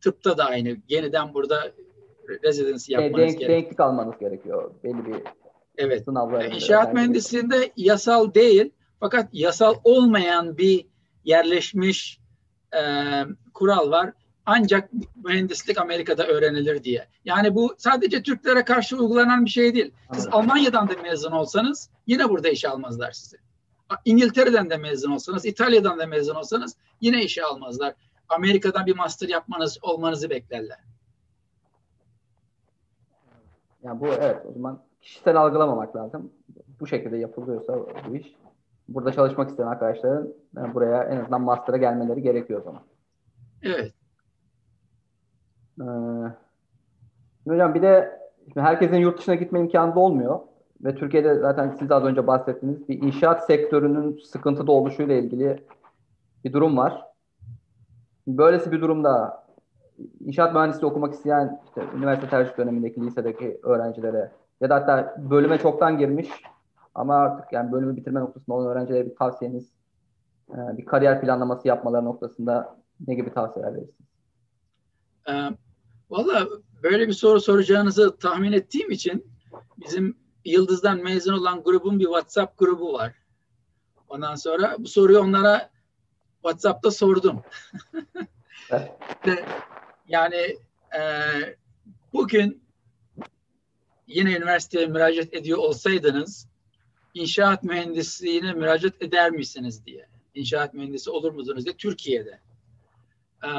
tıpta 0.00 0.38
da 0.38 0.44
aynı. 0.44 0.76
Yeniden 0.88 1.34
burada 1.34 1.72
residency 2.44 2.92
yapmanız 2.92 3.16
denk, 3.16 3.38
gerekiyor. 3.38 3.50
Denklik 3.50 3.80
almanız 3.80 4.18
gerekiyor. 4.18 4.70
Belli 4.84 5.06
bir 5.06 5.22
evet. 5.78 6.04
sınavlar. 6.04 6.44
İnşaat 6.44 6.94
mühendisliğinde 6.94 7.72
yasal 7.76 8.34
değil 8.34 8.70
fakat 9.00 9.28
yasal 9.32 9.74
olmayan 9.84 10.58
bir 10.58 10.86
yerleşmiş 11.24 12.20
e, 12.74 12.82
kural 13.54 13.90
var. 13.90 14.12
Ancak 14.46 14.90
mühendislik 15.24 15.78
Amerika'da 15.78 16.26
öğrenilir 16.26 16.84
diye. 16.84 17.08
Yani 17.24 17.54
bu 17.54 17.74
sadece 17.78 18.22
Türklere 18.22 18.64
karşı 18.64 18.96
uygulanan 18.96 19.44
bir 19.44 19.50
şey 19.50 19.74
değil. 19.74 19.92
Siz 20.12 20.24
evet. 20.24 20.34
Almanya'dan 20.34 20.88
da 20.88 20.92
mezun 21.02 21.32
olsanız 21.32 21.90
yine 22.06 22.28
burada 22.28 22.48
iş 22.48 22.64
almazlar 22.64 23.12
sizi. 23.12 23.36
İngiltere'den 24.04 24.70
de 24.70 24.76
mezun 24.76 25.10
olsanız, 25.10 25.46
İtalya'dan 25.46 25.98
da 25.98 26.06
mezun 26.06 26.34
olsanız 26.34 26.76
yine 27.00 27.24
işe 27.24 27.44
almazlar. 27.44 27.94
Amerika'dan 28.28 28.86
bir 28.86 28.96
master 28.96 29.28
yapmanız 29.28 29.78
olmanızı 29.82 30.30
beklerler. 30.30 30.78
Yani 33.82 34.00
bu 34.00 34.06
evet 34.06 34.46
o 34.50 34.52
zaman 34.52 34.80
kişisel 35.00 35.36
algılamamak 35.36 35.96
lazım. 35.96 36.32
Bu 36.80 36.86
şekilde 36.86 37.16
yapılıyorsa 37.16 37.78
bu 38.08 38.16
iş. 38.16 38.36
Burada 38.88 39.12
çalışmak 39.12 39.50
isteyen 39.50 39.66
arkadaşların 39.66 40.34
yani 40.56 40.74
buraya 40.74 41.02
en 41.04 41.20
azından 41.20 41.42
master'a 41.42 41.76
gelmeleri 41.76 42.22
gerekiyor 42.22 42.60
o 42.60 42.64
zaman. 42.64 42.82
Evet. 43.62 43.94
Ee, 45.80 45.84
hocam 47.48 47.74
bir 47.74 47.82
de 47.82 48.20
şimdi 48.44 48.60
herkesin 48.60 48.96
yurt 48.96 49.18
dışına 49.18 49.34
gitme 49.34 49.60
imkanı 49.60 49.94
da 49.94 50.00
olmuyor. 50.00 50.40
Ve 50.84 50.94
Türkiye'de 50.94 51.38
zaten 51.38 51.76
siz 51.78 51.92
az 51.92 52.04
önce 52.04 52.26
bahsettiğiniz 52.26 52.88
bir 52.88 53.02
inşaat 53.02 53.46
sektörünün 53.46 54.20
sıkıntıda 54.24 54.72
oluşuyla 54.72 55.14
ilgili 55.14 55.64
bir 56.44 56.52
durum 56.52 56.76
var. 56.76 57.06
Böylesi 58.26 58.72
bir 58.72 58.80
durumda 58.80 59.39
inşaat 60.20 60.54
mühendisliği 60.54 60.90
okumak 60.90 61.14
isteyen 61.14 61.60
işte 61.66 61.84
üniversite 61.96 62.28
tercih 62.28 62.58
dönemindeki 62.58 63.00
lisedeki 63.00 63.60
öğrencilere 63.62 64.32
ya 64.60 64.70
da 64.70 64.74
hatta 64.74 65.16
bölüme 65.30 65.58
çoktan 65.58 65.98
girmiş 65.98 66.28
ama 66.94 67.14
artık 67.14 67.52
yani 67.52 67.72
bölümü 67.72 67.96
bitirme 67.96 68.20
noktasında 68.20 68.56
olan 68.56 68.66
öğrencilere 68.66 69.06
bir 69.06 69.16
tavsiyeniz, 69.16 69.72
e, 70.50 70.78
bir 70.78 70.84
kariyer 70.84 71.20
planlaması 71.20 71.68
yapmaları 71.68 72.04
noktasında 72.04 72.76
ne 73.06 73.14
gibi 73.14 73.32
tavsiyeler 73.32 73.74
verirsiniz? 73.74 74.10
E, 75.28 75.32
Valla 76.10 76.46
böyle 76.82 77.08
bir 77.08 77.12
soru 77.12 77.40
soracağınızı 77.40 78.16
tahmin 78.16 78.52
ettiğim 78.52 78.90
için 78.90 79.26
bizim 79.76 80.16
Yıldız'dan 80.44 81.02
mezun 81.02 81.32
olan 81.32 81.62
grubun 81.62 81.98
bir 81.98 82.04
WhatsApp 82.04 82.58
grubu 82.58 82.92
var. 82.92 83.14
Ondan 84.08 84.34
sonra 84.34 84.76
bu 84.78 84.88
soruyu 84.88 85.20
onlara 85.20 85.70
WhatsApp'ta 86.42 86.90
sordum. 86.90 87.42
yani 90.10 90.58
e, 90.98 91.02
bugün 92.12 92.64
yine 94.06 94.36
üniversiteye 94.36 94.86
müracaat 94.86 95.34
ediyor 95.34 95.58
olsaydınız 95.58 96.48
inşaat 97.14 97.62
mühendisliğine 97.62 98.52
müracaat 98.52 99.02
eder 99.02 99.30
misiniz 99.30 99.86
diye. 99.86 100.08
İnşaat 100.34 100.74
mühendisi 100.74 101.10
olur 101.10 101.32
musunuz 101.32 101.64
diye 101.64 101.76
Türkiye'de. 101.76 102.40
E, 103.44 103.50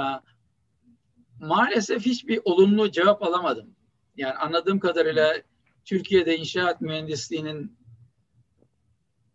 maalesef 1.39 2.05
hiçbir 2.05 2.41
olumlu 2.45 2.91
cevap 2.91 3.23
alamadım. 3.23 3.75
Yani 4.17 4.33
anladığım 4.33 4.79
kadarıyla 4.79 5.33
Türkiye'de 5.85 6.37
inşaat 6.37 6.81
mühendisliğinin 6.81 7.77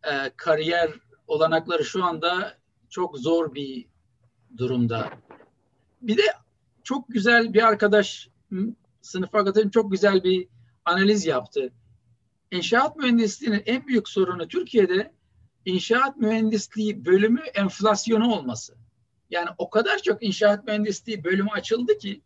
e, 0.04 0.30
kariyer 0.36 0.90
olanakları 1.26 1.84
şu 1.84 2.04
anda 2.04 2.58
çok 2.88 3.18
zor 3.18 3.54
bir 3.54 3.86
durumda. 4.56 5.10
Bir 6.02 6.16
de 6.16 6.22
çok 6.86 7.08
güzel 7.08 7.54
bir 7.54 7.66
arkadaş, 7.66 8.28
sınıf 9.00 9.34
arkadaşım 9.34 9.70
çok 9.70 9.90
güzel 9.90 10.24
bir 10.24 10.48
analiz 10.84 11.26
yaptı. 11.26 11.72
İnşaat 12.50 12.96
mühendisliğinin 12.96 13.62
en 13.66 13.86
büyük 13.86 14.08
sorunu 14.08 14.48
Türkiye'de 14.48 15.12
inşaat 15.64 16.16
mühendisliği 16.16 17.04
bölümü 17.04 17.40
enflasyonu 17.40 18.32
olması. 18.32 18.74
Yani 19.30 19.48
o 19.58 19.70
kadar 19.70 19.98
çok 19.98 20.22
inşaat 20.22 20.66
mühendisliği 20.66 21.24
bölümü 21.24 21.50
açıldı 21.50 21.98
ki 21.98 22.20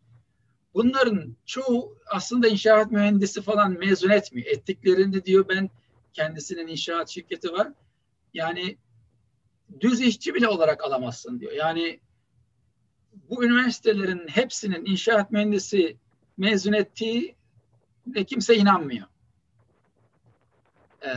bunların 0.73 1.35
çoğu 1.45 1.97
aslında 2.11 2.47
inşaat 2.47 2.91
mühendisi 2.91 3.41
falan 3.41 3.71
mezun 3.71 4.09
etmiyor. 4.09 4.47
Ettiklerini 4.47 5.25
diyor 5.25 5.45
ben 5.49 5.69
kendisinin 6.13 6.67
inşaat 6.67 7.09
şirketi 7.09 7.51
var. 7.53 7.73
Yani 8.33 8.77
düz 9.79 10.01
işçi 10.01 10.33
bile 10.33 10.47
olarak 10.47 10.83
alamazsın 10.83 11.39
diyor. 11.39 11.51
Yani 11.51 11.99
bu 13.31 13.45
üniversitelerin 13.45 14.27
hepsinin 14.27 14.85
inşaat 14.85 15.31
mühendisi 15.31 15.97
mezun 16.37 16.73
ettiği 16.73 17.35
de 18.07 18.23
kimse 18.23 18.55
inanmıyor. 18.55 19.07
Ee, 21.05 21.09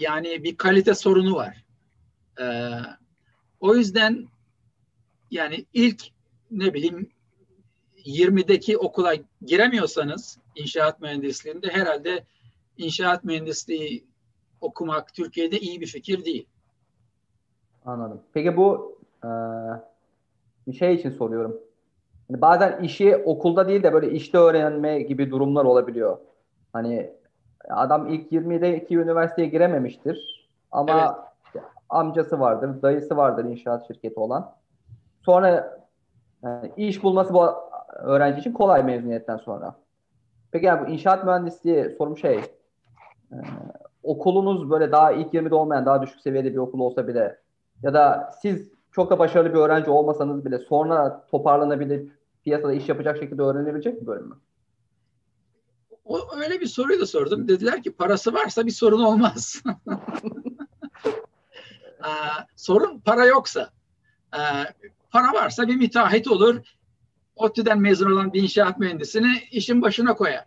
yani 0.00 0.44
bir 0.44 0.56
kalite 0.56 0.94
sorunu 0.94 1.34
var. 1.34 1.64
Ee, 2.40 2.70
o 3.60 3.74
yüzden 3.74 4.28
yani 5.30 5.66
ilk 5.74 6.02
ne 6.50 6.74
bileyim 6.74 7.10
20'deki 7.96 8.78
okula 8.78 9.14
giremiyorsanız 9.46 10.38
inşaat 10.54 11.00
mühendisliğinde 11.00 11.68
herhalde 11.68 12.24
inşaat 12.76 13.24
mühendisliği 13.24 14.06
okumak 14.60 15.14
Türkiye'de 15.14 15.60
iyi 15.60 15.80
bir 15.80 15.86
fikir 15.86 16.24
değil. 16.24 16.46
Anladım. 17.84 18.22
Peki 18.32 18.56
bu 18.56 18.98
e, 19.24 19.28
şey 20.72 20.94
için 20.94 21.10
soruyorum. 21.10 21.60
Yani 22.28 22.40
bazen 22.40 22.82
işi 22.82 23.16
okulda 23.16 23.68
değil 23.68 23.82
de 23.82 23.92
böyle 23.92 24.10
işte 24.10 24.38
öğrenme 24.38 25.00
gibi 25.00 25.30
durumlar 25.30 25.64
olabiliyor. 25.64 26.18
Hani 26.72 27.10
adam 27.68 28.08
ilk 28.08 28.32
20'de 28.32 28.94
üniversiteye 28.94 29.48
girememiştir. 29.48 30.48
Ama 30.72 30.92
evet. 30.92 31.28
işte 31.46 31.60
amcası 31.88 32.40
vardır, 32.40 32.82
dayısı 32.82 33.16
vardır 33.16 33.44
inşaat 33.44 33.86
şirketi 33.86 34.20
olan. 34.20 34.52
Sonra 35.24 35.78
yani 36.42 36.72
iş 36.76 37.02
bulması 37.02 37.34
bu 37.34 37.46
öğrenci 37.92 38.40
için 38.40 38.52
kolay 38.52 38.82
mezuniyetten 38.82 39.36
sonra. 39.36 39.74
Peki 40.50 40.66
yani 40.66 40.86
bu 40.86 40.90
inşaat 40.90 41.24
mühendisliği 41.24 41.90
sorum 41.98 42.16
şey 42.16 42.38
e, 43.32 43.36
okulunuz 44.02 44.70
böyle 44.70 44.92
daha 44.92 45.12
ilk 45.12 45.34
20'de 45.34 45.54
olmayan 45.54 45.86
daha 45.86 46.02
düşük 46.02 46.20
seviyede 46.20 46.52
bir 46.52 46.58
okul 46.58 46.80
olsa 46.80 47.08
bile 47.08 47.38
ya 47.82 47.94
da 47.94 48.30
siz 48.42 48.77
çok 48.98 49.10
da 49.10 49.18
başarılı 49.18 49.54
bir 49.54 49.58
öğrenci 49.58 49.90
olmasanız 49.90 50.44
bile 50.44 50.58
sonra 50.58 51.26
toparlanabilip 51.30 52.12
piyasada 52.44 52.72
iş 52.72 52.88
yapacak 52.88 53.18
şekilde 53.18 53.42
öğrenebilecek 53.42 54.00
bir 54.00 54.06
bölüm 54.06 54.28
mü? 54.28 54.36
O, 56.04 56.36
öyle 56.36 56.60
bir 56.60 56.66
soruyu 56.66 57.00
da 57.00 57.06
sordum. 57.06 57.48
Dediler 57.48 57.82
ki 57.82 57.92
parası 57.92 58.32
varsa 58.32 58.66
bir 58.66 58.70
sorun 58.70 59.02
olmaz. 59.02 59.62
Aa, 62.02 62.44
sorun 62.56 63.00
para 63.00 63.26
yoksa. 63.26 63.70
Aa, 64.32 64.64
para 65.10 65.32
varsa 65.32 65.68
bir 65.68 65.76
müteahhit 65.76 66.28
olur. 66.28 66.60
ODTÜ'den 67.36 67.80
mezun 67.80 68.12
olan 68.12 68.32
bir 68.32 68.42
inşaat 68.42 68.78
mühendisini 68.78 69.42
işin 69.50 69.82
başına 69.82 70.14
koyar. 70.14 70.46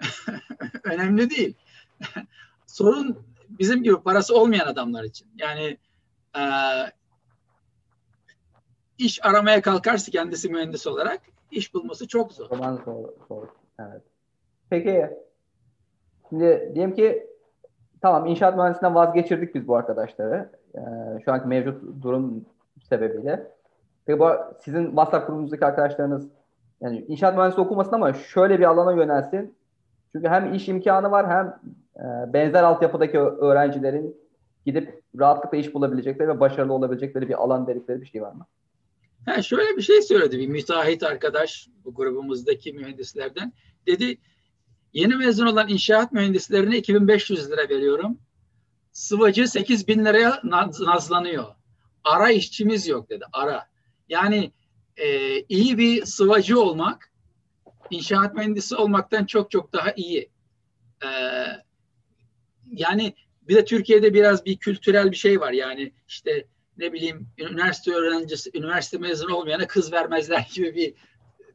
Önemli 0.84 1.30
değil. 1.30 1.54
sorun 2.66 3.18
bizim 3.48 3.82
gibi 3.82 4.02
parası 4.02 4.36
olmayan 4.36 4.66
adamlar 4.66 5.04
için. 5.04 5.28
Yani 5.38 5.78
e, 6.36 6.42
iş 8.98 9.24
aramaya 9.26 9.62
kalkarsa 9.62 10.12
kendisi 10.12 10.48
mühendis 10.48 10.86
olarak 10.86 11.20
iş 11.50 11.74
bulması 11.74 12.08
çok 12.08 12.32
zor. 12.32 12.48
Zaman 12.48 12.80
zor, 12.84 13.08
zor. 13.28 13.46
Evet. 13.80 14.02
Peki 14.70 15.06
şimdi 16.28 16.72
diyelim 16.74 16.94
ki 16.94 17.26
tamam 18.00 18.26
inşaat 18.26 18.56
mühendisinden 18.56 18.94
vazgeçirdik 18.94 19.54
biz 19.54 19.68
bu 19.68 19.76
arkadaşları. 19.76 20.50
Ee, 20.74 20.80
şu 21.24 21.32
anki 21.32 21.48
mevcut 21.48 22.02
durum 22.02 22.44
sebebiyle. 22.88 23.52
Peki 24.06 24.18
bu 24.18 24.30
sizin 24.64 24.86
WhatsApp 24.86 25.26
grubumuzdaki 25.26 25.66
arkadaşlarınız 25.66 26.28
yani 26.80 27.04
inşaat 27.08 27.36
mühendisi 27.36 27.60
okumasın 27.60 27.92
ama 27.92 28.12
şöyle 28.12 28.58
bir 28.58 28.64
alana 28.64 28.92
yönelsin. 28.92 29.54
Çünkü 30.12 30.28
hem 30.28 30.54
iş 30.54 30.68
imkanı 30.68 31.10
var 31.10 31.30
hem 31.30 31.46
e, 31.96 32.32
benzer 32.32 32.62
altyapıdaki 32.62 33.18
öğrencilerin 33.18 34.16
gidip 34.66 35.02
rahatlıkla 35.18 35.58
iş 35.58 35.74
bulabilecekleri 35.74 36.28
ve 36.28 36.40
başarılı 36.40 36.72
olabilecekleri 36.72 37.28
bir 37.28 37.42
alan 37.42 37.66
dedikleri 37.66 38.00
bir 38.00 38.06
şey 38.06 38.22
var 38.22 38.32
mı? 38.32 38.46
Ha, 39.26 39.42
şöyle 39.42 39.76
bir 39.76 39.82
şey 39.82 40.02
söyledi 40.02 40.38
bir 40.38 40.46
müteahhit 40.46 41.02
arkadaş 41.02 41.68
bu 41.84 41.94
grubumuzdaki 41.94 42.72
mühendislerden. 42.72 43.52
Dedi 43.86 44.18
yeni 44.92 45.16
mezun 45.16 45.46
olan 45.46 45.68
inşaat 45.68 46.12
mühendislerine 46.12 46.78
2500 46.78 47.50
lira 47.50 47.68
veriyorum. 47.68 48.18
Sıvacı 48.92 49.48
8000 49.48 50.04
liraya 50.04 50.40
naz, 50.44 50.80
nazlanıyor. 50.80 51.44
Ara 52.04 52.30
işçimiz 52.30 52.88
yok 52.88 53.10
dedi. 53.10 53.24
Ara. 53.32 53.68
Yani 54.08 54.52
e, 54.96 55.38
iyi 55.40 55.78
bir 55.78 56.04
sıvacı 56.04 56.60
olmak 56.60 57.12
inşaat 57.90 58.34
mühendisi 58.34 58.76
olmaktan 58.76 59.24
çok 59.24 59.50
çok 59.50 59.72
daha 59.72 59.92
iyi. 59.96 60.30
E, 61.04 61.08
yani 62.72 63.14
bir 63.42 63.54
de 63.54 63.64
Türkiye'de 63.64 64.14
biraz 64.14 64.44
bir 64.44 64.56
kültürel 64.56 65.10
bir 65.10 65.16
şey 65.16 65.40
var. 65.40 65.52
Yani 65.52 65.92
işte 66.08 66.46
ne 66.78 66.92
bileyim 66.92 67.28
üniversite 67.38 67.92
öğrencisi, 67.92 68.50
üniversite 68.54 68.98
mezunu 68.98 69.34
olmayana 69.34 69.66
kız 69.66 69.92
vermezler 69.92 70.50
gibi 70.54 70.74
bir 70.74 70.94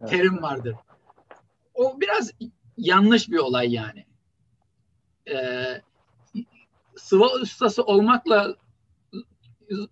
terim 0.07 0.41
vardır. 0.41 0.76
O 1.74 2.01
biraz 2.01 2.32
yanlış 2.78 3.30
bir 3.30 3.38
olay 3.38 3.74
yani. 3.74 4.05
Ee, 5.30 5.82
sıva 6.95 7.34
ustası 7.34 7.84
olmakla 7.84 8.55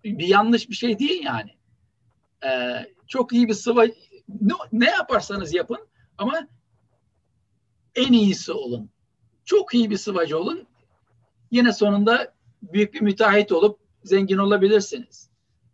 bir 0.04 0.28
yanlış 0.28 0.70
bir 0.70 0.74
şey 0.74 0.98
değil 0.98 1.24
yani. 1.24 1.50
Ee, 2.44 2.86
çok 3.06 3.32
iyi 3.32 3.48
bir 3.48 3.54
sıva 3.54 3.84
ne, 4.28 4.52
ne 4.72 4.90
yaparsanız 4.90 5.54
yapın 5.54 5.88
ama 6.18 6.48
en 7.94 8.12
iyisi 8.12 8.52
olun. 8.52 8.90
Çok 9.44 9.74
iyi 9.74 9.90
bir 9.90 9.96
sıvacı 9.96 10.38
olun. 10.38 10.66
Yine 11.50 11.72
sonunda 11.72 12.34
büyük 12.62 12.94
bir 12.94 13.00
müteahhit 13.00 13.52
olup 13.52 13.85
zengin 14.06 14.38
olabilirsiniz. 14.38 15.28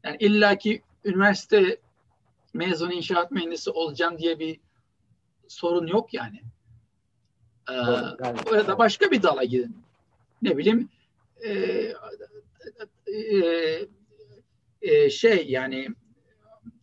Yani 0.04 0.16
illaki 0.20 0.82
üniversite 1.04 1.76
mezunu 2.54 2.92
inşaat 2.92 3.30
mühendisi 3.30 3.70
olacağım 3.70 4.18
diye 4.18 4.38
bir 4.38 4.60
sorun 5.48 5.86
yok 5.86 6.14
yani. 6.14 6.42
Ee, 7.70 7.74
orada 8.50 8.78
başka 8.78 9.10
bir 9.10 9.22
dala 9.22 9.44
gidin. 9.44 9.76
Ne 10.42 10.56
bileyim 10.56 10.88
e, 11.44 11.52
e, 13.06 13.88
e, 14.82 15.10
şey 15.10 15.46
yani 15.48 15.88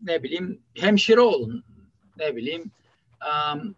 ne 0.02 0.24
bileyim 0.24 0.62
hemşire 0.76 1.22
olun 1.22 1.64
ne 2.18 2.36
bileyim 2.36 2.72
um, 3.22 3.76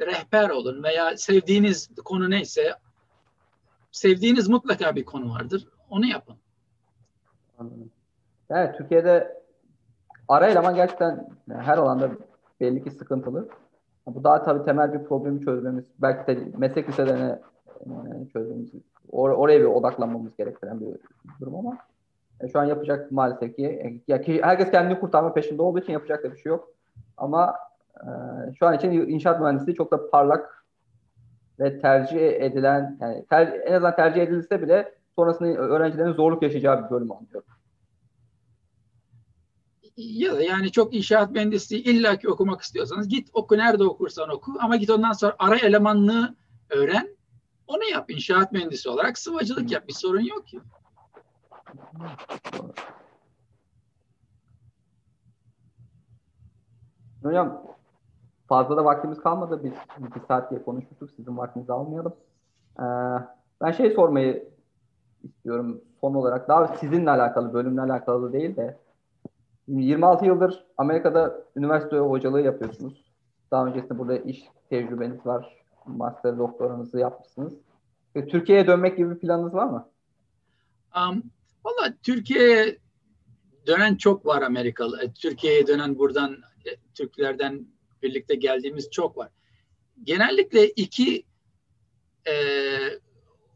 rehber 0.00 0.50
olun 0.50 0.82
veya 0.82 1.16
sevdiğiniz 1.16 1.90
konu 2.04 2.30
neyse 2.30 2.74
sevdiğiniz 3.92 4.48
mutlaka 4.48 4.96
bir 4.96 5.04
konu 5.04 5.34
vardır. 5.34 5.66
Onu 5.90 6.06
yapın. 6.06 6.36
Anladım. 7.62 7.90
Yani 8.48 8.72
Türkiye'de 8.76 9.42
ara 10.28 10.46
eleman 10.46 10.74
gerçekten 10.74 11.26
her 11.52 11.78
alanda 11.78 12.10
belli 12.60 12.84
ki 12.84 12.90
sıkıntılı. 12.90 13.48
Bu 14.06 14.24
daha 14.24 14.42
tabii 14.42 14.64
temel 14.64 14.92
bir 14.92 15.04
problemi 15.04 15.40
çözmemiz, 15.40 15.84
belki 15.98 16.26
de 16.26 16.38
meslek 16.58 16.88
liselerine 16.88 17.38
e, 17.80 17.90
çözmemiz, 18.32 18.70
or- 19.12 19.34
oraya 19.34 19.60
bir 19.60 19.64
odaklanmamız 19.64 20.36
gerektiren 20.36 20.80
bir 20.80 20.86
durum 21.40 21.56
ama 21.56 21.78
e, 22.40 22.48
şu 22.48 22.60
an 22.60 22.64
yapacak 22.64 23.12
maalesef 23.12 23.56
ki, 23.56 23.66
e, 23.66 24.12
ya 24.12 24.20
ki 24.20 24.42
herkes 24.42 24.70
kendini 24.70 25.00
kurtarma 25.00 25.34
peşinde 25.34 25.62
olduğu 25.62 25.78
için 25.78 25.92
yapacak 25.92 26.24
da 26.24 26.32
bir 26.32 26.36
şey 26.36 26.50
yok. 26.50 26.68
Ama 27.16 27.54
e, 27.96 28.08
şu 28.58 28.66
an 28.66 28.74
için 28.74 28.90
inşaat 28.90 29.40
mühendisliği 29.40 29.76
çok 29.76 29.92
da 29.92 30.10
parlak 30.10 30.64
ve 31.60 31.80
tercih 31.80 32.20
edilen, 32.20 32.98
yani 33.00 33.24
ter, 33.30 33.60
en 33.66 33.72
azından 33.72 33.96
tercih 33.96 34.22
edilse 34.22 34.62
bile 34.62 34.94
sonrasında 35.16 35.48
öğrencilerin 35.48 36.12
zorluk 36.12 36.42
yaşayacağı 36.42 36.84
bir 36.84 36.90
bölüm 36.90 37.12
anlıyorum 37.12 37.48
ya 39.96 40.32
yani 40.40 40.72
çok 40.72 40.94
inşaat 40.94 41.30
mühendisliği 41.30 41.82
illaki 41.82 42.28
okumak 42.28 42.60
istiyorsanız 42.60 43.08
git 43.08 43.30
oku 43.32 43.58
nerede 43.58 43.84
okursan 43.84 44.28
oku 44.28 44.52
ama 44.60 44.76
git 44.76 44.90
ondan 44.90 45.12
sonra 45.12 45.36
ara 45.38 45.58
elemanlığı 45.58 46.34
öğren. 46.70 47.16
Onu 47.66 47.84
yap 47.84 48.10
inşaat 48.10 48.52
mühendisi 48.52 48.88
olarak 48.88 49.18
sıvacılık 49.18 49.70
yap 49.70 49.88
bir 49.88 49.92
sorun 49.92 50.20
yok 50.20 50.46
ki. 50.46 50.60
Hocam 57.22 57.62
fazla 58.48 58.76
da 58.76 58.84
vaktimiz 58.84 59.20
kalmadı. 59.20 59.60
Biz 59.64 59.72
bir 60.14 60.20
saat 60.28 60.50
diye 60.50 60.62
konuşmuştuk. 60.62 61.10
Sizin 61.16 61.36
vaktinizi 61.36 61.72
almayalım. 61.72 62.14
Ee, 62.78 62.82
ben 63.60 63.72
şey 63.72 63.90
sormayı 63.90 64.48
istiyorum 65.24 65.80
son 66.00 66.14
olarak. 66.14 66.48
Daha 66.48 66.76
sizinle 66.76 67.10
alakalı, 67.10 67.54
bölümle 67.54 67.80
alakalı 67.80 68.32
değil 68.32 68.56
de 68.56 68.78
26 69.68 70.26
yıldır 70.26 70.64
Amerika'da 70.76 71.44
üniversite 71.56 71.96
hocalığı 71.96 72.40
yapıyorsunuz. 72.40 73.12
Daha 73.50 73.66
öncesinde 73.66 73.98
burada 73.98 74.18
iş 74.18 74.44
tecrübeniz 74.70 75.26
var. 75.26 75.62
Master 75.86 76.38
doktoranızı 76.38 76.98
yapmışsınız. 76.98 77.54
Ve 78.16 78.26
Türkiye'ye 78.26 78.66
dönmek 78.66 78.96
gibi 78.96 79.10
bir 79.10 79.18
planınız 79.18 79.54
var 79.54 79.66
mı? 79.66 79.88
Um, 80.96 81.22
Valla 81.64 81.94
Türkiye'ye 82.02 82.78
dönen 83.66 83.96
çok 83.96 84.26
var 84.26 84.42
Amerikalı. 84.42 85.02
E, 85.02 85.12
Türkiye'ye 85.12 85.66
dönen 85.66 85.98
buradan 85.98 86.32
e, 86.64 86.70
Türklerden 86.94 87.66
birlikte 88.02 88.34
geldiğimiz 88.34 88.90
çok 88.90 89.16
var. 89.16 89.28
Genellikle 90.02 90.68
iki 90.68 91.24
e, 92.26 92.34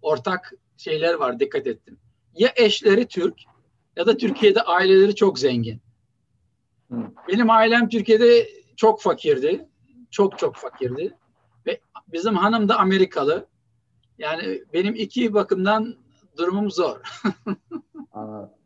ortak 0.03 0.53
şeyler 0.77 1.15
var 1.15 1.41
dikkat 1.41 1.67
ettim. 1.67 1.99
Ya 2.35 2.53
eşleri 2.57 3.07
Türk 3.07 3.35
ya 3.97 4.07
da 4.07 4.17
Türkiye'de 4.17 4.63
aileleri 4.63 5.15
çok 5.15 5.39
zengin. 5.39 5.81
Benim 7.29 7.51
ailem 7.51 7.89
Türkiye'de 7.89 8.49
çok 8.77 9.03
fakirdi. 9.03 9.69
Çok 10.11 10.39
çok 10.39 10.57
fakirdi. 10.57 11.15
Ve 11.67 11.81
bizim 12.09 12.35
hanım 12.35 12.69
da 12.69 12.79
Amerikalı. 12.79 13.47
Yani 14.19 14.63
benim 14.73 14.95
iki 14.95 15.35
bakımdan 15.35 15.97
durumum 16.39 16.71
zor. 16.71 17.01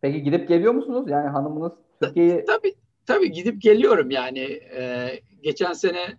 Peki 0.00 0.22
gidip 0.22 0.48
geliyor 0.48 0.72
musunuz? 0.72 1.04
Yani 1.08 1.28
hanımınız 1.28 1.72
Türkiye'yi... 2.02 2.44
Tabii, 2.44 2.74
tabii 3.06 3.32
gidip 3.32 3.62
geliyorum 3.62 4.10
yani. 4.10 4.40
Ee, 4.76 5.20
geçen 5.42 5.72
sene 5.72 6.18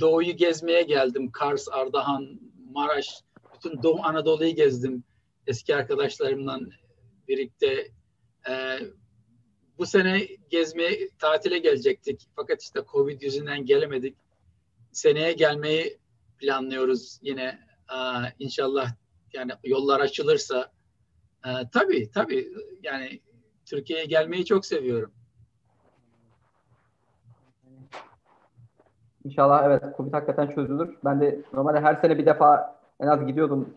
Doğu'yu 0.00 0.36
gezmeye 0.36 0.82
geldim. 0.82 1.30
Kars, 1.32 1.68
Ardahan, 1.68 2.40
Maraş, 2.72 3.22
bütün 3.64 3.82
Doğu 3.82 4.02
Anadolu'yu 4.02 4.54
gezdim. 4.54 5.04
Eski 5.46 5.76
arkadaşlarımla 5.76 6.60
birlikte. 7.28 7.88
Ee, 8.48 8.78
bu 9.78 9.86
sene 9.86 10.28
gezmeye, 10.50 11.08
tatile 11.18 11.58
gelecektik. 11.58 12.28
Fakat 12.36 12.62
işte 12.62 12.80
Covid 12.92 13.22
yüzünden 13.22 13.64
gelemedik. 13.64 14.16
Seneye 14.92 15.32
gelmeyi 15.32 15.98
planlıyoruz 16.38 17.18
yine. 17.22 17.58
Aa, 17.88 18.24
inşallah 18.38 18.94
yani 19.32 19.52
yollar 19.64 20.00
açılırsa. 20.00 20.72
Aa, 21.42 21.70
tabii 21.72 22.10
tabii 22.10 22.48
yani 22.82 23.20
Türkiye'ye 23.66 24.04
gelmeyi 24.04 24.44
çok 24.44 24.66
seviyorum. 24.66 25.12
İnşallah 29.24 29.64
evet 29.66 29.82
Covid 29.96 30.12
hakikaten 30.12 30.54
çözülür. 30.54 30.96
Ben 31.04 31.20
de 31.20 31.42
normalde 31.52 31.80
her 31.80 31.94
sene 31.94 32.18
bir 32.18 32.26
defa 32.26 32.79
en 33.00 33.06
az 33.06 33.26
gidiyordum 33.26 33.74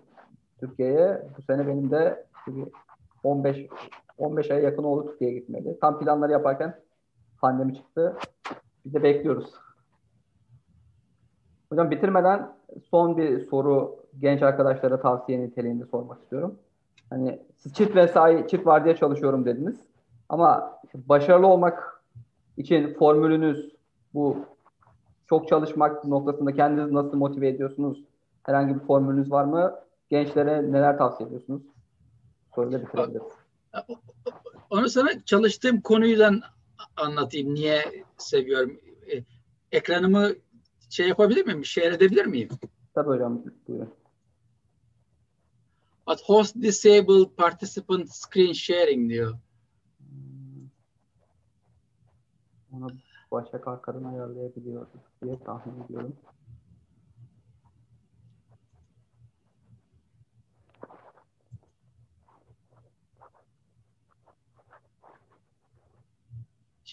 Türkiye'ye. 0.60 1.22
Bu 1.38 1.42
sene 1.42 1.68
benim 1.68 1.92
de 1.92 2.26
15 3.24 3.68
15 4.18 4.52
aya 4.52 4.60
yakın 4.60 4.84
oldu 4.84 5.08
Türkiye'ye 5.12 5.40
gitmedi. 5.40 5.78
Tam 5.82 6.00
planları 6.00 6.32
yaparken 6.32 6.80
pandemi 7.42 7.76
çıktı. 7.76 8.18
Biz 8.86 8.94
de 8.94 9.04
bekliyoruz. 9.04 9.54
Hocam 11.70 11.92
bitirmeden 11.92 12.56
son 12.90 13.18
bir 13.18 13.46
soru 13.46 13.96
genç 14.20 14.42
arkadaşlara 14.42 15.02
tavsiye 15.02 15.42
niteliğinde 15.42 15.86
sormak 15.86 16.22
istiyorum. 16.22 16.60
Hani 17.10 17.40
siz 17.58 17.74
çift 17.74 17.96
mesai, 17.96 18.48
çift 18.48 18.66
var 18.66 18.86
diye 18.86 18.96
çalışıyorum 18.96 19.46
dediniz. 19.46 19.80
Ama 20.30 20.80
başarılı 20.94 21.48
olmak 21.48 22.04
için 22.58 22.94
formülünüz 22.94 23.76
bu 24.14 24.38
çok 25.30 25.48
çalışmak 25.48 26.06
noktasında 26.06 26.54
kendinizi 26.54 26.94
nasıl 26.94 27.18
motive 27.18 27.48
ediyorsunuz? 27.48 28.04
Herhangi 28.44 28.76
bir 28.76 28.80
formülünüz 28.80 29.32
var 29.32 29.44
mı? 29.44 29.80
Gençlere 30.10 30.72
neler 30.72 30.98
tavsiye 30.98 31.28
ediyorsunuz? 31.28 31.62
Soruyla 32.56 32.82
bitirebiliriz. 32.82 33.24
Onu 34.70 34.90
sana 34.90 35.26
çalıştığım 35.26 35.82
konuyla 35.82 36.32
anlatayım. 36.98 37.54
Niye 37.54 38.06
seviyorum? 38.18 38.80
E, 39.14 39.24
ekranımı 39.72 40.30
şey 40.90 41.08
yapabilir 41.08 41.46
miyim? 41.46 41.66
Share 41.66 41.96
edebilir 41.96 42.26
miyim? 42.26 42.50
Tabii 42.94 43.10
hocam. 43.10 43.44
Buyurun. 43.68 43.94
But 46.08 46.22
host 46.22 46.56
disable 46.62 47.36
participant 47.38 48.10
screen 48.10 48.54
sharing 48.54 49.10
diyor. 49.10 49.34
Onu 52.74 52.92
Başak 53.34 53.68
arkadan 53.68 54.04
ayarlayabiliyoruz 54.04 54.88
diye 55.24 55.40
tahmin 55.40 55.84
ediyorum. 55.84 56.16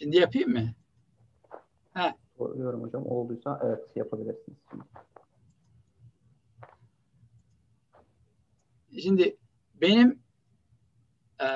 Şimdi 0.00 0.16
yapayım 0.16 0.50
mı? 0.50 0.74
Ha. 1.94 2.14
Soruyorum 2.38 2.82
hocam. 2.82 3.06
Olduysa 3.06 3.60
evet 3.64 3.96
yapabilirsiniz. 3.96 4.58
Şimdi 9.02 9.36
benim 9.74 10.22
e, 11.40 11.46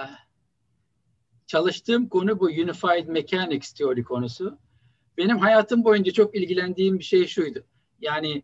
çalıştığım 1.47 2.09
konu 2.09 2.41
bu 2.41 2.45
Unified 2.45 3.09
Mechanics 3.09 3.73
teori 3.73 4.05
konusu. 4.05 4.59
Benim 5.17 5.39
hayatım 5.39 5.85
boyunca 5.85 6.13
çok 6.13 6.35
ilgilendiğim 6.37 6.99
bir 6.99 7.05
şey 7.05 7.27
şuydu. 7.27 7.65
Yani 8.01 8.43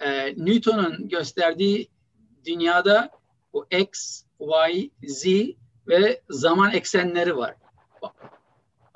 e, 0.00 0.34
Newton'un 0.44 1.08
gösterdiği 1.08 1.88
dünyada 2.44 3.10
bu 3.52 3.66
X, 3.70 4.24
Y, 4.40 4.90
Z 5.06 5.26
ve 5.88 6.22
zaman 6.30 6.72
eksenleri 6.72 7.36
var. 7.36 7.63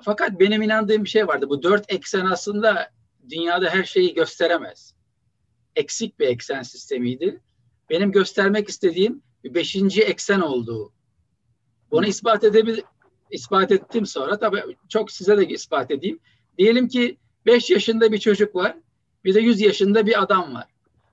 Fakat 0.02 0.40
benim 0.40 0.62
inandığım 0.62 1.04
bir 1.04 1.08
şey 1.08 1.26
vardı. 1.26 1.48
Bu 1.48 1.62
dört 1.62 1.92
eksen 1.92 2.26
aslında 2.26 2.90
dünyada 3.30 3.70
her 3.70 3.84
şeyi 3.84 4.14
gösteremez. 4.14 4.94
Eksik 5.76 6.18
bir 6.18 6.26
eksen 6.26 6.62
sistemiydi. 6.62 7.40
Benim 7.90 8.12
göstermek 8.12 8.68
istediğim 8.68 9.22
beşinci 9.44 10.02
eksen 10.02 10.40
olduğu. 10.40 10.92
Bunu 11.90 12.06
ispat 12.06 12.44
edebil 12.44 12.78
ispat 13.30 13.72
ettim 13.72 14.06
sonra 14.06 14.38
tabii 14.38 14.76
çok 14.88 15.10
size 15.10 15.38
de 15.38 15.48
ispat 15.48 15.90
edeyim. 15.90 16.18
Diyelim 16.58 16.88
ki 16.88 17.18
5 17.46 17.70
yaşında 17.70 18.12
bir 18.12 18.18
çocuk 18.18 18.54
var. 18.54 18.76
Bir 19.24 19.34
de 19.34 19.40
100 19.40 19.60
yaşında 19.60 20.06
bir 20.06 20.22
adam 20.22 20.54
var. 20.54 20.66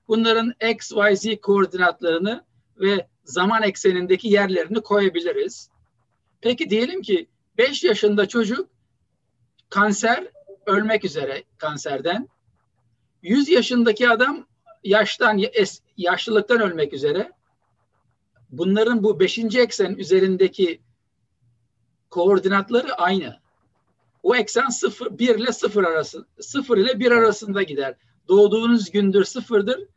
Bunların 0.08 0.52
x, 0.70 0.92
y, 0.92 1.16
z 1.16 1.40
koordinatlarını 1.42 2.44
ve 2.80 3.06
zaman 3.24 3.62
eksenindeki 3.62 4.28
yerlerini 4.28 4.80
koyabiliriz. 4.80 5.70
Peki 6.40 6.70
diyelim 6.70 7.02
ki 7.02 7.28
5 7.58 7.84
yaşında 7.84 8.28
çocuk 8.28 8.68
kanser 9.70 10.28
ölmek 10.66 11.04
üzere 11.04 11.44
kanserden. 11.58 12.28
100 13.22 13.48
yaşındaki 13.48 14.08
adam 14.08 14.46
yaştan 14.84 15.40
yaşlılıktan 15.96 16.60
ölmek 16.60 16.92
üzere. 16.92 17.32
Bunların 18.50 19.02
bu 19.02 19.20
5. 19.20 19.38
eksen 19.38 19.94
üzerindeki 19.94 20.80
koordinatları 22.10 22.94
aynı. 22.94 23.40
O 24.22 24.36
eksen 24.36 24.68
0 24.68 25.18
1 25.18 25.34
ile 25.34 25.52
0 25.52 25.84
arası 25.84 26.26
0 26.40 26.78
ile 26.78 27.00
1 27.00 27.10
arasında 27.10 27.62
gider. 27.62 27.94
Doğduğunuz 28.28 28.90
gündür 28.90 29.24
sıfırdır, 29.24 29.88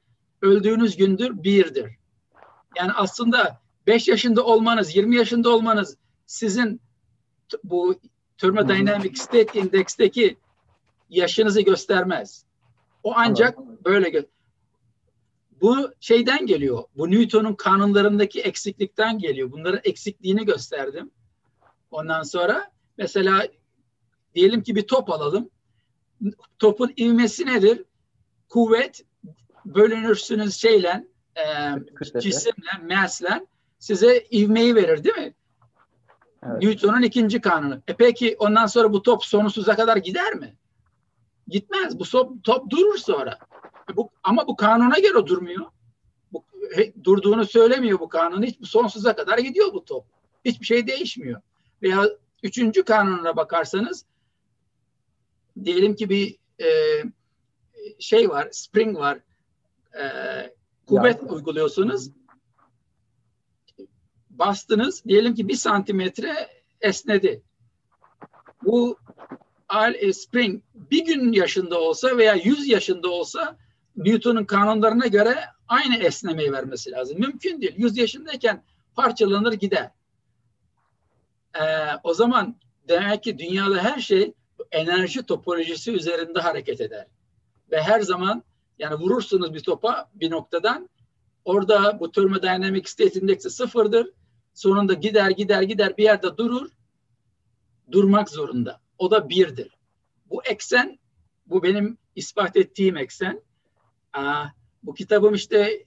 öldüğünüz 0.42 0.98
gündür 0.98 1.44
birdir. 1.44 1.92
Yani 2.78 2.92
aslında 2.92 3.62
5 3.88 4.08
yaşında 4.08 4.44
olmanız, 4.46 4.96
20 4.96 5.16
yaşında 5.16 5.50
olmanız 5.50 5.98
sizin 6.26 6.82
bu 7.64 7.96
Thermodynamic 8.40 9.16
State 9.16 9.60
Index'teki 9.60 10.38
yaşınızı 11.10 11.62
göstermez. 11.62 12.46
O 13.04 13.14
ancak 13.16 13.58
böyle 13.86 14.10
gö- 14.10 14.28
bu 15.62 15.92
şeyden 16.00 16.46
geliyor. 16.46 16.84
Bu 16.96 17.12
Newton'un 17.12 17.54
kanunlarındaki 17.54 18.42
eksiklikten 18.42 19.20
geliyor. 19.20 19.52
Bunların 19.52 19.82
eksikliğini 19.84 20.46
gösterdim. 20.46 21.12
Ondan 21.92 22.24
sonra 22.24 22.72
mesela 22.98 23.48
diyelim 24.36 24.64
ki 24.64 24.76
bir 24.76 24.88
top 24.88 25.10
alalım. 25.10 25.50
Topun 26.60 26.94
ivmesi 26.98 27.46
nedir? 27.46 27.84
Kuvvet 28.50 29.06
bölünürsünüz 29.66 30.56
şeyle 30.56 31.08
e, 31.36 31.44
cisimle, 32.20 32.96
mass'le 32.96 33.42
size 33.80 34.26
ivmeyi 34.32 34.76
verir 34.76 35.04
değil 35.04 35.16
mi? 35.18 35.34
Evet. 36.44 36.64
Newton'un 36.64 37.02
ikinci 37.02 37.42
kanunu. 37.42 37.82
E 37.88 37.94
peki 37.94 38.36
ondan 38.40 38.66
sonra 38.66 38.94
bu 38.94 39.04
top 39.04 39.26
sonsuza 39.26 39.76
kadar 39.76 39.98
gider 39.98 40.34
mi? 40.34 40.56
Gitmez. 41.48 42.00
Bu 42.00 42.04
top, 42.04 42.44
top 42.44 42.70
durur 42.70 42.98
sonra. 42.98 43.38
E 43.92 43.98
bu, 43.98 44.10
ama 44.24 44.48
bu 44.48 44.56
kanuna 44.56 45.00
göre 45.00 45.28
durmuyor. 45.28 45.66
Bu, 46.34 46.44
he, 46.76 46.94
durduğunu 47.04 47.46
söylemiyor 47.46 48.00
bu 48.00 48.10
kanun. 48.10 48.44
Hiç 48.44 48.68
sonsuza 48.68 49.16
kadar 49.16 49.38
gidiyor 49.38 49.74
bu 49.74 49.86
top. 49.86 50.06
Hiçbir 50.46 50.66
şey 50.66 50.88
değişmiyor. 50.88 51.42
Veya 51.82 52.10
üçüncü 52.44 52.84
kanununa 52.84 53.36
bakarsanız 53.36 54.06
diyelim 55.64 55.96
ki 55.96 56.10
bir 56.10 56.38
e, 56.62 56.70
şey 58.00 58.30
var, 58.30 58.48
spring 58.52 58.98
var. 58.98 59.20
E, 59.94 60.04
kuvvet 60.88 61.24
ya. 61.24 61.30
uyguluyorsunuz. 61.30 62.10
Bastınız. 64.40 65.06
Diyelim 65.06 65.36
ki 65.36 65.48
bir 65.48 65.56
santimetre 65.56 66.50
esnedi. 66.82 67.42
Bu 68.64 68.98
e, 70.00 70.14
spring 70.14 70.62
bir 70.74 71.06
gün 71.06 71.32
yaşında 71.32 71.80
olsa 71.80 72.18
veya 72.18 72.34
yüz 72.34 72.68
yaşında 72.68 73.10
olsa 73.10 73.58
Newton'un 73.96 74.46
kanunlarına 74.46 75.08
göre 75.08 75.36
aynı 75.68 75.98
esnemeyi 75.98 76.52
vermesi 76.52 76.92
lazım. 76.92 77.20
Mümkün 77.20 77.62
değil. 77.62 77.74
Yüz 77.78 77.98
yaşındayken 77.98 78.64
parçalanır 78.96 79.54
gider. 79.54 79.92
Ee, 81.56 81.62
o 82.04 82.14
zaman 82.14 82.56
demek 82.88 83.24
ki 83.24 83.38
dünyada 83.38 83.84
her 83.84 84.00
şey 84.00 84.34
enerji 84.72 85.24
topolojisi 85.24 85.92
üzerinde 85.92 86.40
hareket 86.40 86.82
eder. 86.82 87.08
Ve 87.72 87.82
her 87.82 88.02
zaman 88.02 88.44
yani 88.80 88.96
vurursunuz 88.96 89.54
bir 89.54 89.60
topa 89.60 90.10
bir 90.14 90.32
noktadan 90.32 90.90
orada 91.46 92.00
bu 92.00 92.12
thermodynamic 92.12 92.84
state 92.86 93.20
indeksi 93.20 93.50
sıfırdır. 93.50 94.10
Sonunda 94.60 94.94
gider 94.94 95.30
gider 95.30 95.62
gider 95.62 95.98
bir 95.98 96.04
yerde 96.04 96.38
durur. 96.38 96.70
Durmak 97.92 98.30
zorunda. 98.30 98.82
O 98.98 99.12
da 99.12 99.30
birdir. 99.30 99.78
Bu 100.30 100.44
eksen 100.44 101.00
bu 101.46 101.64
benim 101.64 101.98
ispat 102.16 102.58
ettiğim 102.58 102.98
eksen. 102.98 103.42
Aa, 104.14 104.46
bu 104.84 104.94
kitabım 104.94 105.34
işte 105.34 105.86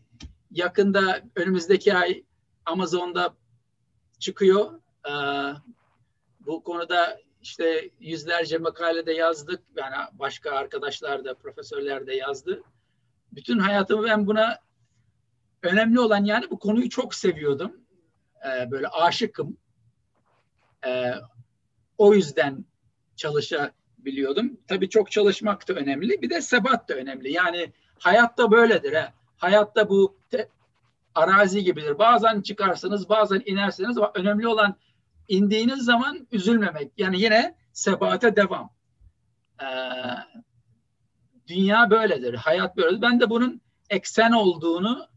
yakında 0.51 1.23
önümüzdeki 1.37 1.95
ay 1.95 2.25
Amazon'da 2.66 3.35
çıkıyor. 4.18 4.81
Aa, 5.05 5.55
bu 6.41 6.62
konuda 6.62 7.18
işte 7.43 7.91
yüzlerce 8.01 8.59
makalede 8.59 9.12
yazdık. 9.12 9.62
Yani 9.77 9.97
başka 10.12 10.51
arkadaşlar 10.51 11.25
da, 11.25 11.35
profesörler 11.35 12.07
de 12.07 12.14
yazdı. 12.14 12.62
Bütün 13.33 13.59
hayatımı 13.59 14.05
ben 14.05 14.27
buna 14.27 14.59
önemli 15.62 16.01
olan 16.01 16.25
yani 16.25 16.51
bu 16.51 16.59
konuyu 16.59 16.91
çok 16.91 17.14
seviyordum. 17.14 17.82
Ee, 18.47 18.70
böyle 18.70 18.88
aşıkım. 18.88 19.57
Ee, 20.86 21.12
o 21.99 22.14
yüzden 22.14 22.64
çalışabiliyordum. 23.16 24.57
Tabii 24.68 24.88
çok 24.88 25.11
çalışmak 25.11 25.68
da 25.68 25.72
önemli. 25.72 26.22
Bir 26.22 26.30
de 26.30 26.40
sebat 26.40 26.88
da 26.88 26.95
önemli. 26.95 27.32
Yani 27.32 27.72
hayatta 27.99 28.51
böyledir. 28.51 28.93
He. 28.93 29.12
Hayatta 29.36 29.88
bu 29.88 30.16
te, 30.30 30.49
arazi 31.14 31.64
gibidir. 31.64 31.99
Bazen 31.99 32.40
çıkarsınız, 32.40 33.09
bazen 33.09 33.43
inersiniz 33.47 33.99
önemli 34.14 34.49
olan 34.49 34.76
indiğiniz 35.28 35.84
zaman 35.84 36.26
üzülmemek. 36.32 36.93
Yani 36.99 37.20
yine 37.20 37.55
sebate 37.72 38.36
devam. 38.36 38.70
Ee, 39.62 39.66
dünya 41.49 41.90
böyledir. 41.90 42.34
Hayat 42.34 42.76
böyledir. 42.76 43.03
Ben 43.03 43.20
de 43.20 43.30
bunun 43.30 43.61
eksen 43.90 44.32
olduğunu 44.32 45.11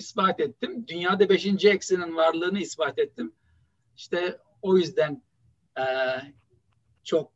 ispat 0.00 0.40
ettim. 0.40 0.84
Dünyada 0.88 1.28
beşinci 1.28 1.70
eksenin 1.70 2.16
varlığını 2.16 2.58
ispat 2.58 2.98
ettim. 2.98 3.32
İşte 3.96 4.38
o 4.62 4.76
yüzden 4.76 5.22
e, 5.78 5.84
çok 7.04 7.32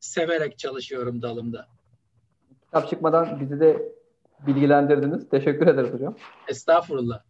severek 0.00 0.58
çalışıyorum 0.58 1.22
dalımda. 1.22 1.66
Kitap 2.64 2.88
çıkmadan 2.88 3.40
bizi 3.40 3.60
de 3.60 3.92
bilgilendirdiniz. 4.46 5.28
Teşekkür 5.28 5.66
ederiz 5.66 5.92
hocam. 5.92 6.16
Estağfurullah. 6.48 7.22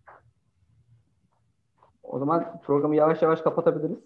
O 2.02 2.18
zaman 2.18 2.60
programı 2.64 2.96
yavaş 2.96 3.22
yavaş 3.22 3.40
kapatabiliriz. 3.40 3.98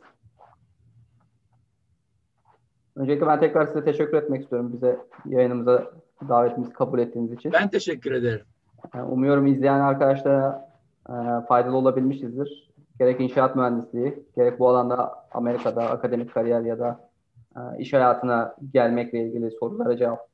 Öncelikle 2.97 3.27
ben 3.27 3.41
tekrar 3.41 3.67
size 3.67 3.85
teşekkür 3.85 4.17
etmek 4.17 4.43
istiyorum 4.43 4.73
bize 4.73 4.99
yayınımıza 5.27 5.93
davetimizi 6.29 6.73
kabul 6.73 6.99
ettiğiniz 6.99 7.33
için. 7.33 7.53
Ben 7.53 7.71
teşekkür 7.71 8.13
ederim. 8.13 8.47
Umuyorum 8.95 9.47
izleyen 9.47 9.81
arkadaşlara 9.81 10.69
e, 11.09 11.13
faydalı 11.49 11.77
olabilmişizdir. 11.77 12.71
Gerek 12.99 13.21
inşaat 13.21 13.57
mühendisliği, 13.57 14.25
gerek 14.37 14.59
bu 14.59 14.69
alanda 14.69 15.25
Amerika'da 15.33 15.91
akademik 15.91 16.35
kariyer 16.35 16.61
ya 16.61 16.79
da 16.79 17.11
e, 17.57 17.61
iş 17.79 17.93
hayatına 17.93 18.57
gelmekle 18.73 19.27
ilgili 19.27 19.51
sorulara 19.51 19.97
cevap 19.97 20.29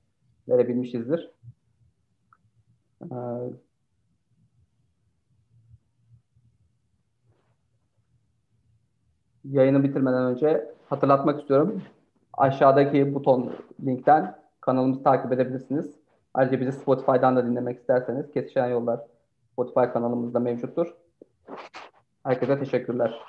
verebilmişizdir. 0.49 1.31
E, 3.03 3.17
yayını 9.45 9.83
bitirmeden 9.85 10.25
önce 10.25 10.75
hatırlatmak 10.89 11.41
istiyorum. 11.41 11.83
Aşağıdaki 12.33 13.15
buton 13.15 13.53
linkten 13.85 14.35
kanalımızı 14.61 15.03
takip 15.03 15.33
edebilirsiniz. 15.33 16.02
Ayrıca 16.35 16.61
bizi 16.61 16.73
Spotify'dan 16.73 17.37
da 17.37 17.47
dinlemek 17.47 17.79
isterseniz 17.79 18.31
Kesişen 18.31 18.67
Yollar 18.67 19.01
Spotify 19.53 19.93
kanalımızda 19.93 20.41
mevcuttur. 20.41 20.95
Herkese 22.25 22.59
teşekkürler. 22.59 23.21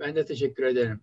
Ben 0.00 0.14
de 0.14 0.24
teşekkür 0.24 0.62
ederim. 0.62 1.00